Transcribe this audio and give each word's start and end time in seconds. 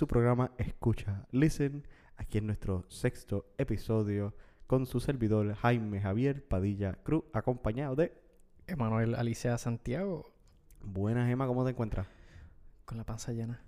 su 0.00 0.08
programa 0.08 0.50
Escucha 0.56 1.26
Listen, 1.30 1.86
aquí 2.16 2.38
en 2.38 2.46
nuestro 2.46 2.86
sexto 2.88 3.52
episodio 3.58 4.34
con 4.66 4.86
su 4.86 4.98
servidor 4.98 5.52
Jaime 5.56 6.00
Javier 6.00 6.42
Padilla 6.42 6.94
Cruz, 7.02 7.24
acompañado 7.34 7.96
de... 7.96 8.18
Emanuel 8.66 9.14
Alicia 9.14 9.58
Santiago, 9.58 10.32
Buenas, 10.80 11.30
Emma, 11.30 11.46
¿cómo 11.46 11.64
te 11.64 11.72
encuentras? 11.72 12.06
con 12.86 12.96
la 12.96 13.04
panza 13.04 13.32
llena. 13.32 13.62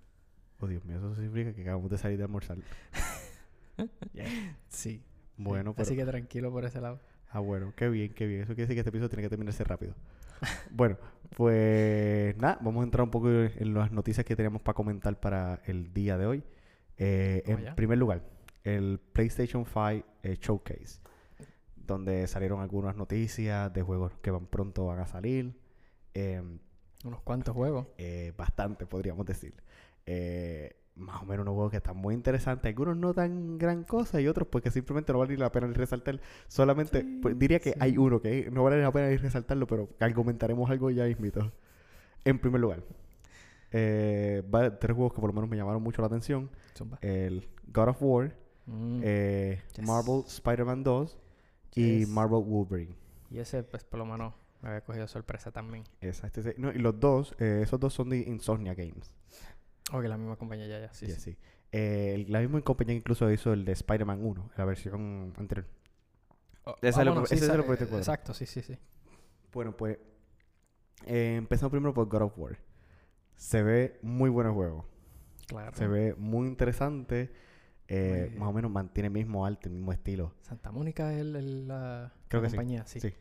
Oh, 0.58 0.66
Dios 0.66 0.86
mío, 0.86 0.96
eso 0.96 1.14
significa 1.16 1.52
que 1.52 1.60
acabamos 1.60 1.90
de 1.90 1.98
salir 1.98 2.16
de 2.16 2.24
almorzar. 2.24 2.56
Sí. 4.68 5.02
Bueno, 5.36 5.74
pero... 5.74 5.82
Así 5.82 5.94
que 5.96 6.06
tranquilo 6.06 6.50
por 6.50 6.64
ese 6.64 6.80
lado. 6.80 6.98
Ah, 7.28 7.40
bueno, 7.40 7.74
qué 7.76 7.90
bien, 7.90 8.14
qué 8.14 8.26
bien. 8.26 8.40
Eso 8.40 8.54
quiere 8.54 8.62
decir 8.62 8.76
que 8.76 8.80
este 8.80 8.88
episodio 8.88 9.10
tiene 9.10 9.22
que 9.24 9.28
terminarse 9.28 9.64
rápido. 9.64 9.94
Bueno, 10.70 10.96
pues 11.36 12.36
nada, 12.36 12.58
vamos 12.60 12.82
a 12.82 12.84
entrar 12.84 13.04
un 13.04 13.10
poco 13.10 13.28
en 13.30 13.74
las 13.74 13.90
noticias 13.92 14.24
que 14.26 14.36
tenemos 14.36 14.62
para 14.62 14.74
comentar 14.74 15.18
para 15.20 15.60
el 15.66 15.92
día 15.92 16.18
de 16.18 16.26
hoy. 16.26 16.44
Eh, 16.98 17.42
en 17.46 17.74
primer 17.74 17.98
lugar, 17.98 18.22
el 18.64 19.00
PlayStation 19.12 19.64
5 19.64 20.06
eh, 20.22 20.36
Showcase, 20.40 21.00
donde 21.76 22.26
salieron 22.26 22.60
algunas 22.60 22.96
noticias 22.96 23.72
de 23.72 23.82
juegos 23.82 24.12
que 24.22 24.30
van 24.30 24.46
pronto 24.46 24.86
van 24.86 25.00
a 25.00 25.06
salir. 25.06 25.58
Em, 26.14 26.58
Unos 27.04 27.22
cuantos 27.22 27.54
juegos. 27.54 27.88
eh, 27.98 28.32
bastante, 28.36 28.86
podríamos 28.86 29.26
decir. 29.26 29.54
Eh, 30.06 30.76
más 30.96 31.22
o 31.22 31.24
menos 31.26 31.42
unos 31.44 31.54
juegos 31.54 31.70
que 31.70 31.78
están 31.78 31.96
muy 31.96 32.14
interesantes. 32.14 32.68
Algunos 32.68 32.96
no 32.96 33.14
tan 33.14 33.56
gran 33.58 33.82
cosa 33.84 34.20
y 34.20 34.28
otros 34.28 34.46
pues 34.48 34.62
que 34.62 34.70
simplemente 34.70 35.12
no 35.12 35.18
vale 35.20 35.36
la 35.38 35.50
pena 35.50 35.66
ni 35.66 35.74
resaltar. 35.74 36.20
Solamente 36.48 37.00
Sí, 37.00 37.18
pues, 37.22 37.38
diría 37.38 37.60
que 37.60 37.72
sí. 37.72 37.78
hay 37.80 37.96
uno 37.96 38.20
que 38.20 38.50
no 38.50 38.62
vale 38.64 38.80
la 38.82 38.92
pena 38.92 39.08
ni 39.08 39.16
resaltarlo, 39.16 39.66
pero 39.66 39.88
argumentaremos 40.00 40.70
algo 40.70 40.90
ya 40.90 41.04
mismito. 41.04 41.50
En 42.24 42.38
primer 42.38 42.60
lugar, 42.60 42.82
eh, 43.72 44.42
va- 44.54 44.78
tres 44.78 44.94
juegos 44.94 45.12
que 45.14 45.20
por 45.20 45.30
lo 45.30 45.34
menos 45.34 45.48
me 45.50 45.56
llamaron 45.56 45.82
mucho 45.82 46.02
la 46.02 46.06
atención. 46.06 46.50
Zumba. 46.76 46.98
El 47.00 47.48
God 47.72 47.88
of 47.88 47.96
War, 48.02 48.36
Mm, 48.64 49.00
eh, 49.02 49.60
Yes. 49.76 49.84
Marvel 49.84 50.22
Spider-Man 50.24 50.84
2 50.84 51.18
y 51.74 51.98
Yes. 52.00 52.08
Marvel 52.08 52.44
Wolverine. 52.44 52.94
Y 53.28 53.38
ese, 53.38 53.64
pues, 53.64 53.82
por 53.82 53.98
lo 53.98 54.06
menos 54.06 54.34
me 54.62 54.68
había 54.68 54.82
cogido 54.82 55.08
sorpresa 55.08 55.50
también. 55.50 55.82
Exacto. 56.00 56.38
ese- 56.40 56.54
no, 56.58 56.70
y 56.70 56.78
los 56.78 57.00
dos, 57.00 57.34
eh, 57.40 57.62
esos 57.64 57.80
dos 57.80 57.92
son 57.92 58.10
de 58.10 58.18
Insomnia 58.18 58.74
Games. 58.74 59.12
Ok, 59.92 60.04
la 60.04 60.16
misma 60.16 60.36
compañía 60.36 60.66
ya, 60.66 60.80
ya. 60.80 60.92
Sí, 60.92 61.06
Sí, 61.06 61.12
sí. 61.12 61.20
sí. 61.20 61.36
Eh, 61.72 62.24
la 62.28 62.40
misma 62.40 62.60
compañía 62.62 62.94
incluso 62.94 63.30
hizo 63.30 63.52
el 63.52 63.64
de 63.64 63.72
Spider-Man 63.72 64.24
1, 64.24 64.50
la 64.56 64.64
versión 64.64 65.32
anterior. 65.38 65.66
Oh, 66.64 66.76
Ese 66.82 67.00
ah, 67.00 67.04
lo- 67.04 67.26
sí, 67.26 67.34
ese 67.36 67.56
lo. 67.56 67.64
Exacto, 67.74 68.34
sí, 68.34 68.46
sí, 68.46 68.62
sí. 68.62 68.78
Bueno, 69.52 69.76
pues 69.76 69.98
eh, 71.06 71.36
empezamos 71.36 71.70
primero 71.70 71.92
por 71.94 72.08
God 72.08 72.22
of 72.22 72.38
War. 72.38 72.58
Se 73.36 73.62
ve 73.62 73.98
muy 74.02 74.30
buen 74.30 74.52
juego. 74.52 74.86
Claro. 75.46 75.76
Se 75.76 75.86
ve 75.86 76.14
muy 76.16 76.46
interesante. 76.48 77.32
eh, 77.88 78.28
Muy 78.30 78.38
más 78.38 78.48
o 78.48 78.52
menos 78.52 78.70
mantiene 78.70 79.08
el 79.08 79.12
mismo 79.12 79.44
arte, 79.44 79.68
el 79.68 79.74
mismo 79.74 79.92
estilo. 79.92 80.32
Santa 80.42 80.70
Mónica 80.70 81.12
es 81.12 81.20
el, 81.20 81.36
el- 81.36 81.68
la, 81.68 82.12
Creo 82.28 82.40
la 82.40 82.46
que 82.46 82.50
sí, 82.50 82.56
compañía, 82.56 82.86
sí. 82.86 83.00
Sí. 83.00 83.12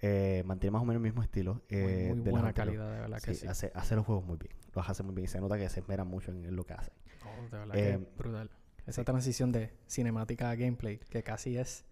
Eh, 0.00 0.42
mantiene 0.46 0.72
más 0.72 0.82
o 0.82 0.84
menos 0.84 1.00
el 1.00 1.04
mismo 1.04 1.22
estilo. 1.22 1.54
Muy, 1.54 1.62
eh, 1.70 2.12
muy 2.14 2.22
de 2.24 2.30
buena 2.30 2.52
calidad, 2.52 2.92
de 2.92 3.00
verdad 3.00 3.20
que 3.20 3.34
Sí, 3.34 3.40
sí. 3.40 3.46
Hace, 3.48 3.72
hace 3.74 3.96
los 3.96 4.06
juegos 4.06 4.24
muy 4.24 4.36
bien. 4.36 4.52
Los 4.74 4.88
hace 4.88 5.02
muy 5.02 5.14
bien. 5.14 5.24
Y 5.24 5.28
se 5.28 5.40
nota 5.40 5.58
que 5.58 5.68
se 5.68 5.80
esmera 5.80 6.04
mucho 6.04 6.30
en, 6.30 6.44
en 6.44 6.54
lo 6.56 6.64
que 6.64 6.74
hacen. 6.74 6.94
Oh, 7.24 7.42
de 7.50 7.58
verdad 7.58 7.76
Eh, 7.76 7.82
que 7.82 7.92
es 8.04 8.16
brutal. 8.16 8.50
Esa 8.86 9.02
sí. 9.02 9.04
transición 9.04 9.52
de 9.52 9.72
cinemática 9.86 10.50
a 10.50 10.54
gameplay, 10.54 10.98
que 10.98 11.22
casi 11.22 11.56
es 11.58 11.84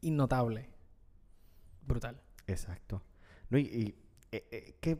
innotable. 0.00 0.68
Brutal. 1.86 2.20
Exacto. 2.46 3.02
No, 3.50 3.58
y, 3.58 3.62
y, 3.62 3.94
eh, 4.32 4.46
eh, 4.50 4.74
que 4.80 4.98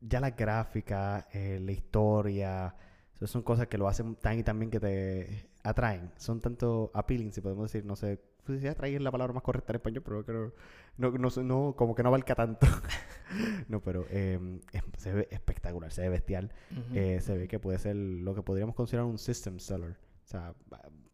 ya 0.00 0.20
la 0.20 0.30
gráfica, 0.30 1.28
eh, 1.32 1.58
la 1.60 1.72
historia, 1.72 2.74
eso 3.16 3.26
son 3.26 3.42
cosas 3.42 3.66
que 3.68 3.78
lo 3.78 3.88
hacen 3.88 4.16
tan 4.16 4.38
y 4.38 4.42
tan 4.42 4.58
bien 4.58 4.70
que 4.70 4.80
te 4.80 5.48
atraen. 5.62 6.12
Son 6.16 6.40
tanto 6.40 6.90
appealing, 6.94 7.32
si 7.32 7.40
podemos 7.40 7.70
decir, 7.72 7.84
no 7.86 7.96
sé, 7.96 8.20
pues 8.44 8.60
si 8.60 8.68
atraer 8.68 8.94
es 8.96 9.00
la 9.02 9.10
palabra 9.10 9.32
más 9.32 9.42
correcta 9.42 9.72
en 9.72 9.76
español, 9.76 10.02
pero 10.04 10.24
creo, 10.24 10.52
no, 10.98 11.10
no, 11.12 11.28
no, 11.42 11.74
como 11.76 11.94
que 11.94 12.02
no 12.02 12.08
abarca 12.10 12.34
tanto. 12.34 12.66
no, 13.68 13.80
pero 13.80 14.06
eh, 14.10 14.60
es- 14.72 14.82
se 14.98 15.12
ve 15.12 15.28
espectacular, 15.30 15.90
se 15.90 16.02
ve 16.02 16.08
bestial. 16.10 16.52
Ujú. 16.70 16.94
Eh, 16.96 17.20
se 17.20 17.36
ve 17.36 17.48
que 17.48 17.58
puede 17.58 17.78
ser 17.78 17.96
lo 17.96 18.34
que 18.34 18.42
podríamos 18.42 18.74
considerar 18.74 19.06
un 19.06 19.18
system 19.18 19.58
seller. 19.58 19.96
O 20.24 20.26
sea, 20.28 20.54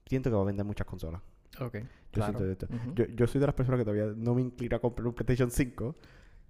siento 0.06 0.30
que 0.30 0.36
va 0.36 0.42
a 0.42 0.46
vender 0.46 0.64
muchas 0.66 0.86
consolas. 0.86 1.20
Ok, 1.60 1.74
Yo, 1.74 1.80
claro. 2.12 2.38
siento 2.38 2.50
esto. 2.50 2.66
Ujú. 2.74 2.94
yo, 2.94 3.04
yo 3.06 3.26
soy 3.26 3.40
de 3.40 3.46
las 3.46 3.54
personas 3.54 3.78
que 3.80 3.84
todavía 3.84 4.12
no 4.16 4.34
me 4.34 4.42
inclino 4.42 4.76
a 4.76 4.80
comprar 4.80 5.06
un 5.06 5.14
PlayStation 5.14 5.50
5. 5.50 5.96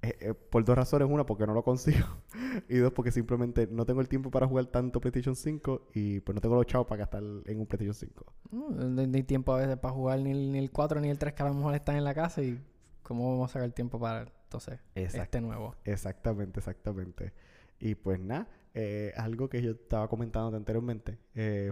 Eh, 0.03 0.17
eh, 0.21 0.35
por 0.35 0.65
dos 0.65 0.77
razones. 0.77 1.09
Una, 1.11 1.27
porque 1.27 1.47
no 1.47 1.55
lo 1.55 1.63
consigo. 1.63 2.07
y 2.69 2.77
dos, 2.77 2.93
porque 2.93 3.13
simplemente 3.13 3.69
no 3.71 3.85
tengo 3.85 4.01
el 4.01 4.09
tiempo 4.09 4.31
para 4.31 4.47
jugar 4.47 4.67
tanto 4.67 5.01
PlayStation 5.01 5.37
5. 5.37 5.89
Y 5.95 6.21
pues 6.21 6.35
no 6.35 6.41
tengo 6.41 6.57
los 6.57 6.67
chavos 6.67 6.87
para 6.87 7.01
gastar 7.01 7.23
en 7.23 7.61
un 7.61 7.67
PlayStation 7.67 7.95
5. 7.95 8.33
No, 8.53 9.07
no 9.07 9.17
hay 9.17 9.23
tiempo 9.23 9.53
a 9.53 9.59
veces 9.59 9.77
para 9.77 9.95
jugar 9.95 10.21
ni 10.21 10.31
el, 10.31 10.53
ni 10.53 10.59
el 10.59 10.71
4 10.71 11.01
ni 11.01 11.11
el 11.11 11.19
3 11.19 11.35
que 11.35 11.43
a 11.43 11.47
lo 11.47 11.55
mejor 11.55 11.75
están 11.75 11.97
en 11.97 12.05
la 12.05 12.15
casa 12.15 12.43
y 12.43 12.61
cómo 13.03 13.33
vamos 13.33 13.51
a 13.51 13.55
sacar 13.55 13.71
tiempo 13.73 13.99
para 13.99 14.27
entonces 14.45 14.81
este 14.95 15.41
nuevo. 15.41 15.75
Exactamente, 15.85 16.61
exactamente. 16.61 17.33
Y 17.79 17.95
pues 17.95 18.21
nada, 18.21 18.49
eh, 18.75 19.13
algo 19.17 19.49
que 19.49 19.63
yo 19.63 19.73
estaba 19.73 20.09
comentando 20.09 20.57
anteriormente 20.57 21.19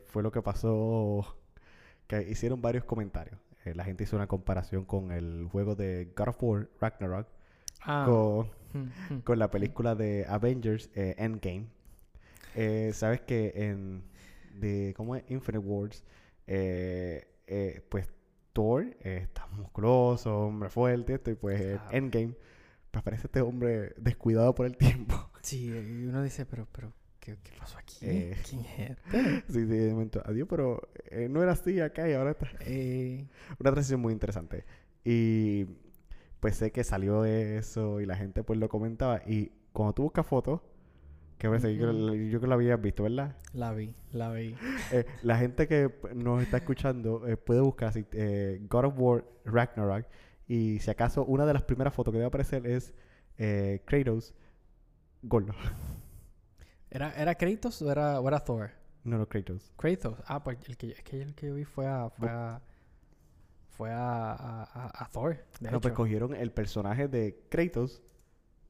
fue 0.06 0.22
lo 0.22 0.32
que 0.32 0.42
pasó, 0.42 1.36
que 2.06 2.22
hicieron 2.28 2.60
varios 2.60 2.84
comentarios. 2.84 3.38
La 3.74 3.84
gente 3.84 4.04
hizo 4.04 4.16
una 4.16 4.26
comparación 4.26 4.86
con 4.86 5.12
el 5.12 5.46
juego 5.52 5.74
de 5.74 6.10
God 6.16 6.28
of 6.28 6.42
War 6.42 6.68
Ragnarok 6.80 7.26
Ah, 7.80 8.04
con, 8.06 8.50
mm, 8.74 9.14
mm. 9.14 9.20
con 9.22 9.38
la 9.38 9.50
película 9.50 9.94
de 9.94 10.26
Avengers 10.28 10.90
eh, 10.94 11.14
Endgame. 11.18 11.66
Eh, 12.54 12.90
Sabes 12.92 13.20
que 13.20 13.52
en 13.54 14.02
de 14.54 14.92
¿cómo 14.96 15.14
es? 15.16 15.24
Infinite 15.28 15.64
Wars, 15.64 16.04
eh, 16.46 17.24
pues 17.88 18.08
Thor 18.52 18.96
está 19.00 19.46
musculoso, 19.48 20.36
hombre 20.46 20.68
fuerte, 20.68 21.14
esto, 21.14 21.30
y 21.30 21.34
pues. 21.34 21.78
Endgame, 21.90 22.34
pues 22.90 23.00
aparece 23.00 23.26
este 23.26 23.40
hombre 23.40 23.94
descuidado 23.96 24.54
por 24.54 24.66
el 24.66 24.76
tiempo. 24.76 25.14
Sí, 25.40 25.66
y 25.68 26.04
uno 26.04 26.22
dice, 26.22 26.44
pero, 26.44 26.66
pero, 26.72 26.92
¿qué, 27.20 27.38
qué 27.42 27.52
pasó 27.58 27.78
aquí? 27.78 27.96
Eh. 28.02 28.36
¿Quién 28.48 28.64
es 28.66 28.90
este? 28.90 29.40
sí, 29.46 29.60
sí, 29.60 29.64
de 29.64 29.92
momento, 29.92 30.20
adiós, 30.26 30.46
pero 30.50 30.90
eh, 31.10 31.28
no 31.30 31.42
era 31.42 31.52
así 31.52 31.80
acá 31.80 32.06
y 32.08 32.12
ahora 32.12 32.32
está. 32.32 32.48
Eh, 32.66 33.26
Una 33.58 33.70
transición 33.70 34.00
muy 34.00 34.12
interesante. 34.12 34.64
Y 35.04 35.64
pues 36.40 36.56
sé 36.56 36.70
que 36.70 36.84
salió 36.84 37.24
eso 37.24 38.00
y 38.00 38.06
la 38.06 38.16
gente 38.16 38.42
pues 38.44 38.58
lo 38.58 38.68
comentaba. 38.68 39.22
Y 39.26 39.52
cuando 39.72 39.94
tú 39.94 40.02
buscas 40.04 40.26
fotos, 40.26 40.60
que 41.38 41.48
que 41.48 41.76
yo, 41.76 41.92
yo 41.92 42.30
creo 42.30 42.40
que 42.40 42.46
lo 42.48 42.54
habías 42.54 42.80
visto, 42.80 43.04
¿verdad? 43.04 43.36
la 43.52 43.72
vi, 43.72 43.94
la 44.12 44.32
vi. 44.32 44.56
Eh, 44.92 45.06
la 45.22 45.38
gente 45.38 45.68
que 45.68 45.92
nos 46.14 46.42
está 46.42 46.56
escuchando 46.58 47.26
eh, 47.28 47.36
puede 47.36 47.60
buscar 47.60 47.88
así, 47.88 48.04
eh, 48.12 48.60
God 48.68 48.86
of 48.86 48.94
War 48.96 49.24
Ragnarok. 49.44 50.06
Y 50.48 50.80
si 50.80 50.90
acaso 50.90 51.24
una 51.24 51.46
de 51.46 51.52
las 51.52 51.62
primeras 51.62 51.94
fotos 51.94 52.12
que 52.12 52.18
debe 52.18 52.28
aparecer 52.28 52.66
es 52.66 52.94
Kratos 53.84 54.34
gordo. 55.22 55.52
¿Era, 56.90 57.12
¿Era 57.14 57.34
Kratos 57.34 57.82
o 57.82 57.92
era, 57.92 58.18
o 58.20 58.26
era 58.26 58.40
Thor? 58.40 58.70
No, 59.04 59.18
no, 59.18 59.28
Kratos. 59.28 59.72
Kratos. 59.76 60.18
Ah, 60.26 60.42
pues 60.42 60.58
el 60.68 60.76
que, 60.76 60.90
es 60.90 61.02
que 61.02 61.22
el 61.22 61.34
que 61.34 61.48
yo 61.48 61.54
vi 61.54 61.64
fue 61.64 61.86
a... 61.86 62.08
Fue 62.10 62.28
a, 62.28 62.60
fue 63.78 63.92
a, 63.92 64.92
a, 64.92 65.08
Thor, 65.12 65.38
de 65.60 65.70
no, 65.70 65.80
pues 65.80 65.94
cogieron 65.94 66.34
el 66.34 66.50
personaje 66.50 67.06
de 67.06 67.44
Kratos 67.48 68.02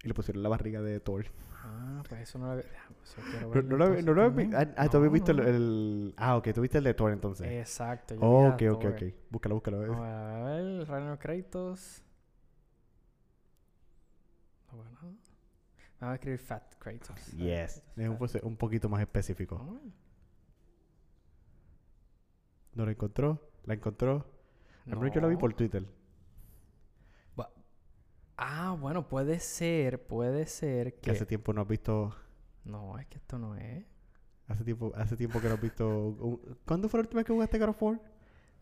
y 0.04 0.08
le 0.08 0.12
pusieron 0.12 0.42
la 0.42 0.50
barriga 0.50 0.82
de 0.82 1.00
Thor. 1.00 1.24
Ah, 1.54 2.02
pues 2.06 2.20
eso 2.20 2.38
no 2.38 2.44
lo 2.44 2.52
había... 2.52 2.64
Eso 3.02 3.62
No, 3.62 3.76
lo, 3.78 4.02
no 4.02 4.12
lo 4.12 4.30
vi-. 4.30 4.50
Ah, 4.54 4.70
ah, 4.76 4.88
tú 4.90 4.98
habías 4.98 5.10
visto 5.10 5.32
el, 5.32 6.12
Ah, 6.18 6.36
ok, 6.36 6.48
tú 6.54 6.60
viste 6.60 6.76
el 6.76 6.84
de 6.84 6.92
Thor 6.92 7.10
entonces. 7.10 7.46
Exacto. 7.50 8.16
yo 8.16 8.20
Oh, 8.20 8.48
ok, 8.48 8.62
ok, 8.70 8.82
Thor. 8.82 8.92
ok. 8.92 9.02
Búscalo, 9.30 9.54
búscalo. 9.54 10.04
A 10.04 10.44
ver, 10.44 10.86
Ragnarok 10.86 11.20
Kratos. 11.22 12.02
Bueno. 14.70 15.16
Vamos 16.00 16.12
a 16.12 16.14
escribir 16.16 16.38
Fat 16.38 16.74
Kratos. 16.78 17.32
Yes. 17.32 17.82
Es 17.96 18.42
un, 18.42 18.56
poquito 18.56 18.90
más 18.90 19.00
específico. 19.00 19.56
Oh, 19.56 19.80
¿No 22.74 22.84
la 22.84 22.90
encontró? 22.90 23.50
¿La 23.64 23.72
encontró? 23.72 24.37
Mí 24.96 25.10
yo 25.14 25.20
la 25.20 25.28
vi 25.28 25.36
por 25.36 25.50
no. 25.50 25.56
Twitter. 25.56 25.84
Ah, 28.40 28.76
bueno, 28.80 29.08
puede 29.08 29.40
ser, 29.40 30.06
puede 30.06 30.46
ser 30.46 30.94
Que 30.94 31.00
que... 31.00 31.10
hace 31.10 31.26
tiempo 31.26 31.52
no 31.52 31.62
has 31.62 31.66
visto... 31.68 32.14
No, 32.64 32.96
es 32.96 33.06
que 33.08 33.18
esto 33.18 33.36
no 33.36 33.56
es. 33.56 33.84
Hace 34.46 34.62
tiempo, 34.64 34.92
hace 34.94 35.16
tiempo 35.16 35.40
que 35.40 35.48
no 35.48 35.54
has 35.54 35.60
visto... 35.60 36.38
¿Cuándo 36.64 36.88
fue 36.88 36.98
la 36.98 37.02
última 37.02 37.18
vez 37.18 37.26
que 37.26 37.32
jugaste 37.32 37.58
God 37.58 37.68
of 37.70 37.82
War? 37.82 38.00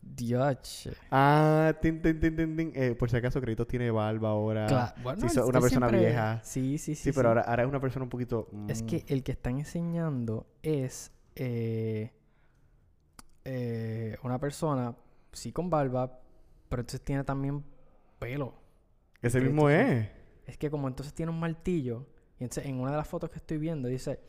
Dios. 0.01 0.89
Ah, 1.11 1.75
tin, 1.79 2.01
tin, 2.01 2.19
tin. 2.19 2.71
Eh, 2.73 2.95
por 2.95 3.11
si 3.11 3.17
acaso, 3.17 3.39
Kratos 3.39 3.67
tiene 3.67 3.91
barba 3.91 4.29
ahora. 4.29 4.65
Cla- 4.67 4.95
bueno, 5.03 5.21
sí, 5.21 5.29
so- 5.29 5.45
una 5.47 5.59
persona 5.59 5.87
siempre- 5.89 5.99
vieja. 6.07 6.39
Sí, 6.43 6.77
sí, 6.79 6.95
sí. 6.95 7.03
Sí, 7.03 7.11
pero 7.15 7.29
Ahora, 7.29 7.41
ahora 7.41 7.61
es 7.63 7.69
una 7.69 7.79
persona 7.79 8.03
un 8.03 8.09
poquito... 8.09 8.47
Es 8.67 8.81
mm, 8.81 8.85
que 8.87 9.05
el 9.09 9.23
que 9.23 9.33
están 9.33 9.59
enseñando 9.59 10.47
es 10.63 11.11
eh, 11.35 12.11
eh, 13.45 14.17
una 14.23 14.39
persona, 14.39 14.95
sí 15.31 15.51
con 15.51 15.69
barba, 15.69 16.19
pero 16.69 16.81
entonces 16.81 17.01
tiene 17.01 17.23
también 17.23 17.63
pelo. 18.19 18.53
Ese 19.21 19.39
mismo 19.41 19.69
es. 19.69 20.07
Es 20.45 20.57
que 20.57 20.69
como 20.69 20.87
entonces 20.87 21.13
tiene 21.13 21.31
un 21.31 21.39
martillo, 21.39 22.05
y 22.39 22.43
entonces 22.43 22.65
en 22.65 22.79
una 22.79 22.91
de 22.91 22.97
las 22.97 23.07
fotos 23.07 23.29
que 23.29 23.37
estoy 23.37 23.57
viendo 23.57 23.87
dice 23.87 24.19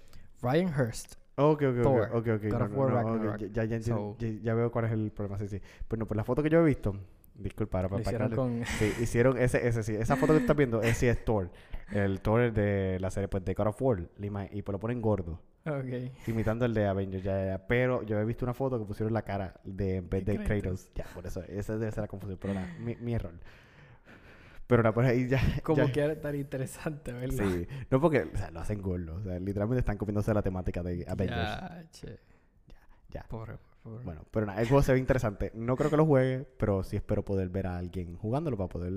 Ryan 0.43 0.73
Hurst, 0.79 1.15
Ok, 1.41 1.63
ok, 1.63 1.83
Thor, 1.83 2.03
ok, 2.15 2.27
ok, 2.37 2.43
no, 2.51 2.59
no, 2.69 2.77
War 2.77 3.05
no, 3.05 3.37
ya, 3.37 3.47
ya, 3.65 3.77
entiendo- 3.77 4.17
So- 4.19 4.27
ya, 4.27 4.29
ya 4.43 4.55
veo 4.55 4.73
cuál 4.73 4.87
es 4.87 4.91
el 4.93 5.13
problema, 5.13 5.39
sí, 5.39 5.47
sí. 5.47 5.61
Pues 5.87 5.97
no, 5.97 6.07
pues 6.07 6.17
la 6.17 6.25
foto 6.25 6.43
que 6.43 6.51
yo 6.51 6.59
he 6.61 6.65
visto, 6.65 6.97
disculpa, 7.37 7.81
Lo 7.83 7.89
para 7.91 8.03
hicieron 8.03 8.29
para- 8.31 8.37
con... 8.37 8.65
Sí, 8.81 8.93
hicieron 9.01 9.39
ese, 9.39 9.65
ese 9.69 9.85
sí. 9.85 9.95
Esa 9.95 10.17
foto 10.17 10.33
que 10.33 10.41
estás 10.41 10.57
viendo, 10.57 10.83
ese 10.83 10.95
sí 10.95 11.07
es 11.07 11.25
Thor. 11.25 11.49
El 11.93 12.21
Thor 12.23 12.53
de 12.53 12.99
la 12.99 13.13
serie 13.13 13.29
pues, 13.29 13.45
de 13.45 13.55
God 13.55 13.69
of 13.69 13.81
War. 13.81 14.09
lima- 14.19 14.49
Y 14.51 14.63
pues 14.63 14.73
lo 14.73 14.81
ponen 14.81 15.01
gordo. 15.01 15.41
Imitando 16.27 16.65
el 16.65 16.75
de 16.75 16.87
Avengers. 16.87 17.23
Ya, 17.25 17.45
ya. 17.45 17.67
Pero 17.67 18.03
yo 18.03 18.19
he 18.19 18.25
visto 18.25 18.45
una 18.45 18.55
foto 18.55 18.79
que 18.79 18.85
pusieron 18.85 19.13
la 19.13 19.23
cara 19.23 19.61
de, 19.65 19.97
en 19.97 20.09
vez 20.09 20.25
de 20.25 20.37
Kratos. 20.43 20.91
Ya, 20.95 21.05
por 21.15 21.27
eso. 21.27 21.43
Esa 21.45 21.77
debe 21.79 21.91
ser 21.93 22.03
la 22.03 22.09
confusión. 22.09 22.39
Pero 22.41 22.55
nada, 22.55 22.69
mi, 22.81 22.97
mi 22.97 23.15
error. 23.15 23.35
Pero 24.67 24.83
nada, 24.83 24.93
pues 24.95 25.09
ahí 25.09 25.27
ya. 25.29 25.41
Como 25.63 25.79
ya- 25.87 25.93
quiera 25.93 26.13
estar 26.13 26.35
interesante, 26.35 27.13
¿verdad? 27.13 27.45
Sí. 27.49 27.67
No 27.91 28.01
porque, 28.01 28.21
o 28.33 28.37
sea, 28.37 28.51
lo 28.51 28.61
hacen 28.61 28.83
gordo. 28.83 29.17
O 29.17 29.23
sea, 29.23 29.39
literalmente 29.39 29.81
están 29.81 29.97
comiéndose 29.97 30.33
la 30.35 30.43
temática 30.43 30.83
de 30.83 31.05
Avengers. 31.09 31.37
Ya, 31.41 31.85
che. 31.91 32.19
Ya. 33.11 33.25
Pobre, 33.29 33.55
pobre. 33.83 34.05
Bueno, 34.05 34.25
pero 34.31 34.45
nada, 34.45 34.61
el 34.61 34.69
juego 34.69 34.83
se 34.83 34.93
ve 34.93 34.99
interesante. 34.99 35.51
No 35.55 35.77
creo 35.77 35.89
que 35.89 35.97
lo 35.97 36.05
juegue, 36.05 36.47
pero 36.59 36.83
sí 36.83 36.97
espero 36.97 37.25
poder 37.25 37.49
ver 37.49 37.67
a 37.67 37.79
alguien 37.79 38.15
jugándolo 38.17 38.59
para 38.59 38.69
poder 38.69 38.93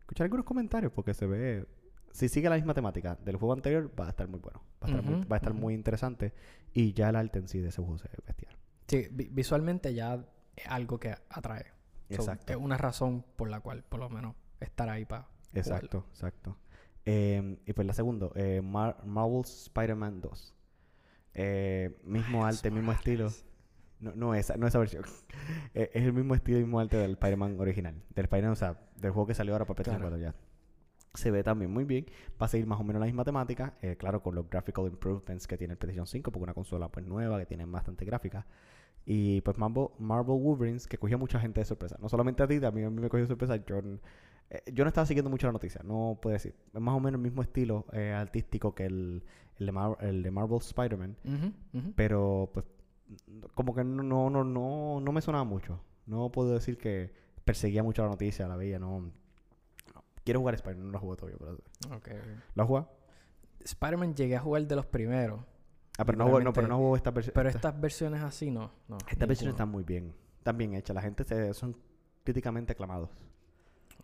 escuchar 0.00 0.26
algunos 0.26 0.44
comentarios, 0.44 0.92
porque 0.92 1.14
se 1.14 1.26
ve. 1.26 1.64
Si 2.12 2.28
sigue 2.28 2.48
la 2.48 2.56
misma 2.56 2.74
temática 2.74 3.16
del 3.24 3.36
juego 3.36 3.52
anterior, 3.54 3.90
va 3.98 4.06
a 4.06 4.10
estar 4.10 4.28
muy 4.28 4.38
bueno. 4.40 4.62
Va 4.82 4.86
a 4.86 4.90
estar, 4.90 5.02
muy, 5.04 5.24
va 5.24 5.36
a 5.36 5.38
estar 5.38 5.54
muy 5.54 5.74
interesante. 5.74 6.32
Y 6.72 6.92
ya 6.92 7.08
el 7.08 7.16
arte 7.16 7.38
en 7.38 7.48
sí 7.48 7.58
de 7.60 7.68
ese 7.68 7.80
juego 7.82 7.98
se 7.98 8.08
ve 8.08 8.14
bestial. 8.26 8.56
Sí, 8.86 9.08
vi- 9.10 9.28
visualmente 9.30 9.92
ya 9.94 10.24
es 10.56 10.66
algo 10.66 10.98
que 11.00 11.14
atrae. 11.30 11.64
So, 12.10 12.16
Exacto. 12.16 12.52
es 12.52 12.58
una 12.58 12.76
razón 12.76 13.24
por 13.36 13.48
la 13.48 13.60
cual, 13.60 13.82
por 13.84 13.98
lo 14.00 14.10
menos, 14.10 14.34
estar 14.60 14.88
ahí 14.90 15.04
para 15.06 15.26
Exacto, 15.54 16.04
exacto. 16.10 16.56
Eh, 17.06 17.58
y 17.66 17.72
pues 17.72 17.86
la 17.86 17.94
segunda, 17.94 18.28
eh, 18.34 18.60
Mar- 18.62 18.98
Marvel's 19.04 19.62
Spider-Man 19.64 20.20
2. 20.20 20.54
Eh, 21.34 21.98
mismo 22.04 22.44
arte, 22.44 22.70
mismo 22.70 22.92
estilo. 22.92 23.30
No, 24.00 24.12
no 24.14 24.34
esa, 24.34 24.56
no 24.56 24.66
esa 24.66 24.78
versión. 24.78 25.04
Eh, 25.74 25.90
es 25.94 26.02
el 26.04 26.12
mismo 26.12 26.34
estilo 26.34 26.58
y 26.58 26.62
mismo 26.62 26.78
arte 26.80 26.96
del 26.98 27.12
Spider-Man 27.12 27.58
original. 27.58 27.94
Del 28.14 28.24
Spider-Man, 28.26 28.52
o 28.52 28.56
sea, 28.56 28.78
del 28.96 29.10
juego 29.12 29.26
que 29.26 29.34
salió 29.34 29.54
ahora 29.54 29.64
para 29.64 29.76
PlayStation 29.76 30.00
Claro. 30.02 30.16
4 30.18 30.32
ya. 30.32 30.41
Se 31.14 31.30
ve 31.30 31.42
también 31.42 31.70
muy 31.70 31.84
bien. 31.84 32.06
Va 32.40 32.46
a 32.46 32.48
seguir 32.48 32.66
más 32.66 32.80
o 32.80 32.84
menos 32.84 33.00
la 33.00 33.06
misma 33.06 33.24
temática. 33.24 33.74
eh, 33.82 33.96
claro, 33.96 34.22
con 34.22 34.34
los 34.34 34.48
graphical 34.48 34.86
improvements 34.86 35.46
que 35.46 35.58
tiene 35.58 35.72
el 35.72 35.78
PlayStation 35.78 36.06
5, 36.06 36.30
porque 36.32 36.44
una 36.44 36.54
consola 36.54 36.88
pues 36.88 37.06
nueva 37.06 37.38
que 37.38 37.46
tiene 37.46 37.64
bastante 37.66 38.04
gráfica. 38.04 38.46
Y 39.04 39.40
pues 39.42 39.58
Marvel, 39.58 39.88
Marvel 39.98 40.38
Wolverines, 40.40 40.86
que 40.86 40.96
cogió 40.96 41.16
a 41.16 41.18
mucha 41.18 41.38
gente 41.40 41.60
de 41.60 41.64
sorpresa. 41.64 41.96
No 42.00 42.08
solamente 42.08 42.42
a 42.42 42.46
ti, 42.46 42.60
también 42.60 42.86
a 42.86 42.90
mí 42.90 43.00
me 43.00 43.08
cogió 43.08 43.24
de 43.24 43.28
sorpresa. 43.28 43.56
Yo, 43.56 43.78
eh, 44.50 44.62
yo 44.72 44.84
no 44.84 44.88
estaba 44.88 45.06
siguiendo 45.06 45.28
mucho 45.28 45.46
la 45.48 45.52
noticia, 45.52 45.82
no 45.84 46.18
puedo 46.22 46.32
decir. 46.34 46.54
Es 46.72 46.80
más 46.80 46.94
o 46.94 47.00
menos 47.00 47.18
el 47.18 47.22
mismo 47.22 47.42
estilo 47.42 47.84
eh, 47.92 48.12
artístico 48.12 48.74
que 48.74 48.86
el, 48.86 49.22
el, 49.58 49.66
de 49.66 49.72
Mar- 49.72 49.98
el 50.00 50.22
de 50.22 50.30
Marvel 50.30 50.58
Spider-Man. 50.58 51.16
Pero 51.96 52.50
pues 52.54 52.64
como 53.54 53.74
que 53.74 53.84
no, 53.84 54.02
no, 54.02 54.30
no, 54.30 54.44
no, 54.44 55.00
no 55.00 55.12
me 55.12 55.20
sonaba 55.20 55.44
mucho. 55.44 55.80
No 56.06 56.30
puedo 56.30 56.54
decir 56.54 56.78
que 56.78 57.12
perseguía 57.44 57.82
mucho 57.82 58.02
la 58.02 58.08
noticia, 58.08 58.46
la 58.48 58.56
veía, 58.56 58.78
no. 58.78 59.10
Quiero 60.24 60.40
jugar 60.40 60.54
Spider-Man, 60.54 60.86
no 60.86 60.92
lo 60.92 60.98
juego 60.98 61.16
todavía. 61.16 61.38
Pero... 61.38 62.22
¿Lo 62.54 62.62
has 62.62 62.68
jugado? 62.68 62.90
Spider-Man 63.64 64.14
llegué 64.14 64.36
a 64.36 64.40
jugar 64.40 64.66
de 64.66 64.76
los 64.76 64.86
primeros. 64.86 65.40
Ah, 65.98 66.04
pero 66.04 66.18
no, 66.18 66.24
juego, 66.24 66.40
no, 66.40 66.52
pero 66.52 66.68
no 66.68 66.76
juego 66.76 66.96
esta 66.96 67.10
versión. 67.10 67.34
Pero 67.34 67.48
estas 67.48 67.80
versiones 67.80 68.22
así 68.22 68.50
no. 68.50 68.72
no 68.88 68.98
Estas 69.08 69.28
versiones 69.28 69.54
están 69.54 69.68
muy 69.68 69.84
bien. 69.84 70.14
Están 70.38 70.56
bien 70.56 70.74
hechas. 70.74 70.94
La 70.94 71.02
gente 71.02 71.24
se, 71.24 71.52
son 71.54 71.76
críticamente 72.24 72.72
aclamados. 72.72 73.10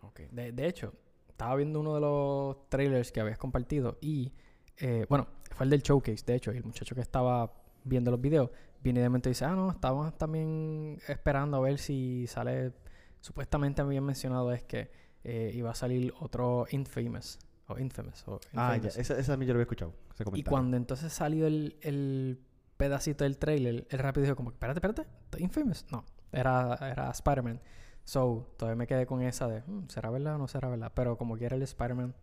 Ok. 0.01 0.21
De, 0.31 0.51
de 0.51 0.67
hecho, 0.67 0.93
estaba 1.27 1.55
viendo 1.55 1.79
uno 1.79 1.95
de 1.95 2.01
los 2.01 2.69
trailers 2.69 3.11
que 3.11 3.21
habías 3.21 3.37
compartido 3.37 3.97
y, 4.01 4.33
eh, 4.77 5.05
bueno, 5.09 5.27
fue 5.51 5.63
el 5.63 5.69
del 5.69 5.81
showcase, 5.81 6.23
de 6.25 6.35
hecho, 6.35 6.53
y 6.53 6.57
el 6.57 6.65
muchacho 6.65 6.95
que 6.95 7.01
estaba 7.01 7.53
viendo 7.83 8.11
los 8.11 8.19
videos 8.19 8.49
viene 8.81 9.01
de 9.01 9.09
momento 9.09 9.29
y 9.29 9.31
dice, 9.31 9.45
ah, 9.45 9.55
no, 9.55 9.71
estábamos 9.71 10.17
también 10.17 10.99
esperando 11.07 11.57
a 11.57 11.59
ver 11.61 11.77
si 11.79 12.27
sale, 12.27 12.73
supuestamente 13.21 13.81
habían 13.81 14.03
mencionado 14.03 14.51
es 14.51 14.63
que 14.63 14.91
eh, 15.23 15.51
iba 15.53 15.71
a 15.71 15.75
salir 15.75 16.13
otro 16.19 16.65
Infamous, 16.71 17.39
o 17.67 17.77
Infamous, 17.79 18.27
o 18.27 18.39
Ah, 18.53 18.71
ya. 18.71 18.75
Infamous. 18.75 18.97
Esa, 18.97 19.19
esa 19.19 19.33
también 19.33 19.47
yo 19.47 19.53
lo 19.53 19.57
había 19.57 19.63
escuchado. 19.63 19.93
Ese 20.13 20.23
Y 20.33 20.43
cuando 20.43 20.77
entonces 20.77 21.11
salió 21.13 21.47
el, 21.47 21.77
el 21.81 22.39
pedacito 22.77 23.23
del 23.25 23.37
trailer, 23.37 23.85
él 23.89 23.99
rápido 23.99 24.23
dijo 24.23 24.35
como, 24.35 24.51
espérate, 24.51 24.77
espérate, 24.79 25.01
¿está 25.25 25.39
Infamous? 25.39 25.85
No, 25.91 26.03
era, 26.31 26.75
era 26.81 27.09
Spider-Man. 27.11 27.61
So, 28.05 28.53
todavía 28.57 28.75
me 28.77 28.87
quedé 28.87 29.05
con 29.05 29.21
esa 29.21 29.47
de, 29.47 29.61
"Hmm, 29.61 29.87
¿será 29.89 30.09
verdad 30.09 30.35
o 30.35 30.37
no 30.39 30.47
será 30.47 30.67
verdad? 30.69 30.91
Pero 30.95 31.17
como 31.17 31.37
quiera 31.37 31.55
el 31.55 31.61
Spider-Man 31.61 32.15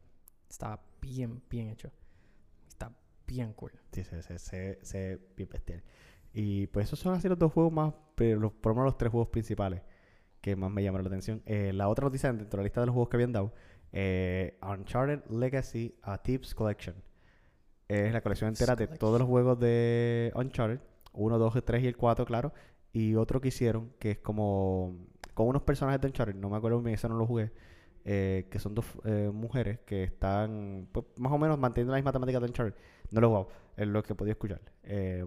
está 0.49 0.81
bien, 1.01 1.43
bien 1.49 1.69
hecho. 1.69 1.93
Está 2.67 2.91
bien 3.27 3.53
cool. 3.53 3.73
Sí, 3.93 4.03
se, 4.03 4.21
se, 4.23 4.39
se, 4.39 4.79
se 4.83 5.21
bien 5.37 5.49
bestial. 5.49 5.83
Y 6.33 6.67
pues 6.69 6.87
esos 6.89 6.99
son 6.99 7.15
así 7.15 7.29
los 7.29 7.39
dos 7.39 7.53
juegos 7.53 7.73
más, 7.73 7.95
pero 8.17 8.41
los, 8.41 8.53
por 8.53 8.71
lo 8.73 8.77
menos 8.77 8.87
los 8.93 8.99
tres 8.99 9.11
juegos 9.13 9.29
principales 9.29 9.83
que 10.47 10.55
más 10.55 10.71
me 10.71 10.81
llamaron 10.81 11.05
la 11.05 11.09
atención. 11.09 11.43
Eh, 11.45 11.73
la 11.75 11.89
otra 11.89 12.05
noticia 12.05 12.33
dentro 12.33 12.59
de 12.59 12.59
la 12.59 12.63
lista 12.63 12.81
de 12.81 12.87
los 12.87 12.93
juegos 12.93 13.09
que 13.09 13.17
habían 13.17 13.33
dado, 13.33 13.53
eh, 13.93 14.57
Uncharted 14.63 15.29
Legacy 15.29 15.97
a 16.03 16.19
Tips 16.23 16.55
Collection. 16.55 16.95
Es 17.89 18.13
la 18.13 18.21
colección 18.21 18.51
entera 18.51 18.77
de 18.77 18.87
todos 18.87 19.19
los 19.19 19.29
juegos 19.29 19.59
de 19.59 20.31
Uncharted. 20.37 20.79
1, 21.15 21.39
2, 21.39 21.65
3 21.65 21.83
y 21.83 21.87
el 21.89 21.97
4, 21.97 22.25
claro. 22.27 22.53
Y 22.93 23.17
otro 23.17 23.41
que 23.41 23.49
hicieron, 23.49 23.91
que 23.99 24.13
es 24.13 24.19
como 24.19 24.97
con 25.35 25.49
unos 25.49 25.63
personajes 25.63 26.01
de 26.01 26.07
Uncharted, 26.07 26.37
no 26.37 26.49
me 26.49 26.59
acuerdo 26.59 26.81
bien, 26.81 26.95
ese 26.95 27.09
no 27.09 27.17
lo 27.17 27.27
jugué, 27.27 27.51
eh, 28.05 28.47
que 28.49 28.61
son 28.61 28.73
dos 28.73 28.87
eh, 29.05 29.33
mujeres 29.35 29.81
que 29.81 30.05
están 30.05 30.87
pues, 30.93 31.07
más 31.17 31.33
o 31.33 31.39
menos 31.39 31.59
manteniendo 31.59 31.91
la 31.91 31.99
misma 31.99 32.13
temática 32.13 32.39
de 32.39 32.47
Uncharted. 32.47 32.75
No 33.11 33.21
lo 33.21 33.27
he 33.27 33.31
jugado, 33.31 33.49
es 33.77 33.89
lo 33.89 34.01
que 34.05 34.15
podía 34.15 34.35
escuchar. 34.35 34.61
Eh, 34.85 35.27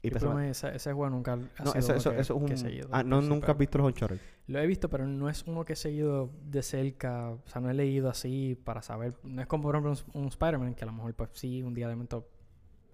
y 0.00 0.10
pues, 0.10 0.22
ese, 0.22 0.76
ese 0.76 0.92
juego 0.92 1.10
nunca 1.10 1.32
ha 1.32 1.36
no, 1.36 1.46
sido 1.72 1.74
eso, 1.74 1.94
eso, 1.94 2.10
que- 2.12 2.20
eso 2.20 2.34
es 2.36 2.44
que 2.44 2.46
he 2.46 2.56
un... 2.56 2.58
seguido, 2.58 2.88
Ah, 2.92 3.02
no, 3.02 3.20
sí, 3.20 3.28
nunca 3.28 3.52
has 3.52 3.58
visto 3.58 3.78
los 3.78 3.88
Uncharted. 3.88 4.18
Lo 4.46 4.58
he 4.60 4.66
visto, 4.66 4.88
pero 4.88 5.06
no 5.06 5.28
es 5.28 5.42
uno 5.46 5.64
que 5.64 5.72
he 5.72 5.76
seguido 5.76 6.30
de 6.44 6.62
cerca. 6.62 7.30
O 7.30 7.42
sea, 7.46 7.60
no 7.60 7.68
he 7.68 7.74
leído 7.74 8.08
así 8.08 8.54
para 8.64 8.80
saber. 8.80 9.14
No 9.24 9.42
es 9.42 9.48
como, 9.48 9.64
por 9.64 9.74
ejemplo, 9.74 9.92
un, 10.14 10.22
un 10.22 10.28
Spider-Man, 10.28 10.74
que 10.74 10.84
a 10.84 10.86
lo 10.86 10.92
mejor, 10.92 11.14
pues 11.14 11.30
sí, 11.34 11.62
un 11.62 11.74
día 11.74 11.88
de 11.88 11.94
momento 11.96 12.28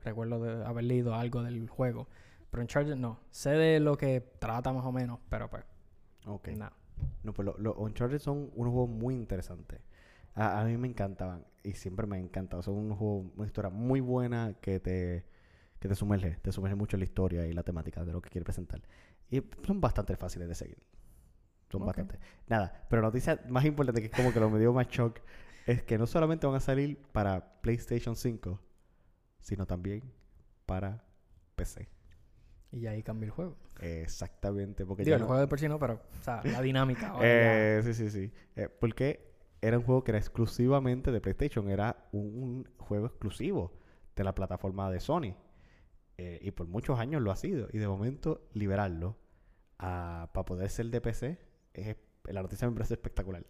recuerdo 0.02 0.42
de 0.42 0.64
haber 0.64 0.84
leído 0.84 1.14
algo 1.14 1.42
del 1.42 1.68
juego. 1.68 2.08
Pero 2.50 2.62
en 2.62 2.68
Charger 2.68 2.96
no. 2.96 3.20
Sé 3.30 3.50
de 3.50 3.80
lo 3.80 3.96
que 3.96 4.20
trata 4.38 4.72
más 4.72 4.84
o 4.86 4.92
menos, 4.92 5.18
pero 5.28 5.48
pues, 5.50 5.64
Ok. 6.26 6.48
nada. 6.56 6.72
No, 7.22 7.32
pues 7.34 7.44
lo- 7.46 7.56
los 7.58 7.76
Uncharted 7.76 8.18
son 8.18 8.50
unos 8.54 8.72
juegos 8.72 8.88
muy 8.90 9.14
interesantes. 9.14 9.80
A, 10.34 10.60
a 10.60 10.64
mí 10.64 10.76
me 10.76 10.88
encantaban 10.88 11.44
y 11.62 11.72
siempre 11.72 12.06
me 12.06 12.16
han 12.16 12.24
encantado. 12.24 12.62
Son 12.62 12.74
unos 12.76 12.98
juegos, 12.98 13.26
una 13.36 13.46
historia 13.46 13.70
muy 13.70 14.00
buena 14.00 14.54
que 14.60 14.80
te, 14.80 15.24
que 15.84 15.88
te 15.90 15.94
sumerge, 15.94 16.36
te 16.40 16.50
sumerge 16.50 16.74
mucho 16.76 16.96
en 16.96 17.00
la 17.00 17.04
historia 17.04 17.46
y 17.46 17.52
la 17.52 17.62
temática 17.62 18.02
de 18.06 18.12
lo 18.14 18.22
que 18.22 18.30
quiere 18.30 18.42
presentar. 18.44 18.80
Y 19.30 19.42
son 19.66 19.82
bastante 19.82 20.16
fáciles 20.16 20.48
de 20.48 20.54
seguir. 20.54 20.78
Son 21.70 21.82
Ok. 21.82 21.88
bastante. 21.88 22.18
Nada, 22.48 22.86
pero 22.88 23.02
la 23.02 23.08
noticia 23.08 23.38
más 23.50 23.66
importante 23.66 24.00
que 24.00 24.06
es 24.06 24.12
como 24.12 24.32
que 24.32 24.40
lo 24.40 24.48
me 24.48 24.58
dio 24.58 24.72
más 24.72 24.88
shock 24.88 25.20
es 25.66 25.82
que 25.82 25.98
no 25.98 26.06
solamente 26.06 26.46
van 26.46 26.56
a 26.56 26.60
salir 26.60 26.96
para 27.12 27.60
PlayStation 27.60 28.16
5, 28.16 28.58
sino 29.40 29.66
también 29.66 30.02
para 30.64 31.04
PC. 31.54 31.86
Y 32.72 32.86
ahí 32.86 33.02
cambia 33.02 33.26
el 33.26 33.30
juego. 33.32 33.58
Exactamente, 33.80 34.86
porque 34.86 35.04
Digo, 35.04 35.12
ya 35.12 35.16
el 35.16 35.20
no- 35.22 35.26
juego 35.26 35.40
de 35.42 35.48
por 35.48 35.60
sí 35.60 35.68
no, 35.68 35.78
pero, 35.78 35.94
o 36.18 36.24
sea, 36.24 36.42
la 36.44 36.62
dinámica. 36.62 37.08
ahora 37.12 37.26
Eh, 37.26 37.80
sí, 37.84 37.92
sí, 37.92 38.08
sí. 38.08 38.32
Eh, 38.56 38.70
porque 38.70 39.34
era 39.60 39.76
un 39.76 39.84
juego 39.84 40.02
que 40.02 40.12
era 40.12 40.18
exclusivamente 40.18 41.12
de 41.12 41.20
PlayStation. 41.20 41.68
Era 41.68 42.08
un, 42.12 42.22
un 42.26 42.68
juego 42.78 43.04
exclusivo 43.06 43.72
de 44.16 44.24
la 44.24 44.34
plataforma 44.34 44.90
de 44.90 45.00
Sony. 45.00 45.34
Eh, 46.16 46.38
y 46.42 46.50
por 46.52 46.68
muchos 46.68 46.98
años 46.98 47.22
lo 47.22 47.30
ha 47.30 47.36
sido. 47.36 47.68
Y 47.72 47.78
de 47.78 47.88
momento 47.88 48.48
liberarlo 48.52 49.16
para 49.76 50.44
poder 50.46 50.70
ser 50.70 50.86
de 50.86 51.00
PC, 51.00 51.38
es, 51.74 51.96
la 52.24 52.42
noticia 52.42 52.68
me 52.68 52.74
parece 52.74 52.94
espectacular. 52.94 53.44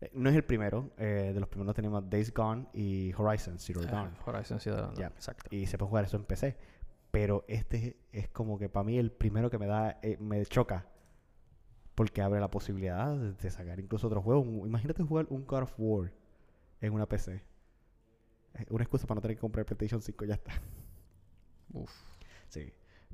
Eh, 0.00 0.10
no 0.14 0.30
es 0.30 0.36
el 0.36 0.44
primero. 0.44 0.90
eh, 0.98 1.32
de 1.34 1.40
los 1.40 1.48
primeros 1.48 1.74
tenemos 1.74 2.08
Days 2.08 2.32
Gone 2.32 2.66
y 2.72 3.12
Horizon 3.16 3.58
Zero 3.58 3.82
ya. 3.82 3.90
Dawn. 3.90 4.16
Horizon 4.24 4.60
Zero 4.60 4.76
Dawn, 4.76 4.94
Ya. 4.94 5.06
exacto. 5.08 5.54
Y 5.54 5.66
se 5.66 5.78
puede 5.78 5.88
jugar 5.88 6.04
eso 6.04 6.16
en 6.16 6.24
PC. 6.24 6.56
Pero 7.10 7.44
este 7.48 7.96
es 8.12 8.28
como 8.28 8.58
que 8.58 8.68
para 8.68 8.84
mí 8.84 8.98
el 8.98 9.10
primero 9.10 9.50
que 9.50 9.58
me 9.58 9.66
da, 9.66 9.98
eh, 10.02 10.18
me 10.20 10.44
choca. 10.46 10.86
Porque 11.94 12.22
abre 12.22 12.38
la 12.38 12.50
posibilidad 12.50 13.16
de, 13.16 13.50
sacar 13.50 13.80
incluso 13.80 14.06
otro 14.06 14.22
juego. 14.22 14.66
Imagínate 14.66 15.02
jugar 15.02 15.26
un 15.30 15.46
God 15.46 15.62
of 15.62 15.74
War 15.78 16.12
en 16.80 16.92
una 16.92 17.06
PC. 17.06 17.42
Una 18.70 18.84
excusa 18.84 19.06
para 19.06 19.16
no 19.16 19.22
tener 19.22 19.36
que 19.36 19.40
comprar 19.40 19.64
PlayStation 19.64 20.00
5, 20.00 20.24
ya 20.24 20.34
está. 20.34 20.52
Uf. 21.72 21.90
Sí. 22.48 22.72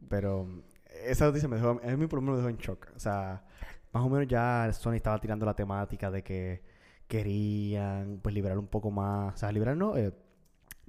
Pero 0.08 0.44
mm, 0.44 0.60
esa 1.06 1.26
noticia 1.26 1.48
me 1.48 1.56
dejó, 1.56 1.80
a 1.82 1.96
mí 1.96 2.06
por 2.06 2.18
lo 2.18 2.22
menos 2.22 2.36
me 2.40 2.46
dejó 2.46 2.48
en 2.50 2.56
shock. 2.58 2.88
O 2.96 2.98
sea, 2.98 3.44
más 3.92 4.02
o 4.04 4.08
menos 4.08 4.26
ya 4.28 4.70
Sony 4.72 4.94
estaba 4.94 5.20
tirando 5.20 5.46
la 5.46 5.54
temática 5.54 6.10
de 6.10 6.22
que 6.22 6.62
querían 7.08 8.20
pues 8.22 8.34
liberar 8.34 8.58
un 8.58 8.66
poco 8.66 8.90
más. 8.90 9.34
O 9.34 9.36
sea, 9.36 9.52
liberar 9.52 9.76
no, 9.76 9.96
eh, 9.96 10.12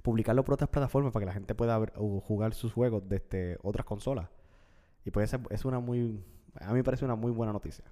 publicarlo 0.02 0.44
por 0.44 0.54
otras 0.54 0.70
plataformas 0.70 1.12
para 1.12 1.22
que 1.22 1.26
la 1.26 1.32
gente 1.34 1.54
pueda 1.54 1.78
ver- 1.78 1.92
jugar 1.94 2.54
sus 2.54 2.72
juegos 2.72 3.08
desde 3.08 3.58
otras 3.62 3.84
consolas. 3.86 4.28
Y 5.04 5.10
pues 5.10 5.32
esa 5.32 5.42
es 5.50 5.64
una 5.64 5.78
muy, 5.80 6.24
a 6.60 6.68
mí 6.68 6.74
me 6.74 6.84
parece 6.84 7.04
una 7.04 7.14
muy 7.16 7.30
buena 7.32 7.52
noticia. 7.52 7.84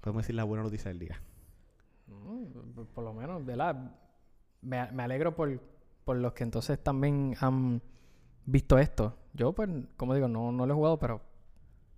Podemos 0.00 0.22
decir 0.22 0.34
la 0.34 0.44
buena 0.44 0.62
noticia 0.64 0.88
del 0.90 0.98
día. 0.98 1.20
Mm, 2.06 2.82
por 2.94 3.04
lo 3.04 3.12
menos, 3.14 3.44
¿verdad? 3.44 3.92
Me, 4.62 4.90
me 4.92 5.02
alegro 5.02 5.34
por, 5.34 5.60
por 6.04 6.16
los 6.16 6.32
que 6.32 6.44
entonces 6.44 6.82
también 6.82 7.34
han 7.40 7.80
visto 8.50 8.78
esto. 8.78 9.14
Yo, 9.34 9.52
pues, 9.52 9.68
como 9.96 10.14
digo, 10.14 10.28
no, 10.28 10.52
no 10.52 10.66
lo 10.66 10.72
he 10.72 10.76
jugado, 10.76 10.98
pero 10.98 11.20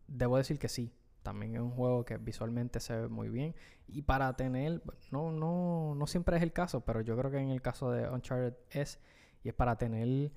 debo 0.07 0.37
decir 0.37 0.59
que 0.59 0.69
sí. 0.69 0.92
También 1.23 1.54
es 1.54 1.61
un 1.61 1.71
juego 1.71 2.04
que 2.04 2.16
visualmente 2.16 2.80
se 2.80 2.97
ve 2.97 3.09
muy 3.09 3.28
bien. 3.28 3.54
Y 3.87 4.02
para 4.02 4.35
tener, 4.37 4.83
no, 5.11 5.30
no, 5.30 5.95
no 5.95 6.07
siempre 6.07 6.37
es 6.37 6.42
el 6.42 6.52
caso, 6.52 6.80
pero 6.80 7.02
yo 7.02 7.16
creo 7.16 7.30
que 7.30 7.38
en 7.38 7.50
el 7.50 7.62
caso 7.62 7.90
de 7.90 8.09
Uncharted 8.09 8.54
es, 8.71 8.99
y 9.45 9.49
es 9.49 9.54
para 9.54 9.76
tener 9.76 10.33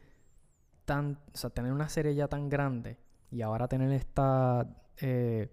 tan, 0.86 1.20
o 1.34 1.38
sea, 1.38 1.50
tener 1.50 1.72
una 1.72 1.90
serie 1.90 2.14
ya 2.16 2.28
tan 2.28 2.50
grande 2.50 2.98
y 3.32 3.42
ahora 3.42 3.68
tener 3.68 3.92
esta 3.94 4.68
eh, 4.98 5.50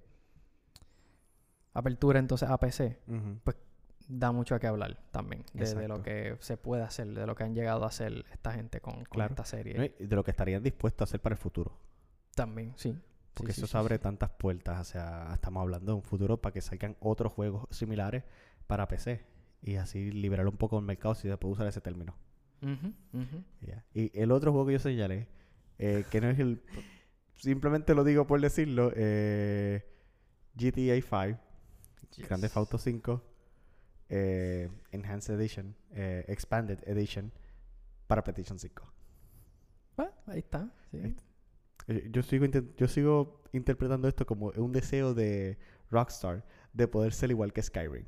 apertura 1.72 2.18
entonces 2.18 2.48
a 2.50 2.58
PC, 2.58 2.98
Ujú. 3.06 3.38
Da 4.12 4.32
mucho 4.32 4.54
a 4.54 4.58
qué 4.58 4.66
hablar 4.66 4.98
también 5.12 5.44
de, 5.54 5.72
de 5.74 5.88
lo 5.88 6.02
que 6.02 6.36
se 6.40 6.56
puede 6.56 6.82
hacer, 6.82 7.06
de 7.14 7.26
lo 7.26 7.34
que 7.36 7.44
han 7.44 7.54
llegado 7.54 7.84
a 7.84 7.88
hacer 7.88 8.24
esta 8.32 8.52
gente 8.52 8.80
con, 8.80 8.94
con 8.94 9.04
Claro. 9.04 9.30
esta 9.32 9.44
serie. 9.44 9.74
¿no? 9.74 9.84
Y 9.84 10.06
de 10.06 10.16
lo 10.16 10.24
que 10.24 10.32
estarían 10.32 10.62
dispuestos 10.62 11.02
a 11.02 11.04
hacer 11.08 11.20
para 11.20 11.34
el 11.34 11.38
futuro. 11.40 11.78
También, 12.34 12.72
sí. 12.76 12.96
Porque 13.34 13.52
Sí, 13.52 13.60
eso 13.60 13.66
sí, 13.68 13.72
se 13.72 13.78
abre 13.78 13.96
sí. 13.96 14.02
tantas 14.02 14.30
puertas. 14.30 14.80
O 14.80 14.84
sea, 14.84 15.30
estamos 15.32 15.60
hablando 15.62 15.92
de 15.92 15.96
un 15.96 16.02
futuro 16.02 16.36
para 16.40 16.52
que 16.52 16.60
salgan 16.60 16.96
otros 17.00 17.32
juegos 17.32 17.66
similares 17.70 18.24
para 18.66 18.88
PC. 18.88 19.24
Y 19.62 19.76
así 19.76 20.10
liberar 20.10 20.46
un 20.48 20.56
poco 20.56 20.78
el 20.78 20.84
mercado 20.84 21.14
si 21.14 21.28
se 21.28 21.36
puede 21.36 21.52
usar 21.54 21.66
ese 21.68 21.80
término. 21.80 22.14
Y 23.94 24.20
el 24.20 24.32
otro 24.32 24.52
juego 24.52 24.66
que 24.66 24.72
yo 24.74 24.78
señalé, 24.78 25.28
eh, 25.78 26.04
que 26.10 26.20
no 26.20 26.28
es 26.30 26.38
el... 26.38 26.62
Simplemente 27.36 27.94
lo 27.94 28.04
digo 28.04 28.26
por 28.26 28.40
decirlo, 28.40 28.92
eh, 28.94 29.82
GTA 30.54 30.94
5, 31.00 31.10
Grande 31.10 31.38
Yes. 32.18 32.40
Theft 32.40 32.56
Auto 32.56 32.76
5, 32.78 33.22
eh, 34.10 34.68
Enhanced 34.92 35.34
Edition, 35.34 35.74
eh, 35.92 36.24
Expanded 36.28 36.78
Edition 36.86 37.32
para 38.06 38.22
PlayStation 38.22 38.58
5. 38.58 38.92
Ah, 39.98 40.10
ahí 40.26 40.40
está. 40.40 40.70
sí. 40.90 41.16
Eh, 41.88 42.08
Yo 42.12 42.22
sigo, 42.22 42.46
yo 42.76 42.88
sigo 42.88 43.42
interpretando 43.52 44.06
esto 44.08 44.26
como 44.26 44.48
un 44.56 44.72
deseo 44.72 45.14
de 45.14 45.58
Rockstar 45.90 46.44
de 46.72 46.86
poder 46.86 47.12
ser 47.14 47.30
igual 47.30 47.52
que 47.52 47.62
Skyrim. 47.62 48.04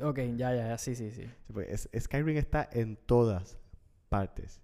Ok, 0.00 0.18
ya, 0.36 0.54
ya, 0.54 0.68
ya, 0.68 0.78
sí, 0.78 0.94
sí, 0.94 1.10
sí. 1.10 1.30
Pues, 1.52 1.88
es- 1.92 2.04
Skyrim 2.04 2.36
está 2.36 2.68
en 2.72 2.96
todas 2.96 3.58
partes. 4.08 4.60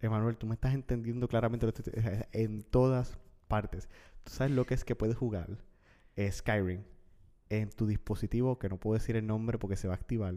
Emanuel, 0.00 0.36
tú 0.36 0.46
me 0.46 0.54
estás 0.54 0.74
entendiendo 0.74 1.26
claramente 1.28 1.66
lo 1.66 1.72
que 1.72 2.26
en 2.32 2.62
todas 2.62 3.16
partes. 3.48 3.88
Tú 4.24 4.32
sabes 4.32 4.52
lo 4.52 4.66
que 4.66 4.74
es 4.74 4.84
que 4.84 4.94
puedes 4.94 5.16
jugar 5.16 5.48
eh, 6.16 6.30
Skyrim 6.30 6.82
en 7.50 7.70
tu 7.70 7.86
dispositivo, 7.86 8.58
que 8.58 8.68
no 8.68 8.78
puedo 8.78 8.94
decir 8.98 9.16
el 9.16 9.26
nombre 9.26 9.58
porque 9.58 9.76
se 9.76 9.88
va 9.88 9.94
a 9.94 9.96
activar, 9.96 10.34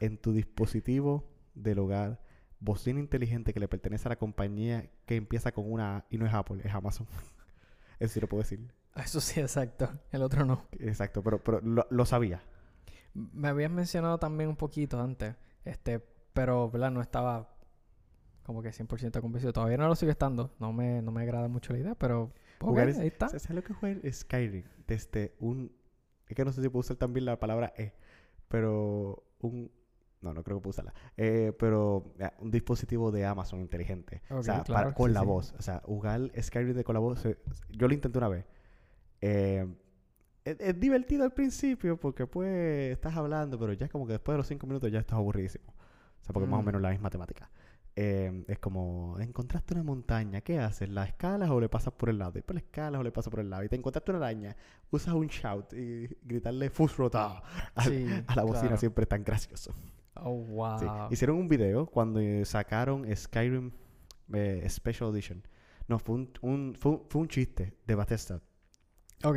en 0.00 0.18
tu 0.18 0.32
dispositivo 0.32 1.28
del 1.54 1.78
hogar, 1.78 2.20
bocina 2.60 2.98
inteligente 3.00 3.52
que 3.52 3.60
le 3.60 3.68
pertenece 3.68 4.08
a 4.08 4.10
la 4.10 4.16
compañía 4.16 4.90
que 5.06 5.16
empieza 5.16 5.52
con 5.52 5.70
una 5.70 5.98
A 5.98 6.04
y 6.10 6.18
no 6.18 6.26
es 6.26 6.34
Apple, 6.34 6.60
es 6.64 6.72
Amazon. 6.74 7.06
Eso 7.98 8.14
sí 8.14 8.20
lo 8.20 8.28
puedo 8.28 8.42
decir. 8.42 8.60
Eso 8.96 9.20
sí, 9.20 9.40
exacto. 9.40 9.88
El 10.12 10.22
otro 10.22 10.44
no. 10.44 10.66
Exacto, 10.78 11.22
pero, 11.22 11.42
pero 11.42 11.60
lo, 11.60 11.86
lo 11.90 12.04
sabía. 12.06 12.42
Me 13.14 13.48
habías 13.48 13.70
mencionado 13.70 14.18
también 14.18 14.48
un 14.50 14.56
poquito 14.56 15.00
antes, 15.00 15.34
este, 15.64 16.00
pero, 16.32 16.70
¿verdad? 16.70 16.90
No 16.90 17.00
estaba 17.00 17.54
como 18.44 18.62
que 18.62 18.70
100% 18.70 19.20
convencido. 19.20 19.52
Todavía 19.52 19.76
no 19.76 19.88
lo 19.88 19.94
sigue 19.96 20.12
estando. 20.12 20.54
No 20.58 20.72
me, 20.72 21.02
no 21.02 21.10
me 21.12 21.22
agrada 21.22 21.48
mucho 21.48 21.72
la 21.72 21.78
idea, 21.80 21.94
pero 21.96 22.22
ok, 22.24 22.32
Jugar 22.60 22.88
es- 22.88 22.98
ahí 22.98 23.08
está. 23.08 23.28
¿Sabes 23.28 23.50
lo 23.50 23.62
que 23.62 23.74
jugar 23.74 24.00
Skyrim? 24.10 24.64
Desde 24.86 25.34
un... 25.40 25.72
Es 26.28 26.36
que 26.36 26.44
no 26.44 26.52
sé 26.52 26.62
si 26.62 26.68
puedo 26.68 26.80
usar 26.80 26.96
también 26.96 27.24
la 27.24 27.38
palabra 27.40 27.72
E, 27.76 27.92
pero 28.48 29.24
un... 29.40 29.70
No, 30.20 30.34
no 30.34 30.42
creo 30.42 30.56
que 30.58 30.62
puedo 30.62 30.70
usarla. 30.70 30.92
Eh, 31.16 31.52
pero 31.58 32.12
eh, 32.18 32.28
un 32.40 32.50
dispositivo 32.50 33.12
de 33.12 33.24
Amazon 33.24 33.60
inteligente. 33.60 34.20
o 34.30 34.42
sea, 34.42 34.64
para- 34.64 34.92
con 34.92 35.10
sí, 35.10 35.14
la 35.14 35.20
sí. 35.20 35.26
voz. 35.26 35.54
O 35.58 35.62
sea, 35.62 35.80
jugar 35.84 36.30
Skyrim 36.40 36.74
de 36.74 36.82
con 36.84 36.94
la 36.94 36.98
voz... 37.00 37.24
eh, 37.24 37.38
Yo 37.70 37.86
lo 37.86 37.94
intenté 37.94 38.18
una 38.18 38.28
vez. 38.28 38.44
Eh, 39.20 39.66
es, 40.44 40.56
es 40.60 40.80
divertido 40.80 41.22
al 41.24 41.32
principio 41.32 41.96
porque 41.98 42.26
pues 42.26 42.92
estás 42.92 43.16
hablando, 43.16 43.58
pero 43.58 43.72
ya 43.74 43.88
como 43.88 44.06
que 44.06 44.14
después 44.14 44.34
de 44.34 44.38
los 44.38 44.46
cinco 44.48 44.66
minutos 44.66 44.90
ya 44.90 44.98
estás 44.98 45.16
aburridísimo. 45.18 45.66
O 46.20 46.24
sea, 46.24 46.32
porque 46.32 46.44
es 46.46 46.50
más 46.50 46.58
o 46.58 46.62
Mm. 46.62 46.66
menos 46.66 46.82
la 46.82 46.90
misma 46.90 47.10
temática. 47.10 47.48
Eh, 48.00 48.44
es 48.46 48.60
como, 48.60 49.16
encontraste 49.18 49.74
una 49.74 49.82
montaña, 49.82 50.40
¿qué 50.42 50.60
haces? 50.60 50.88
¿La 50.88 51.02
escalas 51.04 51.50
o 51.50 51.60
le 51.60 51.68
pasas 51.68 51.92
por 51.94 52.08
el 52.10 52.18
lado? 52.18 52.38
¿Y 52.38 52.42
por 52.42 52.54
la 52.54 52.60
escalas 52.60 53.00
o 53.00 53.02
le 53.02 53.10
pasas 53.10 53.28
por 53.28 53.40
el 53.40 53.50
lado? 53.50 53.64
Y 53.64 53.68
te 53.68 53.74
encontraste 53.74 54.12
una 54.12 54.18
araña, 54.24 54.56
usas 54.92 55.14
un 55.14 55.26
shout 55.26 55.72
y 55.72 56.06
gritarle 56.22 56.70
Fusrota 56.70 57.42
a, 57.74 57.82
Sí, 57.84 58.06
a 58.28 58.34
la 58.36 58.42
bocina 58.44 58.60
claro. 58.68 58.76
siempre 58.76 59.02
es 59.02 59.08
tan 59.08 59.24
gracioso. 59.24 59.74
Oh, 60.14 60.44
Sí. 60.78 60.84
wow. 60.86 61.08
Hicieron 61.10 61.38
un 61.38 61.48
video 61.48 61.86
cuando 61.86 62.20
sacaron 62.44 63.04
Skyrim 63.16 63.72
eh, 64.32 64.64
Special 64.68 65.10
Edition. 65.12 65.42
No, 65.88 65.98
fue 65.98 66.14
un, 66.14 66.30
un- 66.42 66.76
fue, 66.78 66.92
un- 66.92 67.02
fue 67.08 67.20
un 67.22 67.26
chiste 67.28 67.74
de 67.84 67.94
Bethesda. 67.96 68.40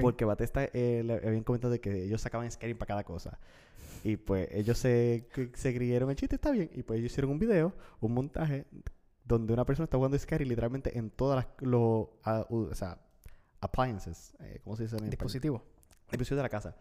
Porque 0.01 0.25
Bethesda 0.25 0.65
eh, 0.73 1.01
le 1.05 1.13
habían 1.15 1.43
comentado 1.43 1.71
de 1.71 1.79
que 1.79 2.03
ellos 2.05 2.21
sacaban 2.21 2.49
Skyrim 2.51 2.77
para 2.77 2.87
cada 2.87 3.03
cosa. 3.03 3.39
Y 4.03 4.17
pues 4.17 4.47
ellos 4.51 4.77
se, 4.77 5.27
se 5.53 5.73
el 6.09 6.15
chiste, 6.15 6.35
está 6.35 6.51
bien. 6.51 6.69
Y 6.73 6.83
pues 6.83 6.99
ellos 6.99 7.11
hicieron 7.11 7.31
un 7.31 7.39
video, 7.39 7.73
un 7.99 8.13
montaje, 8.13 8.65
donde 9.25 9.53
una 9.53 9.65
persona 9.65 9.83
está 9.85 9.97
jugando 9.97 10.17
Skyrim 10.17 10.49
literalmente 10.49 10.97
en 10.97 11.09
todas 11.11 11.35
las 11.37 11.47
los, 11.67 12.07
ah, 12.23 12.45
u- 12.49 12.67
o 12.71 12.75
sea, 12.75 12.97
appliances. 13.59 14.33
eh, 14.39 14.59
¿Cómo 14.63 14.75
se 14.75 14.83
dice 14.83 14.97
en? 14.97 15.09
Dispositivo. 15.09 15.63
Dispositivos 16.11 16.37
de 16.37 16.43
la 16.43 16.49
casa. 16.49 16.75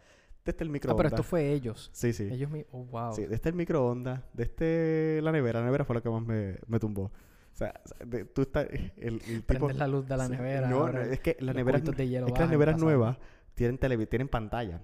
Desde 0.44 0.62
el 0.64 0.68
Ah, 0.68 0.72
microondas. 0.72 0.96
pero 1.04 1.16
esto 1.16 1.22
fue 1.22 1.52
ellos. 1.52 1.90
Sí, 1.92 2.12
sí. 2.14 2.28
Ellos 2.32 2.50
mi... 2.50 2.64
Oh, 2.72 2.84
wow. 2.86 3.12
Sí, 3.14 3.26
desde 3.26 3.50
el 3.50 3.54
microondas, 3.56 4.22
desde 4.32 5.20
la 5.22 5.32
nevera. 5.32 5.60
La 5.60 5.66
nevera 5.66 5.84
fue 5.84 5.94
lo 5.96 6.02
que 6.02 6.08
más 6.08 6.22
me, 6.22 6.56
me 6.66 6.78
tumbó. 6.80 7.12
Sea, 7.60 7.74
de- 8.06 8.24
tú 8.24 8.40
estás... 8.42 8.66
El, 8.96 9.20
el 9.28 9.44
tipo, 9.44 9.68
la 9.70 9.86
luz 9.86 10.08
de 10.08 10.16
la 10.16 10.26
Sí, 10.26 10.32
nevera. 10.32 10.68
No, 10.68 10.78
no, 10.78 10.84
abres 10.86 11.08
es 11.12 11.20
que 11.20 11.36
las 11.40 11.54
neveras, 11.54 11.84
de 11.84 12.08
hielo 12.08 12.26
es 12.26 12.32
que 12.32 12.40
las 12.40 12.50
neveras 12.50 12.80
nuevas 12.80 13.18
tienen, 13.54 13.78
televi- 13.78 14.08
tienen 14.08 14.28
pantalla. 14.28 14.80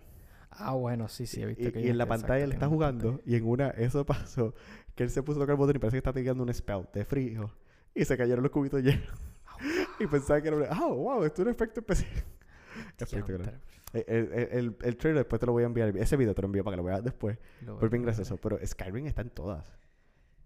Ah, 0.50 0.72
bueno, 0.74 1.08
sí, 1.08 1.26
sí, 1.26 1.40
he 1.42 1.46
visto 1.46 1.68
Y, 1.68 1.72
que 1.72 1.80
y 1.80 1.88
en 1.88 1.96
la 1.98 2.04
pantalla 2.06 2.44
él 2.44 2.52
está 2.52 2.66
jugando 2.68 3.12
pantalla. 3.12 3.30
y 3.30 3.36
en 3.36 3.46
una, 3.46 3.68
eso 3.70 4.04
pasó, 4.06 4.54
que 4.94 5.04
él 5.04 5.10
se 5.10 5.22
puso 5.22 5.38
a 5.38 5.42
tocar 5.44 5.54
el 5.54 5.58
botón 5.58 5.76
y 5.76 5.78
parece 5.78 5.94
que 5.94 5.98
está 5.98 6.12
tirando 6.12 6.42
un 6.42 6.52
spell 6.52 6.86
de 6.92 7.04
frío. 7.06 7.50
Y 7.94 8.04
se 8.04 8.16
cayeron 8.18 8.42
los 8.42 8.52
cubitos 8.52 8.82
llenos. 8.82 9.08
y 10.00 10.06
pensaba 10.06 10.40
que 10.42 10.48
era 10.48 10.56
un... 10.58 10.64
¡Ah, 10.68 10.86
wow! 10.86 11.24
Esto 11.24 11.40
es 11.42 11.46
un 11.46 11.52
efecto 11.54 11.80
especial. 11.80 12.10
Espectacular. 12.98 13.58
Diantre, 13.92 14.04
El, 14.06 14.32
el, 14.32 14.48
el, 14.52 14.76
el 14.82 14.96
trailer 14.98 15.22
después 15.22 15.40
te 15.40 15.46
lo 15.46 15.52
voy 15.52 15.62
a 15.62 15.66
enviar. 15.66 15.96
Ese 15.96 16.16
video 16.18 16.34
te 16.34 16.42
lo 16.42 16.46
envío 16.46 16.62
para 16.62 16.74
que 16.76 16.82
lo 16.82 16.84
veas 16.84 17.02
después. 17.02 17.38
lo- 17.62 17.78
Fue 17.78 17.88
bien 17.88 18.02
gracioso. 18.02 18.36
Pero 18.36 18.58
Skyrim 18.62 19.06
está 19.06 19.22
en 19.22 19.30
todas. 19.30 19.72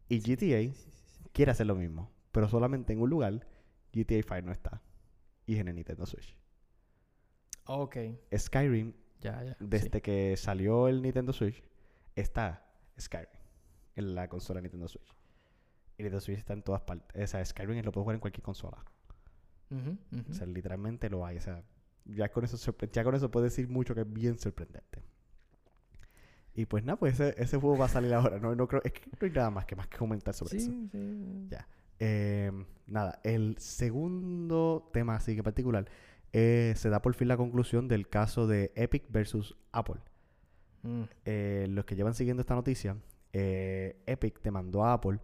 Y 0.08 0.20
GTA 0.20 0.72
quiere 1.32 1.50
hacer 1.52 1.66
lo 1.66 1.74
mismo. 1.74 2.10
Pero 2.32 2.48
solamente 2.48 2.92
en 2.92 3.00
un 3.00 3.10
lugar 3.10 3.46
GTA 3.92 4.22
5 4.22 4.42
no 4.42 4.52
está. 4.52 4.82
Y 5.46 5.54
es 5.54 5.60
en 5.60 5.68
el 5.68 5.74
Nintendo 5.74 6.06
Switch. 6.06 6.36
Ok, 7.66 7.96
Skyrim, 8.36 8.92
ya, 9.20 9.42
ya. 9.44 9.54
sí. 9.54 9.66
desde 9.68 10.00
que 10.00 10.36
salió 10.36 10.88
el 10.88 11.02
Nintendo 11.02 11.32
Switch, 11.32 11.62
está 12.16 12.66
Skyrim 12.98 13.28
en 13.96 14.14
la 14.14 14.28
consola 14.28 14.60
Nintendo 14.60 14.88
Switch. 14.88 15.14
Y 15.98 16.02
Nintendo 16.02 16.20
Switch 16.20 16.38
está 16.38 16.52
en 16.52 16.62
todas 16.62 16.82
partes. 16.82 17.22
O 17.22 17.26
sea, 17.26 17.44
Skyrim 17.44 17.84
lo 17.84 17.92
puedes 17.92 18.04
jugar 18.04 18.14
en 18.14 18.20
cualquier 18.20 18.42
consola. 18.42 18.84
O 19.70 20.34
sea, 20.34 20.46
literalmente 20.46 21.08
lo 21.08 21.24
hay. 21.24 21.36
O 21.36 21.40
sea, 21.40 21.62
ya 22.04 22.30
con 22.30 22.44
eso, 22.44 22.74
ya 22.92 23.04
con 23.04 23.14
eso 23.14 23.30
puedes 23.30 23.52
decir 23.52 23.68
mucho 23.68 23.94
que 23.94 24.00
es 24.00 24.12
bien 24.12 24.38
sorprendente. 24.38 25.04
Y 26.54 26.66
pues 26.66 26.82
nada, 26.84 26.98
pues 26.98 27.20
ese, 27.20 27.40
ese 27.40 27.56
juego 27.58 27.78
va 27.78 27.84
a 27.86 27.88
salir 27.88 28.12
ahora. 28.12 28.38
No, 28.40 28.54
no 28.54 28.66
creo, 28.66 28.82
es 28.84 28.92
que 28.92 29.02
no 29.06 29.18
hay 29.20 29.30
nada 29.30 29.50
más 29.50 29.66
que 29.66 29.76
más 29.76 29.86
que 29.86 29.98
comentar 29.98 30.34
sobre 30.34 30.58
eso. 30.58 30.70
Sí, 30.70 30.88
sí. 30.90 31.46
Ya. 31.48 31.59
Nada, 32.90 33.20
el 33.22 33.56
segundo 33.58 34.90
tema 34.92 35.14
así 35.14 35.36
que 35.36 35.44
particular 35.44 35.88
eh, 36.32 36.74
se 36.76 36.90
da 36.90 37.00
por 37.00 37.14
fin 37.14 37.28
la 37.28 37.36
conclusión 37.36 37.86
del 37.86 38.08
caso 38.08 38.48
de 38.48 38.72
Epic 38.74 39.04
versus 39.10 39.56
Apple. 39.72 40.00
Mm, 40.82 41.02
Eh, 41.24 41.66
los 41.70 41.84
que 41.84 41.94
llevan 41.94 42.14
siguiendo 42.14 42.40
esta 42.40 42.56
noticia, 42.56 42.96
eh, 43.32 44.02
Epic 44.06 44.42
demandó 44.42 44.84
a 44.84 44.94
Apple 44.94 45.20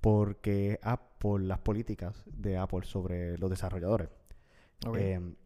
porque 0.00 0.80
Apple, 0.82 1.46
las 1.46 1.60
políticas 1.60 2.24
de 2.26 2.56
Apple 2.58 2.82
sobre 2.84 3.38
los 3.38 3.50
desarrolladores. 3.50 4.08
Em, 4.94 5.36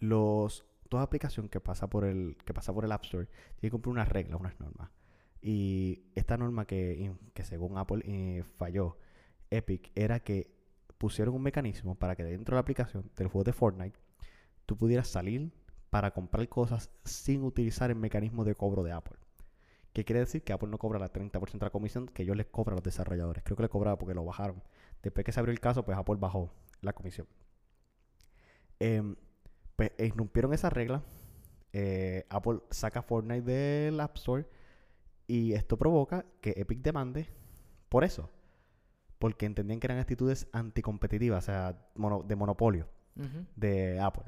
los 0.00 0.64
toda 0.88 1.02
aplicación 1.04 1.48
que 1.48 1.60
pasa 1.60 1.88
por 1.88 2.04
el 2.04 2.36
que 2.44 2.52
pasa 2.52 2.72
por 2.72 2.84
el 2.84 2.92
App 2.92 3.04
Store 3.04 3.26
tiene 3.26 3.60
que 3.62 3.70
cumplir 3.70 3.92
unas 3.92 4.08
reglas, 4.08 4.38
unas 4.40 4.58
normas. 4.60 4.90
Y 5.40 6.02
esta 6.14 6.36
norma 6.36 6.66
que, 6.66 7.12
que 7.34 7.44
según 7.44 7.78
Apple 7.78 8.02
eh, 8.06 8.44
falló 8.56 8.96
Epic 9.56 9.90
era 9.94 10.20
que 10.20 10.50
pusieron 10.98 11.34
un 11.34 11.42
mecanismo 11.42 11.94
para 11.94 12.16
que 12.16 12.24
dentro 12.24 12.54
de 12.54 12.56
la 12.56 12.60
aplicación 12.62 13.10
del 13.16 13.28
juego 13.28 13.44
de 13.44 13.52
Fortnite 13.52 13.98
tú 14.66 14.76
pudieras 14.76 15.08
salir 15.08 15.52
para 15.90 16.12
comprar 16.12 16.48
cosas 16.48 16.90
sin 17.04 17.44
utilizar 17.44 17.90
el 17.90 17.96
mecanismo 17.96 18.44
de 18.44 18.54
cobro 18.54 18.82
de 18.82 18.92
Apple. 18.92 19.18
¿Qué 19.92 20.04
quiere 20.04 20.20
decir? 20.20 20.42
Que 20.42 20.52
Apple 20.52 20.68
no 20.68 20.78
cobra 20.78 20.98
la 20.98 21.12
30% 21.12 21.52
de 21.52 21.66
la 21.66 21.70
comisión 21.70 22.06
que 22.08 22.24
ellos 22.24 22.36
les 22.36 22.46
cobran 22.46 22.74
a 22.74 22.76
los 22.78 22.82
desarrolladores. 22.82 23.44
Creo 23.44 23.56
que 23.56 23.62
le 23.62 23.68
cobraba 23.68 23.96
porque 23.96 24.14
lo 24.14 24.24
bajaron. 24.24 24.60
Después 25.02 25.24
que 25.24 25.30
se 25.30 25.38
abrió 25.38 25.52
el 25.52 25.60
caso, 25.60 25.84
pues 25.84 25.96
Apple 25.96 26.16
bajó 26.18 26.52
la 26.80 26.92
comisión. 26.94 27.28
Em, 28.80 29.14
pues 29.76 29.92
irrumpieron 29.98 30.52
esa 30.52 30.68
regla. 30.68 31.04
Eh, 31.72 32.26
Apple 32.28 32.60
saca 32.70 33.02
Fortnite 33.02 33.42
del 33.42 34.00
App 34.00 34.16
Store 34.16 34.46
y 35.26 35.52
esto 35.52 35.76
provoca 35.76 36.24
que 36.40 36.54
Epic 36.56 36.80
demande 36.80 37.28
por 37.88 38.02
eso. 38.04 38.30
Porque 39.24 39.46
entendían 39.46 39.80
que 39.80 39.86
eran 39.86 39.96
actitudes 40.00 40.48
anticompetitivas, 40.52 41.44
o 41.44 41.46
sea, 41.46 41.78
mono- 41.94 42.22
de 42.28 42.36
monopolio 42.36 42.86
de 43.56 43.98
Apple. 43.98 44.24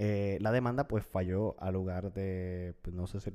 Eh, 0.00 0.38
la 0.40 0.50
demanda 0.50 0.88
pues 0.88 1.06
falló 1.06 1.54
al 1.62 1.74
lugar 1.74 2.12
de, 2.12 2.74
pues, 2.82 2.92
no 2.96 3.06
sé 3.06 3.20
si, 3.20 3.30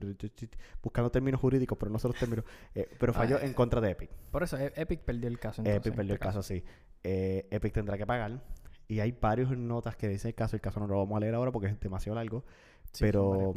buscando 0.84 1.10
términos 1.10 1.40
jurídicos, 1.40 1.78
pero 1.78 1.90
no 1.90 2.00
son 2.00 2.12
los 2.12 2.20
términos, 2.20 2.44
eh, 2.76 2.86
pero 3.00 3.14
falló 3.14 3.38
Ah, 3.38 3.46
en 3.46 3.54
contra 3.54 3.80
de 3.80 3.92
Epic. 3.92 4.10
Por 4.30 4.44
eso, 4.44 4.58
E- 4.58 4.74
Epic 4.76 5.00
perdió 5.00 5.30
el 5.30 5.40
caso. 5.40 5.62
Entonces, 5.62 5.78
Epic 5.78 5.96
perdió 5.96 6.12
el 6.12 6.16
este 6.18 6.26
caso, 6.28 6.44
sí. 6.44 6.66
Eh, 7.02 7.48
Epic 7.50 7.72
tendrá 7.74 7.98
que 7.98 8.06
pagar. 8.06 8.42
Y 8.90 9.00
hay 9.00 9.14
varias 9.14 9.50
notas 9.52 9.96
que 9.96 10.10
dicen 10.10 10.28
el 10.30 10.36
caso. 10.36 10.58
El 10.58 10.62
caso 10.62 10.82
no 10.82 10.88
lo 10.88 10.98
vamos 10.98 11.16
a 11.16 11.22
leer 11.22 11.34
ahora 11.36 11.54
porque 11.54 11.68
es 11.68 11.80
demasiado 11.80 12.16
largo. 12.16 12.44
Sí, 12.92 13.06
pero. 13.06 13.54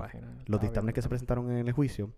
Los 0.47 0.61
dictámenes 0.61 0.95
que 0.95 1.03
se 1.03 1.09
presentaron 1.09 1.51
en 1.51 1.67
el 1.67 1.73
juicio, 1.73 2.13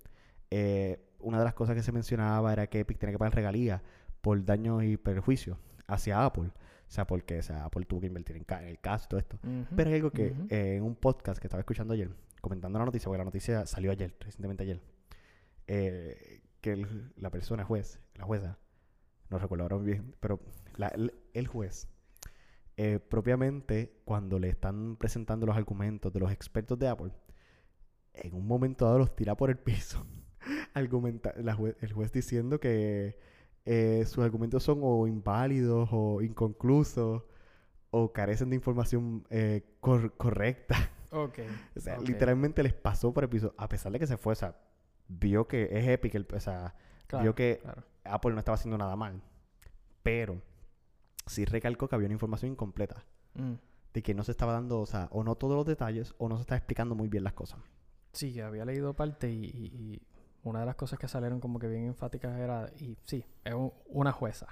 una 1.20 1.38
de 1.38 1.44
las 1.44 1.54
cosas 1.54 1.74
que 1.76 1.82
se 1.82 1.92
mencionaba 1.92 2.52
era 2.52 2.66
que 2.66 2.80
Epic 2.80 2.98
tenía 2.98 3.12
que 3.14 3.18
pagar 3.18 3.34
regalías 3.34 3.80
por 4.24 4.44
daños 4.44 4.82
y 4.82 4.96
perjuicios 4.96 5.56
hacia 5.86 6.24
Apple. 6.24 6.48
O 6.48 6.90
sea, 6.90 7.06
porque 7.06 7.38
o 7.38 7.42
sea, 7.42 7.64
Apple 7.66 7.84
tuvo 7.84 8.00
que 8.00 8.06
invertir 8.08 8.36
en, 8.36 8.44
ca- 8.44 8.62
en 8.62 8.68
el 8.68 8.80
caso 8.80 9.04
y 9.04 9.08
todo 9.10 9.20
esto. 9.20 9.38
Ujú, 9.42 9.76
Pero 9.76 9.90
hay 9.90 9.96
algo 9.96 10.10
que 10.10 10.32
ujú. 10.32 10.46
eh, 10.50 10.76
en 10.76 10.82
un 10.82 10.96
podcast 10.96 11.40
que 11.40 11.46
estaba 11.46 11.60
escuchando 11.60 11.94
ayer, 11.94 12.10
comentando 12.40 12.78
la 12.78 12.84
noticia, 12.86 13.06
porque 13.06 13.18
la 13.18 13.24
noticia 13.24 13.66
salió 13.66 13.90
ayer, 13.92 14.14
recientemente 14.20 14.64
ayer, 14.64 14.80
eh, 15.66 16.40
que 16.60 16.72
el- 16.72 17.12
la 17.16 17.30
persona, 17.30 17.64
juez, 17.64 18.00
la 18.14 18.24
jueza, 18.24 18.58
no 19.30 19.38
recuerdo 19.38 19.64
ahora 19.64 19.76
bien, 19.78 20.14
pero 20.20 20.40
la- 20.76 20.88
el, 20.88 21.14
el 21.32 21.46
juez, 21.46 21.88
eh, 22.76 22.98
propiamente 23.00 24.00
cuando 24.04 24.38
le 24.38 24.48
están 24.48 24.96
presentando 24.96 25.46
los 25.46 25.56
argumentos 25.56 26.12
de 26.12 26.20
los 26.20 26.32
expertos 26.32 26.78
de 26.78 26.88
Apple, 26.88 27.12
en 28.14 28.34
un 28.34 28.46
momento 28.46 28.84
dado 28.84 28.98
los 28.98 29.14
tira 29.16 29.36
por 29.36 29.50
el 29.50 29.58
piso. 29.58 30.06
Argumenta, 30.74 31.32
la 31.36 31.56
jue- 31.56 31.76
el 31.80 31.92
juez 31.92 32.12
diciendo 32.12 32.60
que 32.60 33.18
eh, 33.66 34.04
sus 34.06 34.24
argumentos 34.24 34.62
son 34.62 34.80
o 34.82 35.06
inválidos 35.06 35.88
o 35.92 36.20
inconclusos 36.22 37.22
o 37.90 38.12
carecen 38.12 38.50
de 38.50 38.56
información 38.56 39.24
eh, 39.30 39.62
cor- 39.80 40.12
correcta. 40.16 40.76
Ok. 41.16 41.38
O 41.76 41.80
sea, 41.80 41.96
literalmente 41.98 42.60
les 42.64 42.72
pasó 42.74 43.14
por 43.14 43.22
el 43.22 43.30
piso, 43.30 43.54
a 43.56 43.68
pesar 43.68 43.92
de 43.92 44.00
que 44.00 44.06
se 44.08 44.16
fue, 44.16 44.32
o 44.32 44.36
sea, 44.36 44.56
vio 45.06 45.46
que 45.46 45.68
es 45.70 45.86
Epic, 45.86 46.12
el, 46.16 46.26
o 46.34 46.40
sea, 46.40 46.74
Claro, 47.06 47.22
vio 47.22 47.34
que 47.36 47.60
claro. 47.62 47.84
Apple 48.02 48.32
no 48.32 48.40
estaba 48.40 48.56
haciendo 48.56 48.76
nada 48.78 48.96
mal. 48.96 49.22
Pero 50.02 50.42
sí 51.26 51.44
recalcó 51.44 51.86
que 51.88 51.94
había 51.94 52.06
una 52.06 52.14
información 52.14 52.50
incompleta, 52.50 53.04
Mm. 53.34 53.52
de 53.92 54.02
que 54.02 54.12
no 54.12 54.24
se 54.24 54.32
estaba 54.32 54.54
dando, 54.54 54.80
o 54.80 54.86
sea, 54.86 55.06
o 55.12 55.22
no 55.22 55.36
todos 55.36 55.54
los 55.56 55.64
detalles, 55.66 56.16
o 56.18 56.28
no 56.28 56.34
se 56.36 56.40
estaba 56.40 56.56
explicando 56.58 56.96
muy 56.96 57.06
bien 57.08 57.22
las 57.22 57.34
cosas. 57.34 57.60
Sí, 58.12 58.40
había 58.40 58.64
leído 58.64 58.92
parte 58.94 59.30
y, 59.30 59.44
y- 59.44 59.72
y 59.94 60.02
una 60.44 60.60
de 60.60 60.66
las 60.66 60.76
cosas 60.76 60.98
que 60.98 61.08
salieron 61.08 61.40
como 61.40 61.58
que 61.58 61.66
bien 61.68 61.84
enfáticas 61.86 62.38
era, 62.38 62.70
y 62.78 62.96
sí, 63.04 63.24
es 63.44 63.54
un- 63.54 63.72
una 63.86 64.12
jueza, 64.12 64.46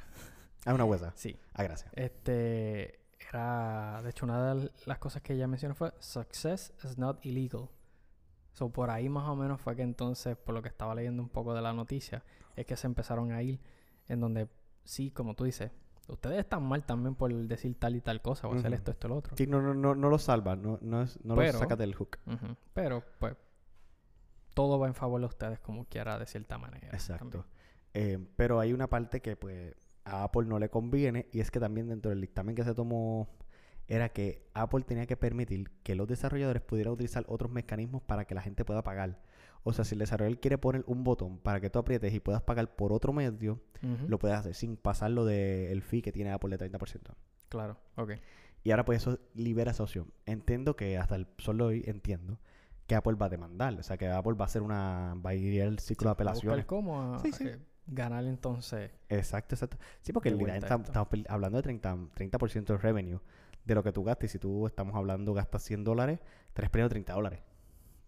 Ah, 0.67 0.75
una 0.75 0.85
huesa. 0.85 1.13
sí. 1.15 1.39
Ah, 1.55 1.63
gracias. 1.63 1.91
Este, 1.95 3.01
era, 3.29 4.01
de 4.03 4.11
hecho, 4.11 4.25
una 4.27 4.55
de 4.55 4.71
las 4.87 4.99
cosas 4.99 5.23
que 5.23 5.35
ella 5.35 5.47
mencionó 5.47 5.75
fue, 5.75 5.93
success 6.01 6.73
is 6.85 6.99
not 6.99 7.25
illegal. 7.25 7.69
So, 8.53 8.69
por 8.71 8.91
ahí 8.91 9.09
más 9.09 9.29
o 9.29 9.37
menos 9.37 9.61
fue 9.61 9.75
que 9.77 9.83
entonces, 9.83 10.37
por 10.37 10.55
lo 10.55 10.61
que 10.63 10.69
estaba 10.69 10.95
leyendo 10.95 11.23
un 11.23 11.29
poco 11.31 11.55
de 11.55 11.63
la 11.63 11.73
noticia, 11.73 12.23
es 12.57 12.67
que 12.67 12.77
se 12.77 12.87
empezaron 12.87 13.33
a 13.33 13.43
ir 13.43 13.61
en 14.09 14.21
donde, 14.21 14.49
sí, 14.85 15.11
como 15.11 15.35
tú 15.35 15.45
dices, 15.45 15.71
ustedes 16.09 16.39
están 16.41 16.63
mal 16.65 16.85
también 16.85 17.15
por 17.15 17.33
decir 17.33 17.79
tal 17.79 17.97
y 17.97 18.01
tal 18.03 18.21
cosa 18.21 18.49
o 18.49 18.55
hacer 18.55 18.75
esto, 18.75 18.91
esto, 18.91 19.09
lo 19.09 19.17
otro. 19.17 19.37
Sí, 19.37 19.47
no, 19.47 19.63
no, 19.63 19.73
no, 19.73 19.95
no 19.95 20.09
lo 20.11 20.19
salva, 20.19 20.55
no, 20.57 20.79
no, 20.83 21.03
es, 21.03 21.19
no 21.25 21.35
Pero- 21.37 21.53
lo 21.55 21.59
saca 21.61 21.77
del 21.77 21.95
hook. 21.95 22.19
Pero, 22.75 23.03
pues, 23.19 23.37
todo 24.55 24.79
va 24.79 24.87
en 24.87 24.95
favor 24.95 25.21
de 25.21 25.27
ustedes 25.27 25.59
como 25.61 25.85
quiera, 25.87 26.19
de 26.19 26.27
cierta 26.27 26.59
manera. 26.59 26.89
Exacto. 26.93 27.45
Eh, 27.95 28.19
pero 28.37 28.61
hay 28.61 28.73
una 28.73 28.89
parte 28.89 29.21
que 29.21 29.37
pues 29.37 29.75
a 30.05 30.25
Apple 30.25 30.47
no 30.47 30.59
le 30.59 30.69
conviene 30.69 31.29
y 31.33 31.41
es 31.41 31.51
que 31.51 31.61
también 31.61 31.89
dentro 31.89 32.11
del 32.11 32.21
dictamen 32.21 32.55
que 32.55 32.65
se 32.65 32.75
tomó 32.75 33.29
era 33.89 34.11
que 34.11 34.47
Apple 34.55 34.83
tenía 34.83 35.07
que 35.07 35.17
permitir 35.17 35.71
que 35.83 35.95
los 35.95 36.09
desarrolladores 36.09 36.63
pudieran 36.63 36.95
utilizar 36.95 37.25
otros 37.29 37.51
mecanismos 37.51 38.03
para 38.03 38.25
que 38.25 38.35
la 38.35 38.41
gente 38.41 38.65
pueda 38.65 38.83
pagar. 38.83 39.21
O 39.65 39.73
sea, 39.73 39.85
si 39.85 39.95
el 39.95 40.01
desarrollador 40.01 40.41
quiere 40.41 40.59
poner 40.59 40.85
un 40.87 41.05
botón 41.05 41.39
para 41.39 41.61
que 41.61 41.71
tú 41.71 41.79
aprietes 41.79 42.13
y 42.15 42.21
puedas 42.21 42.43
pagar 42.43 42.75
por 42.75 42.93
otro 42.93 43.13
medio, 43.13 43.61
lo 44.09 44.19
puedes 44.19 44.37
hacer 44.37 44.55
sin 44.55 44.77
pasar 44.77 45.11
lo 45.11 45.25
del 45.25 45.83
fee 45.83 46.03
que 46.03 46.13
tiene 46.13 46.33
Apple 46.33 46.57
de 46.57 46.71
30%. 46.71 47.15
Claro, 47.49 47.77
ok. 47.97 48.13
Y 48.65 48.71
ahora 48.71 48.85
pues 48.85 49.03
eso 49.03 49.19
libera 49.35 49.73
esa 49.73 49.83
opción. 49.83 50.13
Entiendo 50.27 50.75
que 50.77 50.97
hasta 50.99 51.17
el 51.17 51.27
sol 51.39 51.59
de 51.59 51.65
hoy 51.65 51.85
entiendo 51.87 52.39
que 52.87 52.95
Apple 52.95 53.15
va 53.15 53.27
a 53.27 53.29
demandar. 53.29 53.75
O 53.79 53.83
sea, 53.83 53.97
que 53.97 54.09
Apple 54.09 54.35
va 54.35 54.45
a 54.45 54.47
hacer 54.47 54.63
una... 54.63 55.15
va 55.25 55.31
a 55.31 55.35
ir 55.35 55.63
al 55.63 55.79
ciclo 55.79 56.07
de 56.07 56.11
A 56.11 56.13
apelaciones. 56.13 56.67
cómo 56.67 57.15
a- 57.15 57.19
Sí, 57.21 57.33
sí. 57.33 57.47
eh, 57.49 57.59
ganar 57.87 58.25
entonces. 58.25 58.91
Exacto, 59.09 59.55
exacto. 59.55 59.77
Sí, 60.01 60.13
porque 60.13 60.29
estamos 60.31 60.91
hablando 61.29 61.57
de 61.59 61.63
30, 61.63 61.97
30% 62.15 62.65
de 62.67 62.77
revenue 62.79 63.21
de 63.65 63.75
lo 63.75 63.83
que 63.83 63.93
tú 63.93 64.03
gastes. 64.05 64.31
Y 64.31 64.33
si 64.33 64.39
tú 64.39 64.67
estamos 64.67 64.95
hablando, 64.95 65.33
gastas 65.35 65.63
100 65.63 65.85
dólares, 65.85 66.21
estarías 66.49 66.71
perdiendo 66.71 66.91
30 66.91 67.13
dólares 67.15 67.41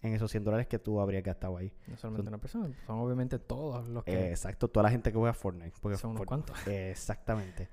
en 0.02 0.12
esos 0.12 0.30
100 0.30 0.44
dólares 0.44 0.66
que 0.66 0.78
tú 0.78 1.00
habrías 1.00 1.22
gastado 1.22 1.56
ahí. 1.56 1.72
No 1.86 1.96
solamente 1.96 2.28
una 2.28 2.38
persona, 2.38 2.68
son 2.86 2.98
obviamente 2.98 3.38
todos 3.38 3.88
los 3.88 4.04
que 4.04 4.12
Eh, 4.12 4.30
exacto, 4.30 4.68
toda 4.68 4.84
la 4.84 4.90
gente 4.90 5.10
que 5.10 5.16
juega 5.18 5.32
Fortnite. 5.32 5.72
Porque 5.80 5.96
son 5.96 6.10
unos 6.10 6.22
Fortnite- 6.22 6.26
cuantos. 6.26 6.66
Exactamente. 6.66 7.70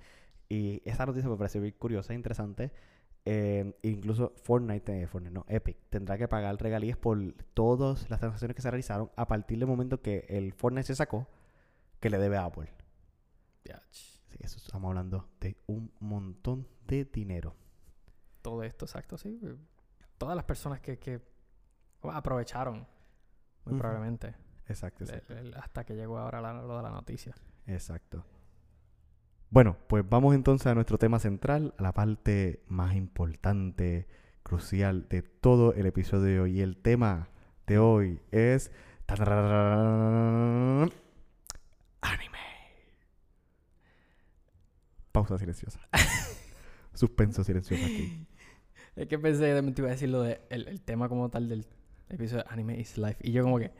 Y 0.48 0.82
esa 0.86 1.06
noticia 1.06 1.30
me 1.30 1.36
pareció 1.38 1.60
muy 1.62 1.72
curiosa 1.74 2.14
e 2.14 2.16
interesante. 2.16 2.72
Eh, 3.26 3.78
incluso 3.84 4.34
Fortnite, 4.44 5.04
eh, 5.04 5.08
Fortnite, 5.08 5.34
no, 5.34 5.46
Epic, 5.48 5.78
tendrá 5.90 6.18
que 6.18 6.28
pagar 6.28 6.56
regalías 6.60 6.98
por 6.98 7.18
todas 7.54 8.10
las 8.10 8.20
transacciones 8.20 8.56
que 8.56 8.62
se 8.64 8.72
realizaron 8.72 9.12
a 9.16 9.28
partir 9.28 9.60
del 9.60 9.68
momento 9.68 10.02
que 10.02 10.26
el 10.30 10.54
Fortnite 10.54 10.88
se 10.88 10.96
sacó, 10.96 11.28
que 12.00 12.10
le 12.10 12.18
debe 12.18 12.38
a 12.38 12.46
Apple. 12.46 12.70
Yach. 13.64 13.82
Sí, 13.92 14.38
eso 14.40 14.58
estamos 14.58 14.90
hablando 14.90 15.30
de 15.40 15.56
un 15.68 15.92
montón 16.00 16.68
de 16.88 17.06
dinero. 17.06 17.56
Todo 18.42 18.64
esto, 18.64 18.86
exacto, 18.86 19.18
sí. 19.18 19.40
eh, 19.44 19.56
Todas 20.18 20.36
las 20.36 20.46
personas 20.46 20.80
que, 20.80 20.98
que 20.98 21.22
aprovecharon, 22.04 22.88
muy 23.66 23.78
probablemente, 23.78 24.34
Exacto, 24.68 25.04
exacto. 25.04 25.36
hasta 25.60 25.84
que 25.84 25.96
llegó 25.96 26.18
ahora 26.18 26.40
la- 26.42 26.54
lo 26.62 26.78
de 26.78 26.84
la 26.84 26.90
noticia. 26.92 27.36
Exacto. 27.68 28.24
Bueno, 29.52 29.76
pues 29.88 30.08
vamos 30.10 30.34
entonces 30.34 30.66
a 30.68 30.76
nuestro 30.76 30.98
tema 30.98 31.20
central, 31.20 31.74
a 31.78 31.84
la 31.84 31.92
parte 31.92 32.64
más 32.68 32.96
importante, 32.96 34.08
crucial 34.44 35.10
de 35.10 35.24
todo 35.24 35.74
el 35.74 35.86
episodio 35.88 36.24
de 36.24 36.40
hoy. 36.40 36.60
Y 36.60 36.62
el 36.62 36.78
tema 36.78 37.28
de 37.68 37.78
hoy 37.78 38.22
es... 38.32 38.72
Anime. 39.10 40.94
Pausa 45.12 45.38
silenciosa. 45.38 45.82
Suspenso 46.94 47.44
silencioso 47.44 47.84
aquí. 47.84 48.26
Es 48.96 49.10
que 49.10 49.20
pensé 49.20 49.54
que 49.54 49.72
te 49.74 49.82
iba 49.82 49.90
a 49.90 49.92
decir 49.92 50.08
lo 50.08 50.22
de 50.22 50.40
el, 50.50 50.70
el 50.70 50.80
tema 50.80 51.10
como 51.10 51.30
tal 51.30 51.50
del 51.50 51.68
episodio 52.08 52.44
de 52.44 52.50
Anime 52.54 52.80
is 52.80 52.98
Life. 52.98 53.18
Y 53.22 53.34
yo 53.34 53.44
como 53.44 53.60
que, 53.60 53.72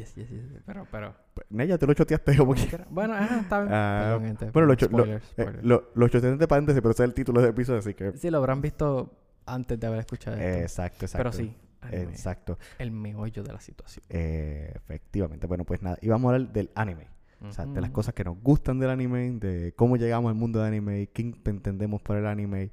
yes, 0.00 0.14
yes, 0.14 0.28
yes. 0.30 0.62
Pero, 0.66 0.86
pero... 0.90 1.14
Pues, 1.34 1.46
Naya, 1.50 1.78
te 1.78 1.86
lo 1.86 1.94
choteaste 1.94 2.36
como. 2.36 2.54
Bueno, 2.90 3.14
ajá, 3.14 3.40
está 3.40 3.60
bien. 3.60 3.72
Ah, 3.72 4.00
Perdón, 4.04 4.24
gente, 4.26 4.50
bueno, 4.50 4.66
lo 4.68 4.74
cho- 4.74 4.86
lo- 4.88 4.98
spoilers, 4.98 5.24
Eh, 5.24 5.42
spoilers. 5.42 5.64
lo, 5.64 5.90
los 5.94 6.10
choteaste 6.10 6.38
de 6.38 6.48
paréntesis, 6.48 6.80
pero 6.82 6.90
ese 6.92 7.02
es 7.04 7.08
el 7.08 7.14
título 7.14 7.40
del 7.40 7.50
episodio, 7.50 7.78
así 7.78 7.94
que... 7.94 8.12
Sí, 8.16 8.30
lo 8.30 8.38
habrán 8.38 8.60
visto 8.60 9.12
antes 9.46 9.78
de 9.80 9.86
haber 9.86 10.00
escuchado 10.00 10.36
esto. 10.36 10.60
Exacto, 10.60 11.04
exacto. 11.06 11.18
Pero 11.18 11.32
sí, 11.32 11.56
anime, 11.80 12.02
Exacto. 12.12 12.58
el 12.78 12.90
meollo 12.92 13.42
de 13.42 13.52
la 13.52 13.60
situación. 13.60 14.04
Eh, 14.08 14.72
efectivamente. 14.76 15.46
Bueno, 15.46 15.64
pues 15.64 15.82
nada. 15.82 15.96
Y 16.00 16.08
vamos 16.08 16.30
a 16.30 16.34
hablar 16.36 16.52
del 16.52 16.70
anime. 16.74 17.08
O 17.42 17.52
sea, 17.52 17.64
de 17.64 17.80
las 17.80 17.90
cosas 17.90 18.12
que 18.12 18.22
nos 18.22 18.38
gustan 18.42 18.78
del 18.78 18.90
anime, 18.90 19.30
de 19.30 19.72
cómo 19.74 19.96
llegamos 19.96 20.28
al 20.28 20.34
mundo 20.36 20.58
del 20.58 20.68
anime, 20.68 21.08
qué 21.12 21.22
entendemos 21.46 22.02
por 22.02 22.18
el 22.18 22.26
anime, 22.26 22.70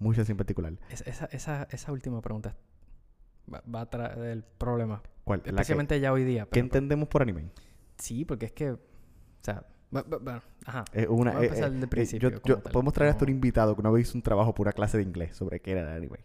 muchas 0.00 0.28
en 0.28 0.36
particular. 0.36 0.72
Es- 0.90 1.02
esa, 1.06 1.26
esa, 1.26 1.68
esa 1.70 1.92
última 1.92 2.20
pregunta 2.20 2.56
va, 3.52 3.62
va 3.72 3.80
a 3.82 3.90
traer 3.90 4.18
el 4.18 4.42
problema. 4.44 5.02
¿Cuál? 5.24 5.38
La 5.40 5.44
que- 5.44 5.50
Especialmente 5.50 6.00
ya 6.00 6.12
hoy 6.12 6.24
día. 6.24 6.44
¿Qué 6.44 6.50
pero- 6.52 6.64
entendemos 6.66 7.08
por 7.08 7.22
anime? 7.22 7.50
sí, 7.96 8.24
porque 8.24 8.46
es 8.46 8.52
que... 8.52 8.70
O 8.72 8.78
sea... 9.42 9.64
bu- 9.92 10.04
bu- 10.04 10.20
Bueno, 10.22 10.42
ajá. 10.66 10.84
Eh, 10.92 11.06
una, 11.08 11.32
Vamos 11.32 11.42
a 11.42 11.44
eh, 11.44 11.46
empezar 11.48 11.68
eh, 11.68 11.70
desde 11.70 11.76
el 11.78 11.84
eh, 11.84 11.88
principio, 11.88 12.30
yo- 12.30 12.40
yo- 12.44 12.62
podemos 12.62 12.92
traer 12.94 13.10
hasta 13.12 13.24
un 13.24 13.30
invitado 13.30 13.74
que 13.74 13.80
una 13.80 13.90
vez 13.90 14.08
hizo 14.08 14.16
un 14.18 14.22
trabajo 14.22 14.54
por 14.54 14.66
una 14.66 14.72
clase 14.72 14.96
de 14.96 15.02
inglés 15.02 15.36
sobre 15.36 15.60
qué 15.60 15.72
era 15.72 15.82
el 15.82 15.88
anime. 15.88 16.20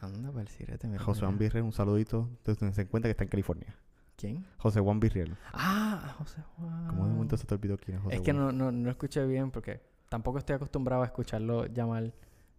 Anda, 0.00 0.28
para 0.30 0.42
el 0.42 0.48
sirete, 0.48 0.98
José. 0.98 1.20
Juan 1.22 1.38
Virrell, 1.38 1.62
un 1.64 1.72
saludito 1.72 2.28
desde 2.44 2.60
donde 2.60 2.74
se 2.74 2.82
encuentra 2.82 3.08
que 3.08 3.12
está 3.12 3.24
en 3.24 3.30
California. 3.30 3.74
¿Quién? 4.16 4.46
José 4.58 4.80
Juan 4.80 5.00
Virrell. 5.00 5.34
Ah, 5.54 6.14
José 6.18 6.42
Juan. 6.56 6.88
¿Cómo 6.88 7.06
de 7.06 7.12
momento 7.14 7.36
se 7.38 7.46
te 7.46 7.54
olvidó 7.54 7.78
quién 7.78 7.96
es 7.96 8.02
José 8.02 8.16
Es 8.16 8.20
que 8.22 8.32
Juan? 8.32 8.44
no, 8.46 8.52
no, 8.52 8.72
no 8.72 8.90
escuché 8.90 9.24
bien 9.26 9.50
porque 9.50 9.80
tampoco 10.10 10.36
estoy 10.38 10.56
acostumbrado 10.56 11.02
a 11.02 11.06
escucharlo 11.06 11.64
llamar 11.66 12.12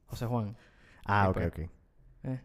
José 0.07 0.25
Juan. 0.25 0.55
Ah, 1.05 1.25
y 1.25 1.29
ok, 1.29 1.33
pues- 1.35 1.47
ok. 1.47 1.59
Eh, 2.23 2.41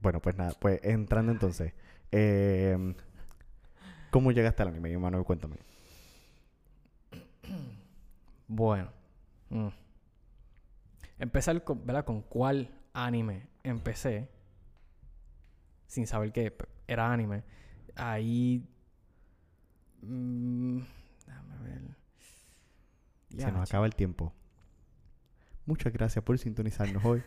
Bueno, 0.00 0.20
pues 0.20 0.36
nada, 0.36 0.52
pues 0.58 0.80
entrando 0.82 1.32
entonces. 1.32 1.72
eh, 2.12 2.94
¿Cómo 4.10 4.30
llegaste 4.32 4.62
al 4.62 4.68
anime, 4.68 4.96
Manuel? 4.98 5.24
Cuéntame. 5.24 5.56
Bueno. 8.48 8.90
mm. 9.50 9.68
Empezar 11.18 11.62
con, 11.64 11.84
¿verdad? 11.86 12.04
Con 12.04 12.22
cuál 12.22 12.70
anime 12.92 13.48
empecé. 13.62 14.28
Sin 15.86 16.06
saber 16.06 16.32
que 16.32 16.54
era 16.86 17.12
anime. 17.12 17.42
Ahí. 17.94 18.66
mm, 20.02 20.78
déjame 21.26 21.58
ver. 21.64 21.82
Se 23.38 23.52
nos 23.52 23.68
acaba 23.68 23.86
el 23.86 23.94
tiempo. 23.94 24.32
Muchas 25.64 25.92
gracias 25.92 26.24
por 26.24 26.38
sintonizarnos 26.38 27.04
hoy. 27.04 27.22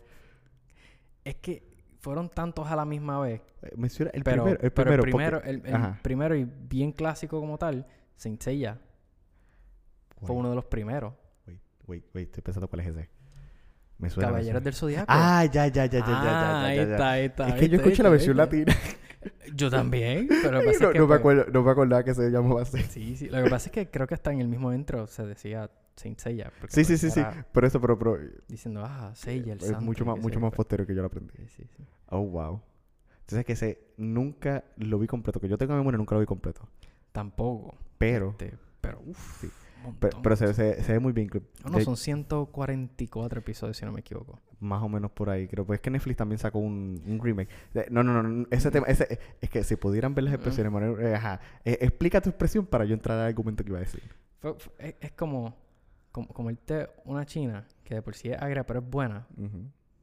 Es 1.26 1.36
que 1.36 1.69
fueron 2.00 2.30
tantos 2.30 2.68
a 2.68 2.76
la 2.76 2.86
misma 2.86 3.20
vez. 3.20 3.42
Eh, 3.62 3.74
Menciona 3.76 4.12
el 4.14 4.24
pero, 4.24 4.44
primero. 4.44 4.64
El 4.64 4.72
primero, 4.72 5.04
el 5.04 5.10
primero, 5.10 5.38
porque- 5.38 5.50
el, 5.50 5.62
primero 6.02 6.36
y 6.36 6.46
bien 6.46 6.92
clásico 6.92 7.40
como 7.40 7.58
tal, 7.58 7.86
Saint 8.16 8.42
Seiya, 8.42 8.80
fue 10.22 10.36
uno 10.36 10.50
de 10.50 10.56
los 10.56 10.66
primeros. 10.66 11.14
Wait, 11.48 11.60
wait, 11.88 12.06
wait, 12.14 12.28
estoy 12.28 12.42
pensando 12.42 12.68
cuál 12.68 12.82
es 12.82 12.88
ese. 12.88 13.10
Me 13.98 14.10
suena. 14.10 14.30
Caballeros 14.30 14.64
del 14.64 14.74
Zodiaco. 14.74 15.06
Ah, 15.10 15.44
ya, 15.46 15.68
ya, 15.68 15.86
ya, 15.86 16.00
ya, 16.00 16.06
Ah, 16.08 16.24
ya, 16.24 16.32
ya, 16.32 16.66
ahí 16.66 16.78
ya, 16.78 16.84
ya. 16.86 16.92
está, 16.92 17.12
ahí 17.12 17.26
está. 17.26 17.48
Es 17.50 17.54
que 17.56 17.60
yo 17.68 17.72
¿viste, 17.72 17.76
escuché 17.78 18.04
la 18.04 18.10
versión 18.10 18.38
latina. 18.38 18.74
Yo 19.54 19.70
también, 19.70 20.30
pero 20.30 20.52
lo 20.54 20.60
que 20.62 20.66
pasa 20.72 20.80
no, 20.84 20.88
es 20.88 20.94
que... 20.94 21.00
no 21.00 21.08
me 21.08 21.16
acuerdo, 21.16 21.46
no 21.52 21.62
me 21.62 21.72
acordaba 21.72 22.04
que 22.06 22.14
se 22.14 22.30
llamaba 22.30 22.62
así. 22.62 22.82
Sí, 22.84 23.18
sí. 23.18 23.28
Lo 23.28 23.44
que 23.44 23.50
pasa 23.50 23.66
es 23.68 23.74
que 23.74 23.90
creo 23.90 24.08
que 24.08 24.14
hasta 24.14 24.32
en 24.32 24.40
el 24.40 24.48
mismo 24.48 24.72
intro 24.74 25.08
se 25.08 25.26
decía 25.26 25.70
Saint 26.00 26.18
Seiya. 26.18 26.52
Sí, 26.70 26.84
sí, 26.84 26.94
pues, 26.94 27.02
sí, 27.02 27.12
sí. 27.12 27.22
Por 27.52 27.66
eso, 27.66 27.82
pero, 27.82 28.00
pero 28.00 28.18
Diciendo, 28.48 28.84
ah, 28.86 29.12
Seiya, 29.16 29.54
el 29.54 29.60
es 29.60 29.68
santo. 29.68 29.82
mucho 29.82 30.06
más, 30.06 30.18
mucho 30.18 30.40
más 30.40 30.54
posterior 30.54 30.88
que 30.88 30.96
yo 30.96 31.02
lo 31.02 31.08
aprendí. 31.08 31.34
Sí, 31.38 31.48
sí, 31.58 31.64
sí. 31.76 31.84
Oh, 32.10 32.22
wow. 32.22 32.62
Entonces 33.22 33.46
que 33.46 33.54
ese 33.54 33.80
nunca 33.98 34.64
lo 34.78 34.98
vi 34.98 35.08
completo. 35.08 35.40
Que 35.40 35.48
yo 35.48 35.58
tengo 35.58 35.74
en 35.74 35.80
memoria 35.80 35.98
nunca 35.98 36.16
lo 36.16 36.22
vi 36.22 36.26
completo. 36.26 36.68
Tampoco. 37.12 37.76
Pero, 37.98 38.32
este, 38.32 38.54
pero, 38.82 39.02
uff. 39.06 39.42
Sí. 39.42 39.50
pero, 40.00 40.22
pero 40.22 40.36
se, 40.36 40.54
se, 40.54 40.82
se 40.82 40.94
ve 40.94 41.00
muy 41.00 41.12
bien. 41.12 41.30
No, 41.64 41.72
no, 41.72 41.80
son 41.82 41.98
144 41.98 43.40
episodios, 43.40 43.78
si 43.78 43.86
no 43.86 43.92
me 43.92 44.00
equivoco. 44.00 44.40
Más 44.62 44.82
o 44.82 44.90
menos 44.90 45.12
por 45.12 45.30
ahí, 45.30 45.48
creo. 45.48 45.66
Pues 45.66 45.78
es 45.78 45.82
que 45.82 45.90
Netflix 45.90 46.18
también 46.18 46.40
sacó 46.40 46.60
un, 46.60 47.02
un 47.06 47.20
remake. 47.22 47.50
No, 47.92 48.04
no, 48.04 48.14
no, 48.14 48.24
no, 48.24 48.48
Ese 48.52 48.72
tema, 48.72 48.88
ese, 48.88 49.20
es 49.42 49.50
que 49.50 49.64
si 49.64 49.76
pudieran 49.76 50.16
ver 50.16 50.24
las 50.24 50.34
expresiones, 50.34 50.72
Manuel, 50.72 51.06
eh, 51.06 51.16
ajá. 51.16 51.40
Eh, 51.66 51.78
explica 51.82 52.22
tu 52.22 52.30
expresión 52.30 52.66
para 52.66 52.86
yo 52.86 52.94
entrar 52.94 53.20
al 53.20 53.28
argumento 53.28 53.64
que 53.64 53.70
iba 53.70 53.78
a 53.78 53.82
decir. 53.82 54.02
Es, 54.80 54.96
es 55.02 55.12
como, 55.12 55.56
como 56.12 56.28
comerte 56.30 56.90
una 57.06 57.26
china 57.26 57.68
que 57.84 57.96
de 57.96 58.02
por 58.02 58.16
sí 58.16 58.30
es 58.30 58.42
agria, 58.42 58.66
pero 58.66 58.80
es 58.80 58.90
buena. 58.90 59.28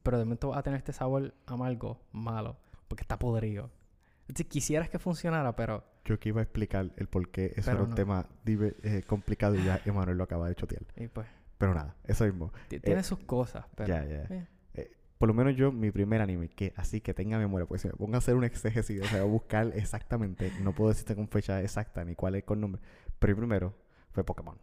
Pero 0.03 0.17
de 0.17 0.25
momento 0.25 0.49
va 0.49 0.59
a 0.59 0.63
tener 0.63 0.77
este 0.77 0.93
sabor 0.93 1.33
amargo, 1.45 1.99
malo, 2.11 2.57
porque 2.87 3.01
está 3.03 3.19
podrido. 3.19 3.69
Si 4.33 4.43
quisieras 4.45 4.89
que 4.89 4.99
funcionara, 4.99 5.55
pero 5.55 5.83
Yo 6.05 6.19
que 6.19 6.29
iba 6.29 6.41
a 6.41 6.43
explicar 6.43 6.91
el 6.97 7.07
por 7.07 7.29
qué 7.29 7.53
eso 7.55 7.71
era 7.71 7.83
un 7.83 7.89
no. 7.89 7.95
tema 7.95 8.25
eh, 8.45 9.03
complicado 9.07 9.55
y 9.55 9.63
ya 9.63 9.79
Emanuel 9.85 10.17
lo 10.17 10.23
acaba 10.23 10.47
de 10.47 10.55
chotear. 10.55 10.83
y 10.95 11.07
pues 11.07 11.27
Pero 11.57 11.73
nada, 11.73 11.95
eso 12.05 12.25
mismo. 12.25 12.51
ti- 12.69 12.79
tiene 12.79 13.03
sus 13.03 13.19
cosas, 13.19 13.65
pero 13.75 13.87
ya, 13.89 14.05
ya. 14.05 14.47
eh, 14.75 14.91
Por 15.17 15.27
lo 15.29 15.33
menos 15.33 15.55
yo, 15.55 15.71
mi 15.71 15.91
primer 15.91 16.21
anime, 16.21 16.49
que 16.49 16.73
así 16.77 17.01
que 17.01 17.13
tenga 17.13 17.37
memoria, 17.37 17.65
pues 17.65 17.81
si 17.81 17.87
me 17.87 17.93
pongo 17.95 18.15
a 18.15 18.17
hacer 18.19 18.35
un 18.35 18.43
exégesis, 18.43 19.01
o 19.01 19.07
sea, 19.07 19.21
a 19.21 19.25
buscar 19.25 19.71
exactamente, 19.75 20.51
no 20.61 20.73
puedo 20.73 20.89
decirte 20.89 21.15
con 21.15 21.27
fecha 21.29 21.61
exacta 21.61 22.03
ni 22.05 22.15
cuál 22.15 22.35
es 22.35 22.43
con 22.43 22.59
nombre, 22.61 22.81
pero 23.19 23.31
el 23.31 23.37
primero 23.37 23.73
fue 24.11 24.23
Pokémon. 24.23 24.57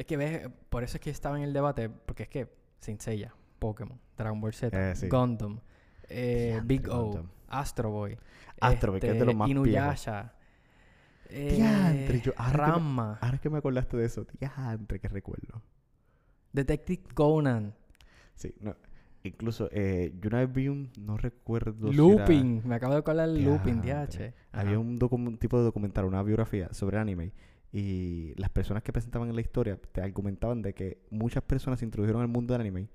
Es 0.00 0.06
que 0.06 0.16
ves, 0.16 0.48
por 0.70 0.82
eso 0.84 0.96
es 0.96 1.00
que 1.00 1.10
estaba 1.10 1.36
en 1.36 1.42
el 1.44 1.52
debate, 1.52 1.88
porque 1.88 2.24
es 2.24 2.28
que 2.28 2.48
Saint 2.80 3.00
Seiya, 3.00 3.34
Pokémon, 3.58 3.98
Dragon 4.16 4.40
Ball 4.40 4.54
Z, 4.54 4.90
Eh, 4.90 4.96
sí. 4.96 5.08
Gundam, 5.08 5.60
eh, 6.08 6.60
Big 6.64 6.88
O, 6.88 7.04
Gundam. 7.04 7.28
Astro 7.48 7.90
Boy, 7.90 8.16
Astro 8.60 8.92
Boy, 8.92 9.00
que 9.00 9.06
es 9.08 9.12
de 9.14 9.18
este, 9.18 9.26
los 9.26 9.34
más 9.34 9.46
viejos. 9.48 9.66
Inuyasha, 9.66 10.34
eh, 11.30 11.54
Diantre, 11.56 12.20
yo- 12.20 12.32
ahora 12.36 12.74
que 12.74 12.80
me- 12.80 13.02
Ahora 13.20 13.38
que 13.38 13.50
me 13.50 13.58
acordaste 13.58 13.96
de 13.96 14.04
eso, 14.06 14.26
diantre, 14.38 14.98
que 15.00 15.08
recuerdo. 15.08 15.62
Detective 16.52 17.02
Conan, 17.14 17.74
Sí, 18.34 18.54
no. 18.60 18.76
Incluso, 19.24 19.68
eh, 19.72 20.14
yo 20.20 20.28
una 20.28 20.38
vez 20.38 20.52
vi 20.52 20.68
un, 20.68 20.90
no 21.00 21.16
recuerdo 21.16 21.88
si 21.92 21.94
era- 21.94 21.96
Looping, 21.96 22.62
me 22.64 22.76
acabo 22.76 22.92
de 22.92 23.00
acordar 23.00 23.28
de 23.28 23.40
Looping. 23.40 23.80
DH. 23.82 24.32
Había 24.52 24.78
un 24.78 24.96
tipo 25.40 25.58
de 25.58 25.64
documental, 25.64 26.04
una 26.04 26.22
biografía 26.22 26.72
sobre 26.72 26.98
anime. 26.98 27.32
Y 27.72 28.32
las 28.36 28.48
personas 28.50 28.82
que 28.82 28.92
presentaban 28.92 29.28
en 29.28 29.34
la 29.34 29.40
historia 29.42 29.78
te 29.92 30.00
argumentaban 30.00 30.62
de 30.62 30.72
que 30.74 30.98
muchas 31.10 31.42
personas 31.42 31.78
se 31.80 31.84
introdujeron 31.84 32.22
al 32.22 32.28
mundo 32.28 32.54
del 32.54 32.62
anime 32.62 32.88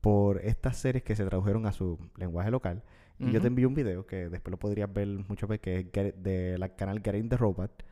por 0.00 0.38
estas 0.44 0.78
series 0.78 1.02
que 1.04 1.14
se 1.14 1.24
tradujeron 1.26 1.66
a 1.66 1.72
su 1.72 1.98
lenguaje 2.16 2.50
local. 2.50 2.82
Y 3.18 3.30
yo 3.32 3.40
te 3.42 3.48
envío 3.48 3.68
un 3.68 3.74
video 3.74 4.06
que 4.06 4.30
después 4.30 4.50
lo 4.50 4.58
podrías 4.58 4.90
ver 4.90 5.06
muchas 5.28 5.46
veces, 5.46 5.60
que 5.60 5.76
es 5.80 5.86
Get- 5.92 6.14
de 6.14 6.56
la 6.56 6.70
canal 6.74 7.02
Getting 7.02 7.28
the 7.28 7.36
Robot. 7.36 7.84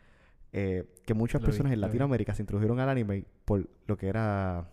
eh, 0.52 0.86
que 1.04 1.12
muchas 1.12 1.42
Lo 1.42 1.46
vi, 1.46 1.50
personas 1.50 1.72
en 1.74 1.78
vi. 1.78 1.82
Latinoamérica 1.82 2.34
se 2.34 2.40
introdujeron 2.42 2.80
al 2.80 2.88
anime 2.88 3.26
por 3.44 3.68
lo 3.86 3.98
que 3.98 4.08
era. 4.08 4.70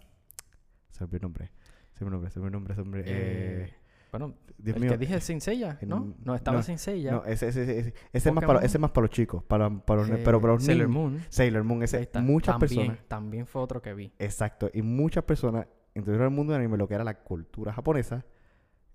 Se 0.91 1.01
me 1.03 1.07
olvidó 1.07 1.17
el 1.17 1.21
nombre. 1.23 1.51
Se 1.91 2.05
me 2.05 2.07
olvidó 2.07 2.07
el 2.07 2.11
nombre, 2.13 2.31
se 2.31 2.39
me 2.39 2.45
olvidó 2.45 2.47
el 2.47 2.53
nombre. 2.53 2.73
Se 2.75 2.81
me 2.81 2.87
olvidó- 2.89 3.11
eh, 3.11 3.63
Eh, 3.65 3.73
bueno, 4.11 4.33
Dios 4.57 4.75
el 4.77 4.81
mío. 4.83 4.91
que 4.91 4.97
dije 4.97 5.19
Saint 5.19 5.41
Seiya, 5.41 5.77
¿no? 5.85 5.97
en- 5.97 6.15
No, 6.23 6.35
estaba 6.35 6.57
no, 6.57 6.63
Saint 6.63 6.79
Seiya. 6.79 7.11
No, 7.11 7.25
ese, 7.25 7.49
ese, 7.49 7.63
ese, 7.63 7.79
ese- 7.79 7.93
es 8.13 8.25
más 8.25 8.35
para, 8.35 8.47
Pokémon. 8.47 8.65
ese 8.65 8.77
es 8.77 8.81
más 8.81 8.91
para 8.91 9.01
los 9.07 9.09
chicos, 9.11 9.43
para, 9.43 9.69
para 9.69 10.01
los, 10.01 10.09
ne- 10.09 10.15
Eh, 10.19 10.21
pero 10.23 10.39
para 10.41 10.53
los 10.53 10.63
Sailor 10.63 10.87
niños. 10.89 11.01
Moon. 11.11 11.21
Sailor 11.29 11.63
Moon, 11.63 11.83
ese, 11.83 12.09
muchas 12.21 12.53
también, 12.59 12.59
personas. 12.59 12.97
También 13.07 13.45
fue 13.45 13.61
otro 13.61 13.81
que 13.81 13.93
vi. 13.93 14.11
Exacto, 14.19 14.69
y 14.73 14.81
muchas 14.81 15.23
personas 15.25 15.67
introdujeron 15.93 16.31
al 16.31 16.35
mundo 16.35 16.53
del 16.53 16.61
anime 16.61 16.77
lo 16.77 16.87
que 16.87 16.93
era 16.95 17.03
la 17.03 17.19
cultura 17.23 17.71
japonesa 17.73 18.25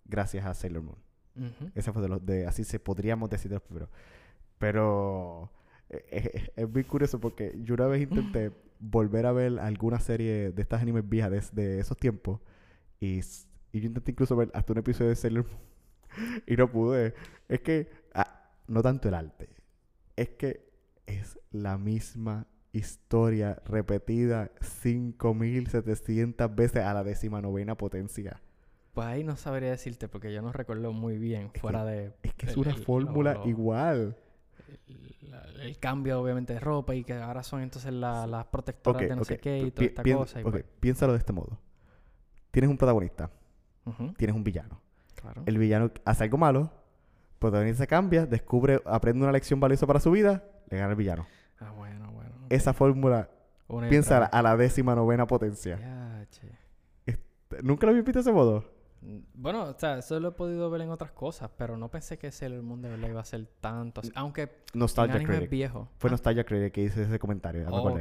gracias 0.04 0.44
a 0.46 0.54
Sailor 0.54 0.82
Moon. 0.82 0.98
Ujú. 1.36 1.70
Ese 1.74 1.92
fue 1.92 2.02
de 2.02 2.08
los 2.08 2.24
de, 2.26 2.46
así 2.46 2.64
se 2.64 2.80
podríamos 2.80 3.30
decir 3.30 3.48
de 3.50 3.54
los 3.56 3.62
primeros. 3.62 3.88
Pero 4.58 5.50
eh, 5.88 6.04
eh, 6.10 6.50
es, 6.56 6.68
muy 6.68 6.84
curioso 6.84 7.20
porque 7.20 7.58
yo 7.62 7.74
una 7.74 7.86
vez 7.86 8.02
intenté 8.02 8.52
volver 8.80 9.26
a 9.26 9.32
ver 9.32 9.58
alguna 9.58 10.00
serie 10.00 10.50
de 10.52 10.62
estas 10.62 10.82
animes 10.82 11.08
viejas 11.08 11.30
de, 11.54 11.62
de 11.62 11.80
esos 11.80 11.96
tiempos 11.96 12.40
y, 13.00 13.20
y 13.72 13.80
yo 13.80 13.86
intenté 13.86 14.10
incluso 14.12 14.36
ver 14.36 14.50
hasta 14.54 14.72
un 14.72 14.78
episodio 14.78 15.10
de 15.10 15.16
Sailor 15.16 15.44
Moon 15.46 16.42
y 16.46 16.56
no 16.56 16.70
pude. 16.70 17.14
Es 17.48 17.60
que, 17.60 17.90
ah, 18.14 18.50
no 18.68 18.82
tanto 18.82 19.08
el 19.08 19.14
arte, 19.14 19.48
es 20.16 20.30
que 20.30 20.68
es 21.06 21.38
la 21.50 21.78
misma 21.78 22.46
historia 22.72 23.60
repetida 23.66 24.50
5700 24.60 26.54
veces 26.54 26.84
a 26.84 26.94
la 26.94 27.02
décima 27.04 27.40
novena 27.40 27.76
potencia. 27.76 28.40
Pues 28.94 29.06
ahí 29.06 29.24
no 29.24 29.36
sabría 29.36 29.70
decirte 29.70 30.08
porque 30.08 30.32
yo 30.32 30.42
no 30.42 30.52
recuerdo 30.52 30.92
muy 30.92 31.16
bien 31.18 31.50
que- 31.50 31.60
fuera 31.60 31.84
de 31.84 32.12
Es 32.22 32.34
que 32.34 32.46
es 32.46 32.52
El- 32.52 32.58
una 32.60 32.70
el- 32.70 32.82
fórmula 32.84 33.34
lo- 33.34 33.48
igual. 33.48 34.16
el, 34.88 35.60
el 35.62 35.78
cambio 35.78 36.20
obviamente 36.20 36.52
de 36.54 36.60
ropa 36.60 36.94
y 36.94 37.04
que 37.04 37.14
ahora 37.14 37.42
son 37.42 37.60
entonces 37.62 37.92
la- 37.92 38.26
las 38.26 38.46
protectoras 38.46 39.02
de 39.02 39.16
no 39.16 39.24
sé 39.24 39.38
qué 39.38 39.58
y 39.58 39.70
toda 39.70 39.86
esta 39.86 40.02
pi- 40.02 40.12
cosa. 40.12 40.40
y 40.40 40.44
pues, 40.44 40.64
piénsalo 40.80 41.12
de 41.12 41.18
este 41.18 41.32
modo. 41.32 41.58
Tienes 42.50 42.68
un 42.70 42.76
protagonista, 42.76 43.30
tienes 44.16 44.36
un 44.36 44.44
villano. 44.44 44.80
claro. 45.14 45.42
El 45.46 45.58
villano 45.58 45.90
hace 46.04 46.24
algo 46.24 46.38
malo, 46.38 46.60
el 47.32 47.38
protagonista 47.38 47.86
cambia, 47.86 48.26
descubre, 48.26 48.80
aprende 48.84 49.22
una 49.22 49.32
lección 49.32 49.60
valiosa 49.60 49.86
para 49.86 50.00
su 50.00 50.10
vida, 50.10 50.44
le 50.68 50.76
gana 50.78 50.90
el 50.90 50.96
villano. 50.96 51.26
Ah, 51.58 51.70
bueno, 51.72 52.10
bueno. 52.12 52.30
Esa 52.48 52.72
fórmula, 52.72 53.28
Una 53.68 53.88
piensa 53.88 54.16
a 54.16 54.20
la, 54.20 54.26
otra 54.26 54.38
a 54.38 54.42
la 54.42 54.56
décima 54.56 54.94
novena 54.94 55.26
potencia. 55.26 56.26
che. 56.30 57.18
¿Nunca 57.62 57.84
lo 57.86 57.90
habías 57.90 58.04
visto 58.04 58.18
de 58.18 58.22
ese 58.22 58.32
modo? 58.32 58.64
Mm, 59.02 59.18
Bueno, 59.34 59.64
o 59.64 59.74
sea, 59.78 59.98
eso 59.98 60.20
lo 60.20 60.28
he 60.28 60.32
podido 60.32 60.70
ver 60.70 60.82
en 60.82 60.90
otras 60.90 61.10
cosas, 61.10 61.50
pero 61.56 61.76
no 61.76 61.88
pensé 61.90 62.16
que 62.18 62.30
Sailor 62.30 62.62
Moon 62.62 62.80
de 62.82 62.90
verdad 62.90 63.08
iba 63.08 63.20
a 63.20 63.24
ser 63.24 63.46
tanto 63.60 64.00
así. 64.02 64.12
Aunque 64.14 64.50
Nostalgia 64.74 65.16
anime 65.16 65.32
es 65.32 65.38
Critic. 65.38 65.50
viejo. 65.50 65.88
Fue 65.98 66.08
Ah, 66.08 66.12
Nostalgia 66.12 66.44
Critic 66.44 66.72
que 66.72 66.82
hizo 66.84 67.00
ese 67.02 67.18
comentario, 67.18 67.66
oh. 67.68 67.98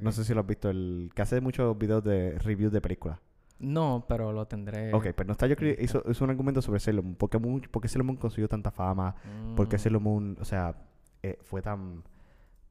No 0.00 0.12
sé 0.12 0.24
si 0.24 0.32
lo 0.34 0.40
has 0.40 0.46
visto, 0.46 0.70
el 0.70 1.10
que 1.14 1.22
hace 1.22 1.40
muchos 1.40 1.76
videos 1.76 2.04
de 2.04 2.38
reviews 2.38 2.72
de 2.72 2.80
películas. 2.80 3.18
No, 3.64 4.04
pero 4.08 4.32
lo 4.32 4.46
tendré. 4.46 4.92
ok, 4.94 5.08
pues 5.14 5.26
Nostalgia 5.28 5.56
Critic 5.56 5.80
hizo, 5.82 6.02
hizo 6.08 6.24
un 6.24 6.30
argumento 6.30 6.60
sobre 6.62 6.80
Sailor 6.80 7.04
Moon. 7.04 7.16
¿Por 7.16 7.30
qué, 7.30 7.38
por 7.38 7.82
qué 7.82 7.88
Sailor 7.88 8.04
Moon 8.06 8.16
consiguió 8.16 8.48
tanta 8.48 8.70
fama? 8.70 9.14
¿Por 9.56 9.68
qué 9.68 9.76
Mm, 9.76 9.78
Sailor 9.78 10.00
Moon, 10.02 10.36
o 10.40 10.44
sea, 10.44 10.74
eh, 11.22 11.38
fue 11.42 11.62
tan, 11.62 12.02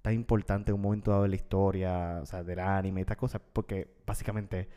tan 0.02 0.14
importante 0.14 0.72
en 0.72 0.76
un 0.76 0.82
momento 0.82 1.12
dado 1.12 1.24
de 1.24 1.30
la 1.30 1.36
historia, 1.36 2.20
o 2.22 2.26
sea, 2.26 2.44
del 2.44 2.60
anime 2.60 3.00
y 3.00 3.04
estas 3.04 3.18
cosas? 3.18 3.42
Porque 3.54 3.96
básicamente 4.06 4.70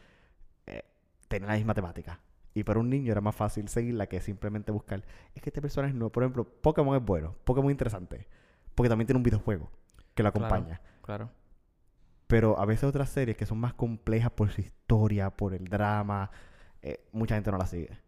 eh, 0.67 0.83
tenía 1.29 1.49
la 1.49 1.57
misma 1.57 1.75
temática. 1.75 2.21
Y 2.55 2.65
para 2.65 2.81
un 2.81 2.89
niño 2.89 3.13
era 3.13 3.21
más 3.21 3.35
fácil 3.37 3.69
seguirla 3.69 4.07
que 4.07 4.21
simplemente 4.23 4.73
buscar. 4.73 5.05
Es 5.35 5.43
que 5.43 5.51
este 5.51 5.61
personaje 5.61 5.93
no. 5.93 6.09
Por 6.11 6.23
ejemplo, 6.23 6.45
Pokémon 6.45 6.97
es 6.97 7.05
bueno, 7.05 7.35
Pokémon 7.45 7.71
es 7.71 7.75
interesante. 7.75 8.27
Porque 8.75 8.89
también 8.89 9.07
tiene 9.07 9.19
un 9.19 9.23
videojuego 9.23 9.71
que 10.15 10.23
lo 10.23 10.33
Claro. 10.33 10.47
acompaña. 10.47 10.81
Claro. 11.03 11.31
Pero 12.27 12.59
a 12.59 12.65
veces 12.65 12.85
otras 12.85 13.09
series 13.11 13.37
que 13.37 13.47
son 13.47 13.59
más 13.59 13.75
complejas 13.75 14.33
por 14.33 14.51
su 14.51 14.61
historia, 14.61 15.31
por 15.31 15.55
el 15.55 15.65
drama, 15.65 16.31
eh, 16.83 17.07
mucha 17.13 17.37
gente 17.37 17.51
no 17.51 17.59
la 17.59 17.67
sigue. 17.67 17.99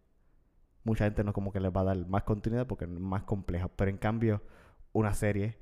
Mucha 0.84 1.04
gente 1.04 1.22
no 1.22 1.32
como 1.32 1.52
que 1.52 1.60
les 1.60 1.72
va 1.72 1.82
a 1.82 1.84
dar 1.84 2.06
más 2.08 2.24
continuidad 2.24 2.66
porque 2.66 2.84
es 2.84 2.90
más 2.90 3.24
compleja. 3.24 3.68
Pero 3.68 3.90
en 3.90 3.98
cambio, 3.98 4.42
una 4.92 5.14
serie 5.14 5.58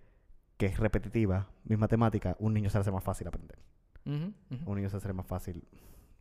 que 0.57 0.66
es 0.66 0.79
repetitiva, 0.79 1.51
misma 1.64 1.88
temática, 1.88 2.37
un 2.38 2.55
niño 2.55 2.71
se 2.71 2.79
le 2.79 2.83
hace 2.83 2.90
más 2.90 3.05
fácil 3.05 3.29
aprender. 3.29 3.59
Ujú. 4.07 4.33
Un 4.64 4.77
niño 4.77 4.88
se 4.88 4.97
le 4.97 4.99
hace 4.99 5.12
más 5.12 5.27
fácil 5.27 5.66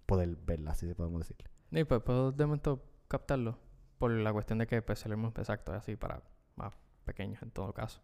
poder 0.06 0.36
verla, 0.46 0.72
así 0.72 0.94
podemos 0.94 1.20
decir. 1.20 1.38
Y 1.72 1.84
pues 1.84 2.02
puedo 2.02 2.32
de 2.32 2.46
momento 2.46 2.84
captarlo. 3.08 3.58
Por 3.98 4.12
la 4.12 4.34
cuestión 4.34 4.60
de 4.60 4.68
que 4.68 4.82
pues 4.82 5.08
Moon 5.08 5.34
exacto 5.38 5.74
es 5.74 5.78
así 5.78 5.96
para 5.96 6.22
más 6.56 6.74
pequeños 7.06 7.42
en 7.42 7.52
todo 7.52 7.74
caso. 7.74 8.02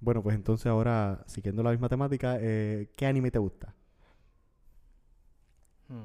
Bueno, 0.00 0.22
pues 0.22 0.36
entonces 0.36 0.66
ahora, 0.66 1.24
siguiendo 1.26 1.62
la 1.62 1.70
misma 1.70 1.88
temática, 1.88 2.36
eh, 2.40 2.90
¿qué 2.96 3.06
anime 3.06 3.30
te 3.30 3.38
gusta? 3.38 3.74
Hmm. 5.88 6.04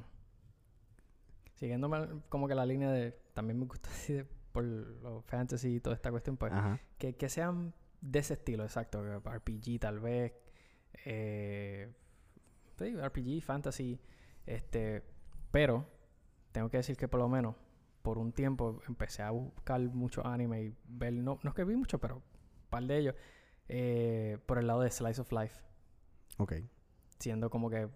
Siguiendo 1.56 1.90
mal- 1.90 2.24
como 2.30 2.48
que 2.48 2.56
la 2.56 2.66
línea 2.66 2.92
de. 2.92 3.12
También 3.34 3.60
me 3.60 3.66
gusta 3.66 3.90
así 3.92 4.14
de, 4.14 4.26
por 4.52 4.64
los 4.64 5.24
fantasy 5.26 5.76
y 5.76 5.80
toda 5.80 5.96
esta 5.96 6.12
cuestión, 6.12 6.38
pues. 6.38 6.52
Que, 6.98 7.16
que 7.16 7.30
sean 7.30 7.74
de 8.02 8.20
ese 8.20 8.36
estilo, 8.36 8.64
exacto. 8.64 9.04
RPG 9.04 9.80
tal 9.80 10.00
vez. 10.00 10.34
Eh, 11.06 11.92
sí, 12.78 12.96
RPG, 12.96 13.42
fantasy. 13.44 14.00
Este. 14.46 15.04
Pero 15.52 15.86
tengo 16.52 16.70
que 16.70 16.78
decir 16.78 16.96
que 16.98 17.08
por 17.08 17.20
lo 17.20 17.28
menos 17.30 17.56
por 18.02 18.18
un 18.18 18.32
tiempo 18.32 18.82
empecé 18.88 19.22
a 19.22 19.30
buscar 19.32 19.80
mucho 19.82 20.26
anime 20.26 20.64
y 20.64 20.76
ver, 20.88 21.14
no, 21.14 21.40
no 21.44 21.50
es 21.50 21.56
que 21.56 21.64
vi 21.64 21.76
mucho, 21.76 22.00
pero 22.00 22.16
un 22.16 22.24
par 22.70 22.84
de 22.84 22.98
ellos, 22.98 23.16
eh, 23.74 24.38
por 24.46 24.58
el 24.58 24.68
lado 24.68 24.82
de 24.82 24.92
Slice 24.92 25.22
of 25.22 25.32
Life. 25.32 25.60
Ok. 26.38 26.54
Siendo 27.20 27.50
como 27.50 27.70
que 27.70 27.88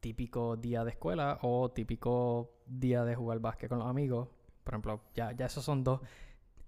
típico 0.00 0.56
día 0.56 0.84
de 0.84 0.90
escuela 0.90 1.38
o 1.42 1.70
típico 1.72 2.52
día 2.66 3.04
de 3.04 3.16
jugar 3.16 3.40
básquet 3.40 3.68
con 3.68 3.78
los 3.80 3.88
amigos. 3.88 4.28
Por 4.64 4.74
ejemplo, 4.74 5.00
ya, 5.14 5.32
ya 5.32 5.46
esos 5.46 5.64
son 5.64 5.82
dos 5.84 6.00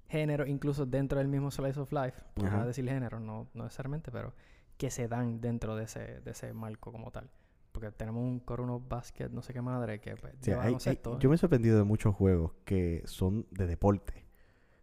géneros, 0.08 0.48
incluso 0.48 0.86
dentro 0.86 1.18
del 1.18 1.28
mismo 1.28 1.50
Slice 1.50 1.78
of 1.80 1.92
Life, 1.92 2.20
por 2.34 2.50
no 2.50 2.66
decir 2.66 2.88
género, 2.88 3.20
no, 3.20 3.48
no 3.54 3.64
necesariamente, 3.64 4.10
pero 4.10 4.32
que 4.76 4.90
se 4.90 5.06
dan 5.08 5.40
dentro 5.40 5.76
de 5.76 5.84
ese, 5.84 6.20
de 6.20 6.30
ese 6.30 6.52
marco 6.52 6.90
como 6.92 7.10
tal. 7.10 7.30
Porque 7.72 7.90
tenemos 7.92 8.22
un 8.22 8.40
Coruno 8.40 8.80
Basket, 8.80 9.28
no 9.30 9.42
sé 9.42 9.52
qué 9.52 9.60
madre, 9.60 10.00
que 10.00 10.16
pues, 10.16 10.34
Sí, 10.40 10.50
hay- 10.52 10.74
hay- 10.86 11.00
yo 11.20 11.28
me 11.28 11.34
he 11.34 11.38
sorprendido 11.38 11.76
de 11.78 11.84
muchos 11.84 12.14
juegos 12.14 12.52
que 12.64 13.02
son 13.06 13.46
de 13.50 13.66
deporte. 13.66 14.24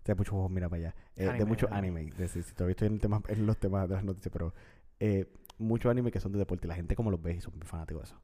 Sea, 0.05 0.13
muchos 0.13 0.33
juegos, 0.33 0.51
mira 0.51 0.69
para 0.69 0.79
allá. 0.83 0.95
eh, 1.15 1.23
de 1.23 1.29
Anime, 1.31 1.45
mucho 1.45 1.67
anime. 1.71 2.01
anime. 2.01 2.15
De- 2.15 2.27
si, 2.27 2.43
si 2.43 2.53
todavía 2.53 2.71
estoy 2.73 2.87
en, 2.89 2.93
el 2.93 2.99
tema, 3.01 3.21
en 3.27 3.45
los 3.47 3.57
temas 3.57 3.89
de 3.89 3.95
las 3.95 4.03
noticias, 4.03 4.31
pero 4.31 4.53
eh, 4.99 5.25
muchos 5.57 5.89
anime 5.89 6.11
que 6.11 6.19
son 6.19 6.31
de 6.31 6.37
deporte. 6.37 6.67
La 6.67 6.75
gente 6.75 6.95
como 6.95 7.09
los 7.09 7.19
ve 7.21 7.33
y 7.33 7.41
son 7.41 7.53
fanáticos 7.61 8.03
de 8.03 8.05
eso. 8.05 8.21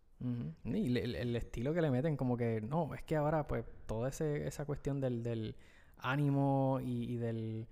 Y 0.64 0.90
le- 0.90 1.04
el, 1.04 1.16
el 1.16 1.36
estilo 1.36 1.74
que 1.74 1.82
le 1.82 1.90
meten, 1.90 2.16
como 2.16 2.38
que 2.38 2.62
no, 2.62 2.94
es 2.94 3.02
que 3.02 3.16
ahora, 3.16 3.48
pues, 3.48 3.66
toda 3.88 4.10
ese, 4.10 4.46
esa 4.46 4.66
cuestión 4.66 5.02
del, 5.02 5.24
del 5.24 5.56
ánimo 5.98 6.80
y, 6.84 7.14
y 7.14 7.18
del 7.18 7.68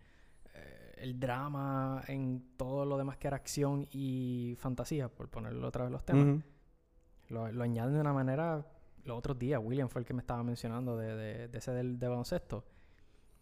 eh, 0.56 0.93
el 0.98 1.19
drama 1.19 2.02
en 2.08 2.43
todo 2.58 2.86
lo 2.86 2.98
demás 2.98 3.17
que 3.17 3.28
era 3.28 3.38
acción 3.38 3.88
y 3.91 4.56
fantasía, 4.58 5.08
por 5.10 5.30
ponerlo 5.30 5.67
otra 5.67 5.84
vez 5.84 5.91
los 5.91 6.04
temas, 6.04 6.26
lo 7.30 7.63
añaden 7.63 7.93
de 7.93 8.02
una 8.02 8.13
manera. 8.13 8.65
Los 9.06 9.19
otros 9.19 9.38
días, 9.38 9.62
William 9.63 9.88
fue 9.88 10.02
el 10.02 10.06
que 10.08 10.15
me 10.15 10.22
estaba 10.22 10.43
mencionando 10.43 10.98
de, 10.98 11.15
de, 11.15 11.48
de 11.48 11.58
ese 11.60 11.72
del 11.72 12.00
de 12.00 12.08
baloncesto. 12.08 12.65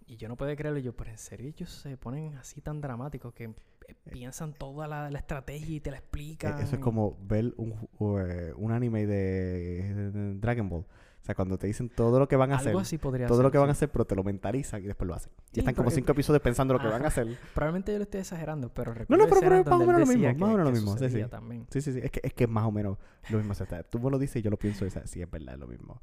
Y 0.08 0.16
yo 0.16 0.28
no 0.30 0.38
podía 0.38 0.56
creerlo. 0.56 0.80
Yo, 0.80 0.96
pero 0.96 1.12
en 1.12 1.18
serio, 1.18 1.48
ellos 1.50 1.70
se 1.70 1.98
ponen 1.98 2.36
así 2.38 2.62
tan 2.62 2.80
dramáticos 2.82 3.34
que 3.34 3.44
eh, 3.46 3.96
piensan 4.10 4.54
toda 4.54 4.88
la, 4.88 5.10
la 5.12 5.20
estrategia 5.20 5.76
y 5.76 5.80
te 5.82 5.92
la 5.92 5.98
Eh, 5.98 6.00
explican. 6.00 6.60
Eso 6.62 6.76
es 6.76 6.82
como 6.82 7.18
ver 7.22 7.54
un, 7.58 7.74
eh, 8.22 8.54
un 8.56 8.72
anime 8.72 9.06
de, 9.06 10.38
Dragon 10.40 10.70
Ball. 10.70 10.86
O 11.22 11.26
sea, 11.28 11.36
cuando 11.36 11.58
te 11.58 11.68
dicen 11.68 11.90
todo 11.90 12.20
lo 12.20 12.28
que 12.30 12.38
van 12.38 12.54
a 12.54 12.56
hacer, 12.56 12.70
Algo 12.70 12.80
así 12.80 12.98
podría 12.98 13.28
todo 13.28 13.40
ser. 13.40 13.44
lo 13.44 13.52
que 13.52 13.58
van 13.58 13.68
a 13.68 13.74
hacer, 13.74 13.92
pero 13.92 14.06
te 14.06 14.16
lo 14.16 14.24
mentalizan 14.24 14.82
y 14.82 14.88
después 14.88 15.10
lo 15.10 15.14
hacen. 15.14 15.34
Y 15.52 15.56
Sí, 15.56 15.60
están 15.60 15.76
como 15.76 15.88
pero- 15.90 15.96
cinco 15.96 16.12
episodios 16.14 16.42
pensando 16.42 16.74
lo 16.74 16.80
que 16.80 16.88
van 16.88 17.04
a 17.04 17.08
hacer. 17.10 17.28
Probablemente 17.54 17.92
yo 17.92 17.98
lo 17.98 18.04
estoy 18.06 18.22
exagerando, 18.22 18.74
pero 18.74 18.92
No, 18.94 19.00
recuerdo 19.00 19.24
no, 19.26 19.30
pero- 19.30 19.42
escenas 19.46 19.64
pero 19.66 19.76
más 19.76 19.84
o 19.84 19.86
menos 19.92 20.02
lo 20.02 20.08
mismo, 20.08 20.24
más 20.24 20.32
o 20.32 20.36
que- 20.38 20.40
menos 20.46 20.60
lo 20.60 20.66
que 20.66 20.72
mismo, 20.80 20.98
sí, 20.98 21.10
sí. 21.10 21.30
también. 21.30 21.68
Sí, 21.70 21.82
sí, 21.82 21.92
sí. 21.92 22.00
Es 22.02 22.12
que 22.12 22.22
es, 22.24 22.34
que 22.34 22.48
más 22.48 22.64
o 22.64 22.72
menos 22.72 22.98
lo 23.30 23.38
mismo. 23.40 23.52
O 23.52 23.56
sea, 23.56 23.84
tú 23.84 24.00
me 24.00 24.10
lo 24.10 24.20
dices 24.20 24.38
y 24.38 24.42
yo 24.42 24.50
lo 24.50 24.58
pienso. 24.58 24.86
O 24.86 24.90
sea, 24.90 25.06
sí, 25.06 25.22
es 25.22 25.30
verdad, 25.30 25.56
es 25.56 25.60
lo 25.60 25.68
mismo. 25.68 26.02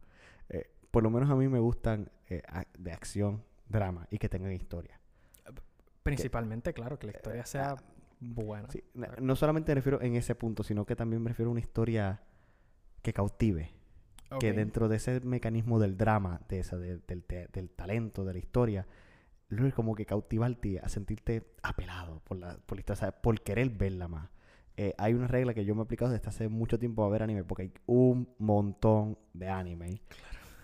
Eh, 0.50 0.68
por 0.90 1.02
lo 1.02 1.08
menos 1.10 1.30
a 1.30 1.36
mí 1.36 1.48
me 1.48 1.58
gustan 1.58 2.10
eh, 2.28 2.42
de 2.78 2.92
acción, 2.92 3.42
drama 3.68 4.07
y 4.11 4.18
que 4.18 4.29
tengan 4.29 4.53
historia. 4.53 4.98
Principalmente, 6.03 6.74
claro, 6.74 6.98
que 6.98 7.07
la 7.07 7.12
historia 7.14 7.46
sea 7.46 7.77
buena. 8.20 8.68
Eh, 8.68 8.72
Sí, 8.72 8.85
n- 8.94 9.07
claro. 9.07 9.22
no 9.22 9.37
solamente 9.37 9.70
me 9.70 9.77
refiero 9.77 10.03
en 10.03 10.16
ese 10.16 10.35
punto, 10.35 10.62
sino 10.62 10.85
que 10.85 10.96
también 10.96 11.22
me 11.22 11.31
refiero 11.31 11.48
a 11.50 11.53
una 11.53 11.61
historia 11.61 12.22
que 13.03 13.12
cautive. 13.12 13.70
Que 14.40 14.53
dentro 14.53 14.88
de 14.88 14.96
ese 14.96 15.20
mecanismo 15.20 15.79
del 15.79 15.96
drama, 15.96 16.40
de 16.48 16.59
esa, 16.59 16.77
de- 16.77 16.98
del, 17.07 17.70
talento, 17.70 18.24
de 18.24 18.33
la 18.33 18.38
historia, 18.38 18.87
es 19.48 19.74
como 19.74 19.94
que 19.94 20.05
cautivarte 20.07 20.81
a 20.81 20.88
sentirte 20.88 21.44
apelado 21.62 22.20
por 22.24 22.38
la, 22.38 22.57
por 22.66 22.77
la 22.77 22.81
historia, 22.81 23.12
por 23.12 23.40
querer 23.42 23.70
verla 23.70 24.09
más. 24.09 24.29
Eh, 24.77 24.92
hay 24.98 25.14
una 25.14 25.29
regla 25.29 25.55
que 25.55 25.64
yo 25.64 25.74
me 25.77 25.83
he 25.83 25.85
aplicado 25.85 26.11
desde 26.11 26.29
hace 26.29 26.48
mucho 26.48 26.79
tiempo 26.81 27.05
a 27.05 27.09
ver 27.09 27.22
anime, 27.22 27.44
porque 27.44 27.62
hay 27.64 27.72
un 27.87 28.29
montón 28.38 29.16
de 29.33 29.48
anime. 29.48 30.00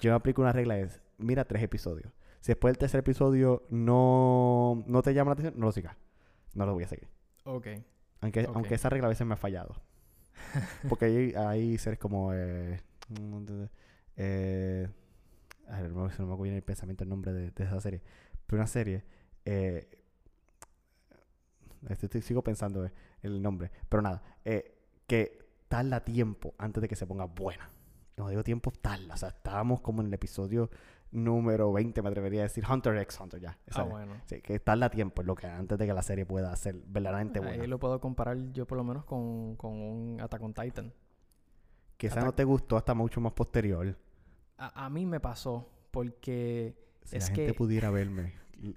Yo 0.01 0.11
me 0.11 0.17
aplico 0.17 0.43
una 0.43 0.53
regla, 0.53 0.79
es, 0.81 1.01
mira 1.19 1.45
tres 1.45 1.63
episodios. 1.63 2.13
Si 2.41 2.49
después 2.53 2.73
del 2.73 2.79
tercer 2.79 3.01
episodio 3.01 3.65
no, 3.71 4.83
no 4.87 5.03
te 5.03 5.13
llama 5.15 5.31
la 5.31 5.33
atención, 5.35 5.55
no 5.59 5.67
lo 5.67 5.73
sigas. 5.73 5.97
No 6.55 6.67
lo 6.67 6.75
voy 6.75 6.85
a 6.85 6.89
seguir. 6.89 7.09
Ok. 7.45 7.67
Aunque, 8.23 8.47
aunque 8.53 8.75
esa 8.75 8.89
regla 8.91 9.07
a 9.07 9.11
veces 9.11 9.27
me 9.27 9.35
ha 9.35 9.37
fallado. 9.37 9.77
Porque 10.89 11.05
hay, 11.07 11.35
hay 11.35 11.79
seres 11.79 11.99
como... 11.99 12.33
Eh, 12.35 12.81
eh, 14.17 14.89
a 15.69 15.81
ver, 15.83 15.91
no, 15.93 16.05
me 16.05 16.33
acuerdo 16.35 16.55
el 16.57 16.63
pensamiento, 16.63 17.05
el 17.05 17.11
nombre 17.11 17.33
de, 17.33 17.51
de 17.51 17.65
esa 17.65 17.81
serie. 17.81 18.03
Pero 18.47 18.61
una 18.61 18.67
serie... 18.67 19.05
Eh, 19.45 19.89
estoy- 21.89 22.23
sigo 22.23 22.43
pensando 22.43 22.85
eh, 22.85 22.93
el 23.23 23.41
nombre. 23.43 23.71
Pero 23.89 24.03
nada. 24.03 24.23
eh, 24.45 24.77
que 25.07 25.39
tarda 25.69 26.05
tiempo 26.05 26.55
antes 26.59 26.81
de 26.81 26.89
que 26.89 26.97
se 26.97 27.07
ponga 27.07 27.25
buena. 27.25 27.71
No 28.17 28.29
digo 28.29 28.45
tiempo, 28.45 28.71
tarda. 28.71 29.15
O 29.15 29.17
sea, 29.17 29.31
estábamos 29.31 29.81
como 29.81 30.01
en 30.03 30.09
el 30.09 30.15
episodio 30.15 30.71
número 31.13 31.73
20, 31.73 32.03
me 32.03 32.09
atrevería 32.09 32.41
a 32.41 32.43
decir. 32.45 32.65
Hunter 32.71 32.97
x 32.99 33.19
Hunter, 33.21 33.41
ya. 33.41 33.59
esa 33.67 33.83
Ah, 33.83 33.85
es. 33.85 33.91
bueno. 33.91 34.15
Sí, 34.27 34.41
que 34.41 34.59
tarda 34.61 34.91
tiempo 34.91 35.23
en 35.23 35.27
lo 35.27 35.35
que 35.35 35.47
antes 35.47 35.77
de 35.79 35.87
que 35.87 35.93
la 35.95 36.03
serie 36.03 36.25
pueda 36.27 36.55
ser 36.57 36.77
verdaderamente 36.87 37.41
buena. 37.41 37.63
Ahí 37.63 37.69
lo 37.69 37.79
puedo 37.79 38.01
comparar 38.01 38.37
yo 38.53 38.67
por 38.67 38.79
lo 38.79 38.85
menos 38.85 39.05
con, 39.05 39.57
con 39.57 39.73
un 39.73 40.21
Attack 40.21 40.43
on 40.43 40.55
Titan. 40.55 40.93
Quizás 41.97 42.19
Atac- 42.19 42.25
no 42.25 42.33
te 42.33 42.45
gustó 42.45 42.77
hasta 42.77 42.95
mucho 42.95 43.21
más 43.21 43.33
posterior. 43.33 43.97
A, 44.57 44.87
a 44.87 44.91
mí 44.91 45.05
me 45.07 45.21
pasó 45.21 45.69
porque... 45.91 46.77
Si 47.05 47.17
Es 47.17 47.29
la 47.31 47.35
gente 47.35 47.53
que- 47.53 47.55
pudiera 47.59 47.91
verme. 47.91 48.35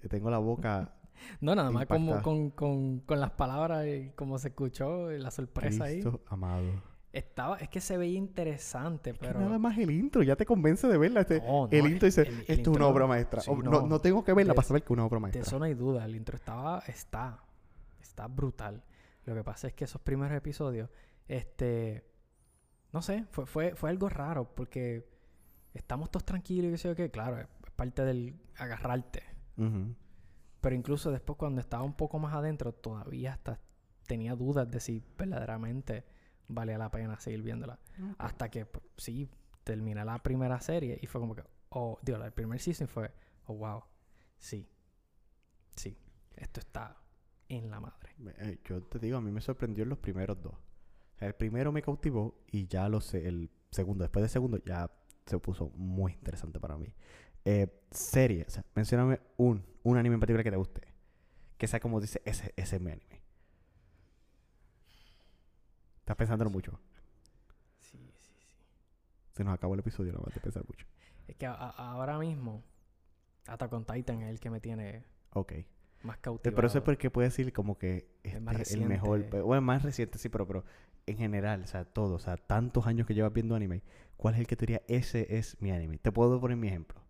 Tengo 0.09 0.29
la 0.29 0.37
boca 0.39 0.95
No, 1.41 1.53
nada 1.55 1.69
más 1.71 1.85
como 1.85 2.21
con, 2.21 2.49
con, 2.49 2.99
con 3.01 3.19
las 3.19 3.31
palabras 3.31 3.85
y 3.85 4.09
como 4.15 4.37
se 4.39 4.47
escuchó, 4.49 5.11
la 5.11 5.29
sorpresa 5.29 5.85
ahí. 5.85 6.01
Cristo 6.01 6.21
amado. 6.27 6.81
Estaba, 7.13 7.57
es 7.57 7.69
que 7.69 7.79
se 7.79 7.95
veía 7.95 8.17
interesante, 8.17 9.13
pero... 9.13 9.39
nada 9.39 9.59
más 9.59 9.77
el 9.77 9.91
intro 9.91 10.23
ya 10.23 10.35
te 10.35 10.45
convence 10.47 10.87
de 10.87 10.97
verla. 10.97 11.21
Este- 11.21 11.39
No, 11.41 11.67
no, 11.67 11.69
el 11.71 11.85
intro 11.85 12.07
dice, 12.07 12.23
esto 12.47 12.71
es 12.71 12.75
una 12.77 12.87
obra 12.87 13.05
maestra. 13.05 13.39
sí, 13.41 13.51
O- 13.51 13.55
no, 13.61 13.85
no. 13.87 13.99
tengo 13.99 14.23
que 14.23 14.33
verla 14.33 14.53
De- 14.53 14.55
para 14.55 14.67
saber 14.67 14.81
que 14.81 14.87
es 14.87 14.91
una 14.91 15.05
obra 15.05 15.17
De 15.17 15.21
maestra. 15.21 15.41
eso 15.43 15.59
no 15.59 15.65
hay 15.65 15.75
duda, 15.75 16.03
el 16.05 16.15
intro 16.15 16.35
estaba, 16.35 16.79
está, 16.87 17.43
está 18.01 18.25
brutal. 18.27 18.83
Lo 19.25 19.35
que 19.35 19.43
pasa 19.43 19.67
es 19.67 19.73
que 19.73 19.83
esos 19.85 20.01
primeros 20.01 20.35
episodios, 20.35 20.89
este, 21.27 22.03
no 22.91 23.01
sé, 23.03 23.25
fue, 23.29 23.45
fue, 23.45 23.75
fue 23.75 23.91
algo 23.91 24.09
raro 24.09 24.53
porque 24.55 25.07
estamos 25.75 26.09
todos 26.09 26.25
tranquilos 26.25 26.69
y 26.69 26.71
qué 26.71 26.77
sé 26.79 26.87
yo 26.89 26.95
qué, 26.95 27.11
claro, 27.11 27.39
es 27.39 27.47
parte 27.75 28.03
del 28.03 28.35
agarrarte. 28.57 29.21
Pero 30.61 30.75
incluso 30.75 31.11
después 31.11 31.37
cuando 31.37 31.61
estaba 31.61 31.83
un 31.83 31.93
poco 31.93 32.17
más 32.17 32.33
adentro, 32.33 32.71
todavía 32.73 33.33
hasta 33.33 33.59
tenía 34.07 34.35
dudas 34.35 34.69
de 34.71 34.79
si 34.79 35.03
verdaderamente 35.17 36.03
valía 36.53 36.77
la 36.77 36.89
pena 36.91 37.19
seguir 37.19 37.41
viéndola. 37.41 37.79
Hasta 38.17 38.49
que, 38.49 38.65
pues, 38.65 38.83
sí, 38.97 39.29
terminé 39.63 40.03
la 40.05 40.21
primera 40.21 40.59
serie 40.59 40.99
y 41.01 41.07
fue 41.07 41.21
como 41.21 41.35
que, 41.35 41.43
oh, 41.69 41.99
digo, 42.01 42.23
el 42.23 42.31
primer 42.33 42.59
season 42.59 42.87
fue, 42.87 43.11
oh, 43.45 43.55
wow, 43.55 43.83
sí, 44.37 44.67
sí, 45.75 45.97
esto 46.35 46.59
está 46.59 46.97
en 47.49 47.69
la 47.69 47.79
madre. 47.79 48.15
Eh, 48.39 48.59
Yo 48.65 48.81
te 48.83 48.99
digo, 48.99 49.17
a 49.17 49.21
mí 49.21 49.31
me 49.31 49.41
sorprendió 49.41 49.83
en 49.83 49.89
los 49.89 49.99
primeros 49.99 50.41
dos. 50.41 50.55
El 51.19 51.33
primero 51.35 51.71
me 51.71 51.81
cautivó 51.81 52.43
y 52.51 52.67
ya 52.67 52.89
lo 52.89 52.99
sé, 52.99 53.27
el 53.27 53.49
segundo, 53.71 54.03
después 54.03 54.21
del 54.23 54.29
segundo, 54.29 54.57
ya 54.65 54.91
se 55.25 55.39
puso 55.39 55.69
muy 55.75 56.13
interesante 56.13 56.59
para 56.59 56.77
mí. 56.77 56.93
Eh, 57.45 57.67
serie, 57.91 58.45
o 58.47 58.49
sea, 58.49 58.63
mencióname 58.75 59.19
un, 59.37 59.65
un 59.83 59.97
anime 59.97 60.15
en 60.15 60.19
particular 60.19 60.43
que 60.43 60.51
te 60.51 60.57
guste. 60.57 60.81
Que 61.57 61.67
sea 61.67 61.79
como 61.79 62.01
dice, 62.01 62.21
ese, 62.25 62.53
ese 62.55 62.75
es 62.75 62.81
mi 62.81 62.91
anime. 62.91 63.12
Estás 66.03 66.15
pensándolo 66.17 66.49
mucho. 66.49 66.79
Sí, 67.79 67.97
sí, 68.19 68.33
sí. 68.39 68.55
Se 69.31 69.43
nos 69.43 69.53
acabó 69.53 69.73
el 69.73 69.79
episodio, 69.79 70.11
no 70.11 70.19
vas 70.19 70.35
a 70.35 70.41
pensar 70.41 70.63
mucho. 70.67 70.85
Es 71.27 71.35
que 71.37 71.45
a- 71.45 71.53
a- 71.53 71.91
ahora 71.93 72.17
mismo, 72.19 72.61
hasta 73.47 73.69
con 73.69 73.85
Titan 73.85 74.21
es 74.21 74.29
el 74.29 74.39
que 74.39 74.49
me 74.49 74.59
tiene 74.59 75.05
Ok. 75.33 75.53
más 76.03 76.17
Eh, 76.17 76.19
cautivado. 76.21 76.55
Pero 76.55 76.67
eso 76.67 76.79
es 76.79 76.83
porque 76.83 77.09
puede 77.09 77.29
decir 77.29 77.53
como 77.53 77.77
que 77.77 78.09
Es 78.23 78.33
este 78.33 78.39
más 78.41 78.59
es 78.59 78.73
el 78.73 78.81
mejor. 78.85 79.29
Bueno, 79.29 79.61
más 79.61 79.83
reciente, 79.83 80.17
sí, 80.17 80.27
pero, 80.29 80.45
pero 80.45 80.65
en 81.05 81.17
general, 81.17 81.63
o 81.63 81.67
sea, 81.67 81.85
todo, 81.85 82.15
o 82.15 82.19
sea, 82.19 82.35
tantos 82.37 82.85
años 82.85 83.07
que 83.07 83.13
llevas 83.13 83.31
viendo 83.33 83.55
anime, 83.55 83.81
¿cuál 84.17 84.33
es 84.35 84.41
el 84.41 84.47
que 84.47 84.55
te 84.57 84.65
diría 84.65 84.81
ese 84.87 85.37
es 85.37 85.59
mi 85.61 85.71
anime? 85.71 85.97
Te 85.99 86.11
puedo 86.11 86.39
poner 86.41 86.57
mi 86.57 86.67
ejemplo. 86.67 87.01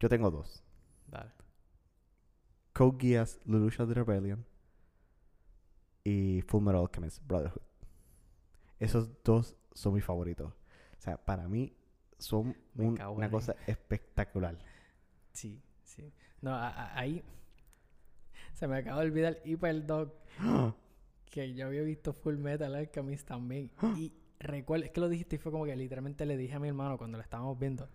Yo 0.00 0.08
tengo 0.08 0.30
dos. 0.32 0.64
Dale. 1.06 1.30
Code 2.72 2.98
Geass, 3.00 3.40
Lelouch 3.44 3.76
the 3.76 3.94
Rebellion 3.94 4.44
y 6.04 6.42
Full 6.42 6.62
Metal 6.62 6.80
Alchemist 6.80 7.22
Brotherhood. 7.26 7.62
Esos 8.80 9.22
dos 9.22 9.56
son 9.72 9.94
mis 9.94 10.04
favoritos. 10.04 10.52
O 10.98 11.00
sea, 11.00 11.16
para 11.24 11.46
mí 11.48 11.72
son 12.18 12.56
un- 12.76 13.00
una 13.00 13.30
cosa 13.30 13.54
espectacular. 13.68 14.58
Sí, 15.32 15.62
sí. 15.84 16.12
No, 16.42 16.52
a- 16.54 16.68
a- 16.68 16.98
ahí 16.98 17.22
se 18.54 18.66
me 18.66 18.76
acaba 18.78 19.00
de 19.02 19.06
olvidar 19.06 19.38
Hyperdog 19.44 20.12
que 21.30 21.54
yo 21.54 21.66
había 21.66 21.82
visto 21.82 22.12
Full 22.12 22.36
Metal 22.36 22.74
Alchemist 22.74 23.26
también. 23.28 23.70
Y 23.96 24.12
recuerdo, 24.40 24.86
es 24.86 24.90
que 24.90 25.00
lo 25.00 25.08
dijiste 25.08 25.36
y 25.36 25.38
fue 25.38 25.52
como 25.52 25.64
que 25.66 25.76
literalmente 25.76 26.24
le 26.26 26.36
dije 26.36 26.54
a 26.54 26.58
mi 26.58 26.68
hermano 26.68 26.96
cuando 26.98 27.18
lo 27.18 27.22
estábamos 27.22 27.58
viendo, 27.58 27.88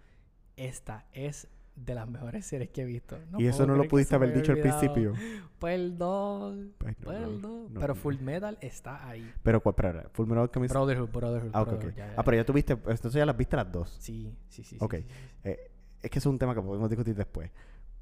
esta 0.56 1.08
es 1.12 1.48
de 1.76 1.94
las 1.94 2.08
mejores 2.08 2.46
series 2.46 2.70
que 2.70 2.82
he 2.82 2.86
visto. 2.86 3.18
y 3.38 3.46
eso 3.48 3.66
no 3.68 3.76
lo 3.76 3.88
pudiste 3.88 4.16
haber 4.16 4.34
dicho 4.34 4.52
al 4.54 4.60
principio. 4.60 5.14
Perdón. 5.60 6.74
Ay, 6.86 6.96
no, 7.00 7.12
no, 7.12 7.20
Perdón. 7.20 7.74
no, 7.74 7.80
Pero. 7.80 7.96
Full 7.96 8.18
Metal 8.20 8.58
está 8.62 9.08
ahí. 9.08 9.34
Pero, 9.44 9.62
¿cuál? 9.62 9.74
Espera. 9.74 10.10
Full 10.14 10.28
Metal 10.28 10.44
Alchemist. 10.44 10.74
Brotherhood, 10.74 11.10
Brotherhood. 11.10 11.52
Ah. 11.54 11.64
Brotherhood, 11.64 11.94
ya, 11.96 12.08
ya, 12.08 12.14
Ah, 12.18 12.24
pero 12.24 12.38
ya. 12.38 12.46
tuviste, 12.46 12.74
entonces 12.74 13.14
ya 13.14 13.26
las 13.26 13.36
viste 13.38 13.56
las 13.56 13.72
dos. 13.72 13.98
Sí, 14.00 14.34
sí, 14.50 14.64
sí. 14.64 14.78
Ok. 14.80 14.96
sí, 14.96 15.02
sí, 15.04 15.08
sí. 15.10 15.50
Eh, 15.50 15.72
es 16.02 16.10
que 16.12 16.20
es 16.20 16.26
un 16.26 16.38
tema 16.38 16.54
que 16.56 16.62
podemos 16.62 16.90
discutir 16.90 17.16
después. 17.16 17.52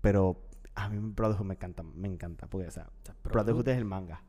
Pero 0.02 0.42
a 0.76 0.90
mí 0.90 0.98
Brotherhood 1.16 1.46
me 1.46 1.54
encanta, 1.56 1.84
me 1.84 2.08
encanta. 2.08 2.48
Porque, 2.48 2.68
o 2.68 2.72
sea, 2.72 2.84
O 3.02 3.06
sea, 3.06 3.16
Brotherhood 3.24 3.68
es 3.70 3.78
el 3.78 3.86
manga. 3.86 4.22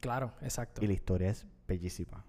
Claro, 0.00 0.32
exacto. 0.42 0.82
Y 0.84 0.86
la 0.86 0.92
historia 0.94 1.30
es 1.30 1.46
bellísima. 1.66 2.24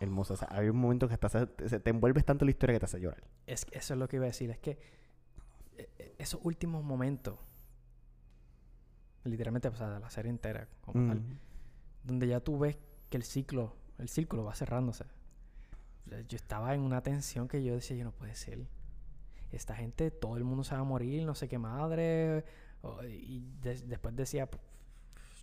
Hermosa. 0.00 0.34
O 0.34 0.36
sea, 0.36 0.48
hay 0.52 0.68
un 0.68 0.76
momento 0.76 1.08
que 1.08 1.14
hasta 1.14 1.28
se- 1.28 1.68
se- 1.68 1.80
te 1.80 1.90
envuelves 1.90 2.24
tanto 2.24 2.44
en 2.44 2.46
la 2.46 2.50
historia 2.50 2.74
que 2.74 2.80
te 2.80 2.84
hace 2.86 3.00
llorar. 3.00 3.24
Es, 3.46 3.66
eso 3.72 3.94
es 3.94 3.98
lo 3.98 4.08
que 4.08 4.16
iba 4.16 4.26
a 4.26 4.28
decir. 4.28 4.48
Es 4.50 4.58
que 4.58 4.78
esos 6.18 6.40
últimos 6.44 6.82
momentos, 6.84 7.38
literalmente, 9.24 9.68
o 9.68 9.74
sea, 9.76 9.90
de 9.90 10.00
la 10.00 10.10
serie 10.10 10.30
entera, 10.30 10.68
como 10.80 11.06
tal, 11.08 11.20
Mm. 11.20 11.38
donde 12.04 12.26
ya 12.28 12.40
tú 12.40 12.58
ves 12.58 12.78
que 13.10 13.16
el 13.16 13.22
ciclo, 13.24 13.76
el 13.98 14.08
círculo 14.08 14.44
va 14.44 14.54
cerrándose. 14.54 15.04
Yo 16.28 16.36
estaba 16.36 16.74
en 16.74 16.80
una 16.80 17.02
tensión 17.02 17.48
que 17.48 17.62
yo 17.62 17.74
decía, 17.74 17.96
yo 17.96 18.04
no 18.04 18.12
puede 18.12 18.34
ser. 18.34 18.66
Esta 19.52 19.74
gente, 19.74 20.10
todo 20.10 20.36
el 20.38 20.44
mundo 20.44 20.64
se 20.64 20.74
va 20.74 20.80
a 20.80 20.84
morir, 20.84 21.24
no 21.26 21.34
sé 21.34 21.48
qué 21.48 21.58
madre. 21.58 22.44
o- 22.80 23.02
y 23.02 23.40
des- 23.60 23.88
después 23.88 24.14
decía, 24.14 24.48
"P- 24.48 24.56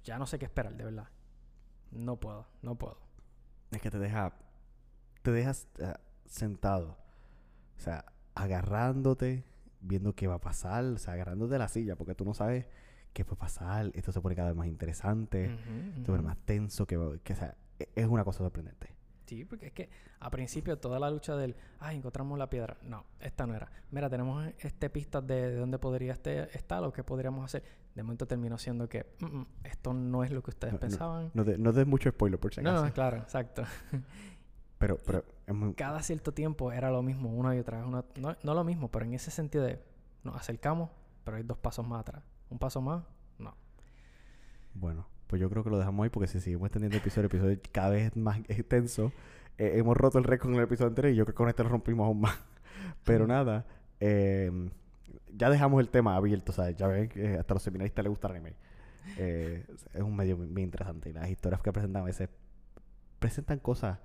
ya 0.05 0.17
no 0.17 0.25
sé 0.25 0.39
qué 0.39 0.45
esperar, 0.45 0.73
de 0.73 0.85
verdad. 0.85 1.09
No 1.91 2.15
puedo, 2.17 2.47
no 2.61 2.75
puedo. 2.75 2.97
Es 3.71 3.81
que 3.81 3.91
te 3.91 3.99
deja. 3.99 4.31
Te 5.21 5.31
dejas 5.31 5.67
eh, 5.79 5.93
sentado. 6.25 6.97
O 7.77 7.79
sea, 7.81 8.05
agarrándote, 8.35 9.43
viendo 9.85 10.13
qué 10.13 10.27
va 10.27 10.35
a 10.35 10.39
pasar. 10.41 10.83
O 10.85 10.97
sea, 10.97 11.13
agarrándote 11.13 11.53
de 11.53 11.59
la 11.59 11.67
silla, 11.67 11.95
porque 11.95 12.15
tú 12.15 12.25
no 12.25 12.33
sabes 12.33 12.67
qué 13.13 13.23
puede 13.25 13.37
pasar. 13.39 13.91
Esto 13.93 14.11
se 14.11 14.21
pone 14.21 14.35
cada 14.35 14.49
vez 14.49 14.57
más 14.57 14.67
interesante. 14.67 15.57
Se 15.95 16.01
pone 16.11 16.21
más 16.21 16.37
tenso. 16.45 16.85
Que, 16.85 17.19
que, 17.23 17.33
o 17.33 17.35
sea, 17.35 17.55
e- 17.79 17.89
es 17.95 18.07
una 18.07 18.23
cosa 18.23 18.39
sorprendente. 18.39 18.89
Sí, 19.25 19.43
porque 19.43 19.67
es 19.67 19.71
que 19.73 19.89
a 20.19 20.29
principio 20.29 20.77
toda 20.77 20.99
la 20.99 21.09
lucha 21.09 21.35
del, 21.35 21.55
ay, 21.79 21.97
encontramos 21.97 22.37
la 22.37 22.47
piedra. 22.47 22.77
No, 22.83 23.05
esta 23.19 23.47
no 23.47 23.55
era. 23.55 23.71
Mira, 23.89 24.07
tenemos 24.07 24.45
este 24.59 24.87
pistas 24.91 25.25
de, 25.25 25.49
de 25.49 25.55
dónde 25.55 25.79
podría 25.79 26.13
este, 26.13 26.55
estar 26.55 26.83
o 26.83 26.93
qué 26.93 27.03
podríamos 27.03 27.43
hacer. 27.43 27.63
De 27.95 28.03
momento 28.03 28.27
terminó 28.27 28.57
siendo 28.59 28.87
que, 28.87 29.07
"Mm, 29.21 29.25
mm, 29.25 29.47
esto 29.63 29.93
no 29.93 30.23
es 30.23 30.29
lo 30.31 30.43
que 30.43 30.51
ustedes 30.51 30.73
No, 30.73 30.77
no, 30.77 30.79
pensaban. 30.81 31.31
No, 31.33 31.43
de- 31.43 31.57
no 31.57 31.71
des 31.73 31.87
mucho 31.87 32.09
spoiler 32.11 32.39
por 32.39 32.53
si 32.53 32.61
No, 32.61 32.69
acaso. 32.69 32.85
no, 32.85 32.93
claro, 32.93 33.17
exacto. 33.17 33.63
Pero, 34.77 34.97
pero 35.05 35.23
muy. 35.53 35.73
Cada 35.75 36.01
cierto 36.01 36.33
tiempo 36.33 36.71
era 36.71 36.89
lo 36.91 37.01
mismo, 37.01 37.29
una 37.29 37.55
y 37.55 37.59
otra 37.59 37.77
vez. 37.79 37.87
una- 37.87 38.05
no, 38.19 38.35
no 38.43 38.53
lo 38.53 38.63
mismo, 38.63 38.89
pero 38.89 39.05
en 39.05 39.13
ese 39.13 39.31
sentido 39.31 39.63
de, 39.63 39.79
nos 40.23 40.35
acercamos, 40.35 40.89
pero 41.23 41.37
hay 41.37 41.43
dos 41.43 41.57
pasos 41.57 41.85
más 41.87 42.01
atrás. 42.01 42.23
Un 42.49 42.57
paso 42.59 42.81
más, 42.81 43.03
no. 43.37 43.55
Bueno, 44.73 45.07
pues 45.27 45.41
yo 45.41 45.49
creo 45.49 45.63
que 45.63 45.69
lo 45.69 45.77
dejamos 45.77 46.03
ahí 46.03 46.09
porque 46.09 46.27
si 46.27 46.39
seguimos 46.39 46.67
extendiendo 46.67 46.95
el 46.97 47.01
episodio, 47.01 47.21
el 47.21 47.31
episodio 47.31 47.59
cada 47.71 47.89
vez 47.89 48.07
es 48.07 48.15
más 48.17 48.39
extenso. 48.47 49.11
Eh, 49.57 49.73
hemos 49.75 49.95
roto 49.95 50.17
el 50.17 50.23
récord 50.25 50.51
en 50.51 50.57
el 50.57 50.63
episodio 50.63 50.89
anterior 50.89 51.13
y 51.13 51.15
yo 51.17 51.25
creo 51.25 51.33
que 51.33 51.37
con 51.37 51.49
este 51.49 51.63
lo 51.63 51.69
rompimos 51.69 52.05
aún 52.05 52.21
más. 52.21 52.37
Pero 53.03 53.25
nada, 53.27 53.65
eh, 53.99 54.69
ya 55.33 55.49
dejamos 55.49 55.79
el 55.79 55.89
tema 55.89 56.15
abierto, 56.15 56.51
¿sabes? 56.51 56.75
Ya 56.75 56.87
ven 56.87 57.07
que 57.09 57.37
hasta 57.37 57.53
los 57.53 57.63
seminaristas 57.63 58.03
les 58.03 58.09
gusta 58.09 58.27
el 58.27 58.35
anime. 58.35 58.55
Eh, 59.17 59.65
es 59.93 60.01
un 60.01 60.15
medio 60.15 60.35
bien 60.37 60.65
interesante 60.65 61.09
y 61.09 61.13
las 61.13 61.29
historias 61.29 61.61
que 61.61 61.71
presentan 61.71 62.01
a 62.01 62.05
veces 62.05 62.27
presentan 63.19 63.59
cosas 63.59 63.99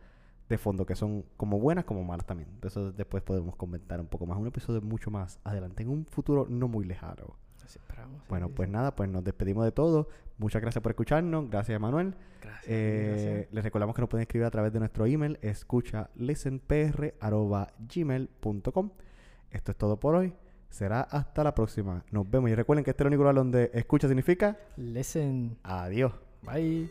de 0.50 0.58
fondo 0.58 0.84
que 0.84 0.94
son 0.96 1.24
como 1.36 1.58
buenas 1.58 1.86
como 1.86 2.04
malas 2.04 2.26
también. 2.26 2.50
De 2.60 2.68
eso 2.68 2.92
después 2.92 3.22
podemos 3.22 3.56
comentar 3.56 3.98
un 4.00 4.08
poco 4.08 4.26
más. 4.26 4.36
Un 4.36 4.48
episodio 4.48 4.82
mucho 4.82 5.10
más 5.10 5.38
adelante, 5.44 5.82
en 5.84 5.88
un 5.88 6.04
futuro 6.04 6.46
no 6.50 6.68
muy 6.68 6.84
lejano. 6.84 7.36
Así 7.64 7.78
esperamos. 7.78 8.20
Bueno, 8.28 8.48
sí, 8.48 8.52
pues 8.56 8.66
sí. 8.68 8.72
nada, 8.72 8.96
pues 8.96 9.08
nos 9.08 9.22
despedimos 9.22 9.64
de 9.64 9.70
todo. 9.70 10.08
Muchas 10.38 10.60
gracias 10.60 10.82
por 10.82 10.90
escucharnos. 10.90 11.48
Gracias, 11.48 11.80
Manuel. 11.80 12.16
Gracias. 12.42 12.64
Eh, 12.68 13.12
gracias. 13.12 13.46
les 13.52 13.62
recordamos 13.64 13.94
que 13.94 14.02
nos 14.02 14.08
pueden 14.10 14.22
escribir 14.22 14.46
a 14.46 14.50
través 14.50 14.72
de 14.72 14.80
nuestro 14.80 15.06
email, 15.06 15.38
escucha 15.40 16.10
listenpr@gmail.com. 16.16 18.90
Esto 19.52 19.70
es 19.70 19.78
todo 19.78 20.00
por 20.00 20.16
hoy. 20.16 20.34
Será 20.68 21.02
hasta 21.02 21.44
la 21.44 21.54
próxima. 21.54 22.02
Nos 22.10 22.28
vemos. 22.28 22.50
Y 22.50 22.56
recuerden 22.56 22.82
que 22.84 22.90
este 22.90 23.02
es 23.02 23.04
el 23.04 23.08
único 23.08 23.22
lugar 23.22 23.36
donde 23.36 23.70
escucha 23.72 24.08
significa 24.08 24.58
Listen. 24.76 25.56
adiós. 25.62 26.12
Bye. 26.42 26.90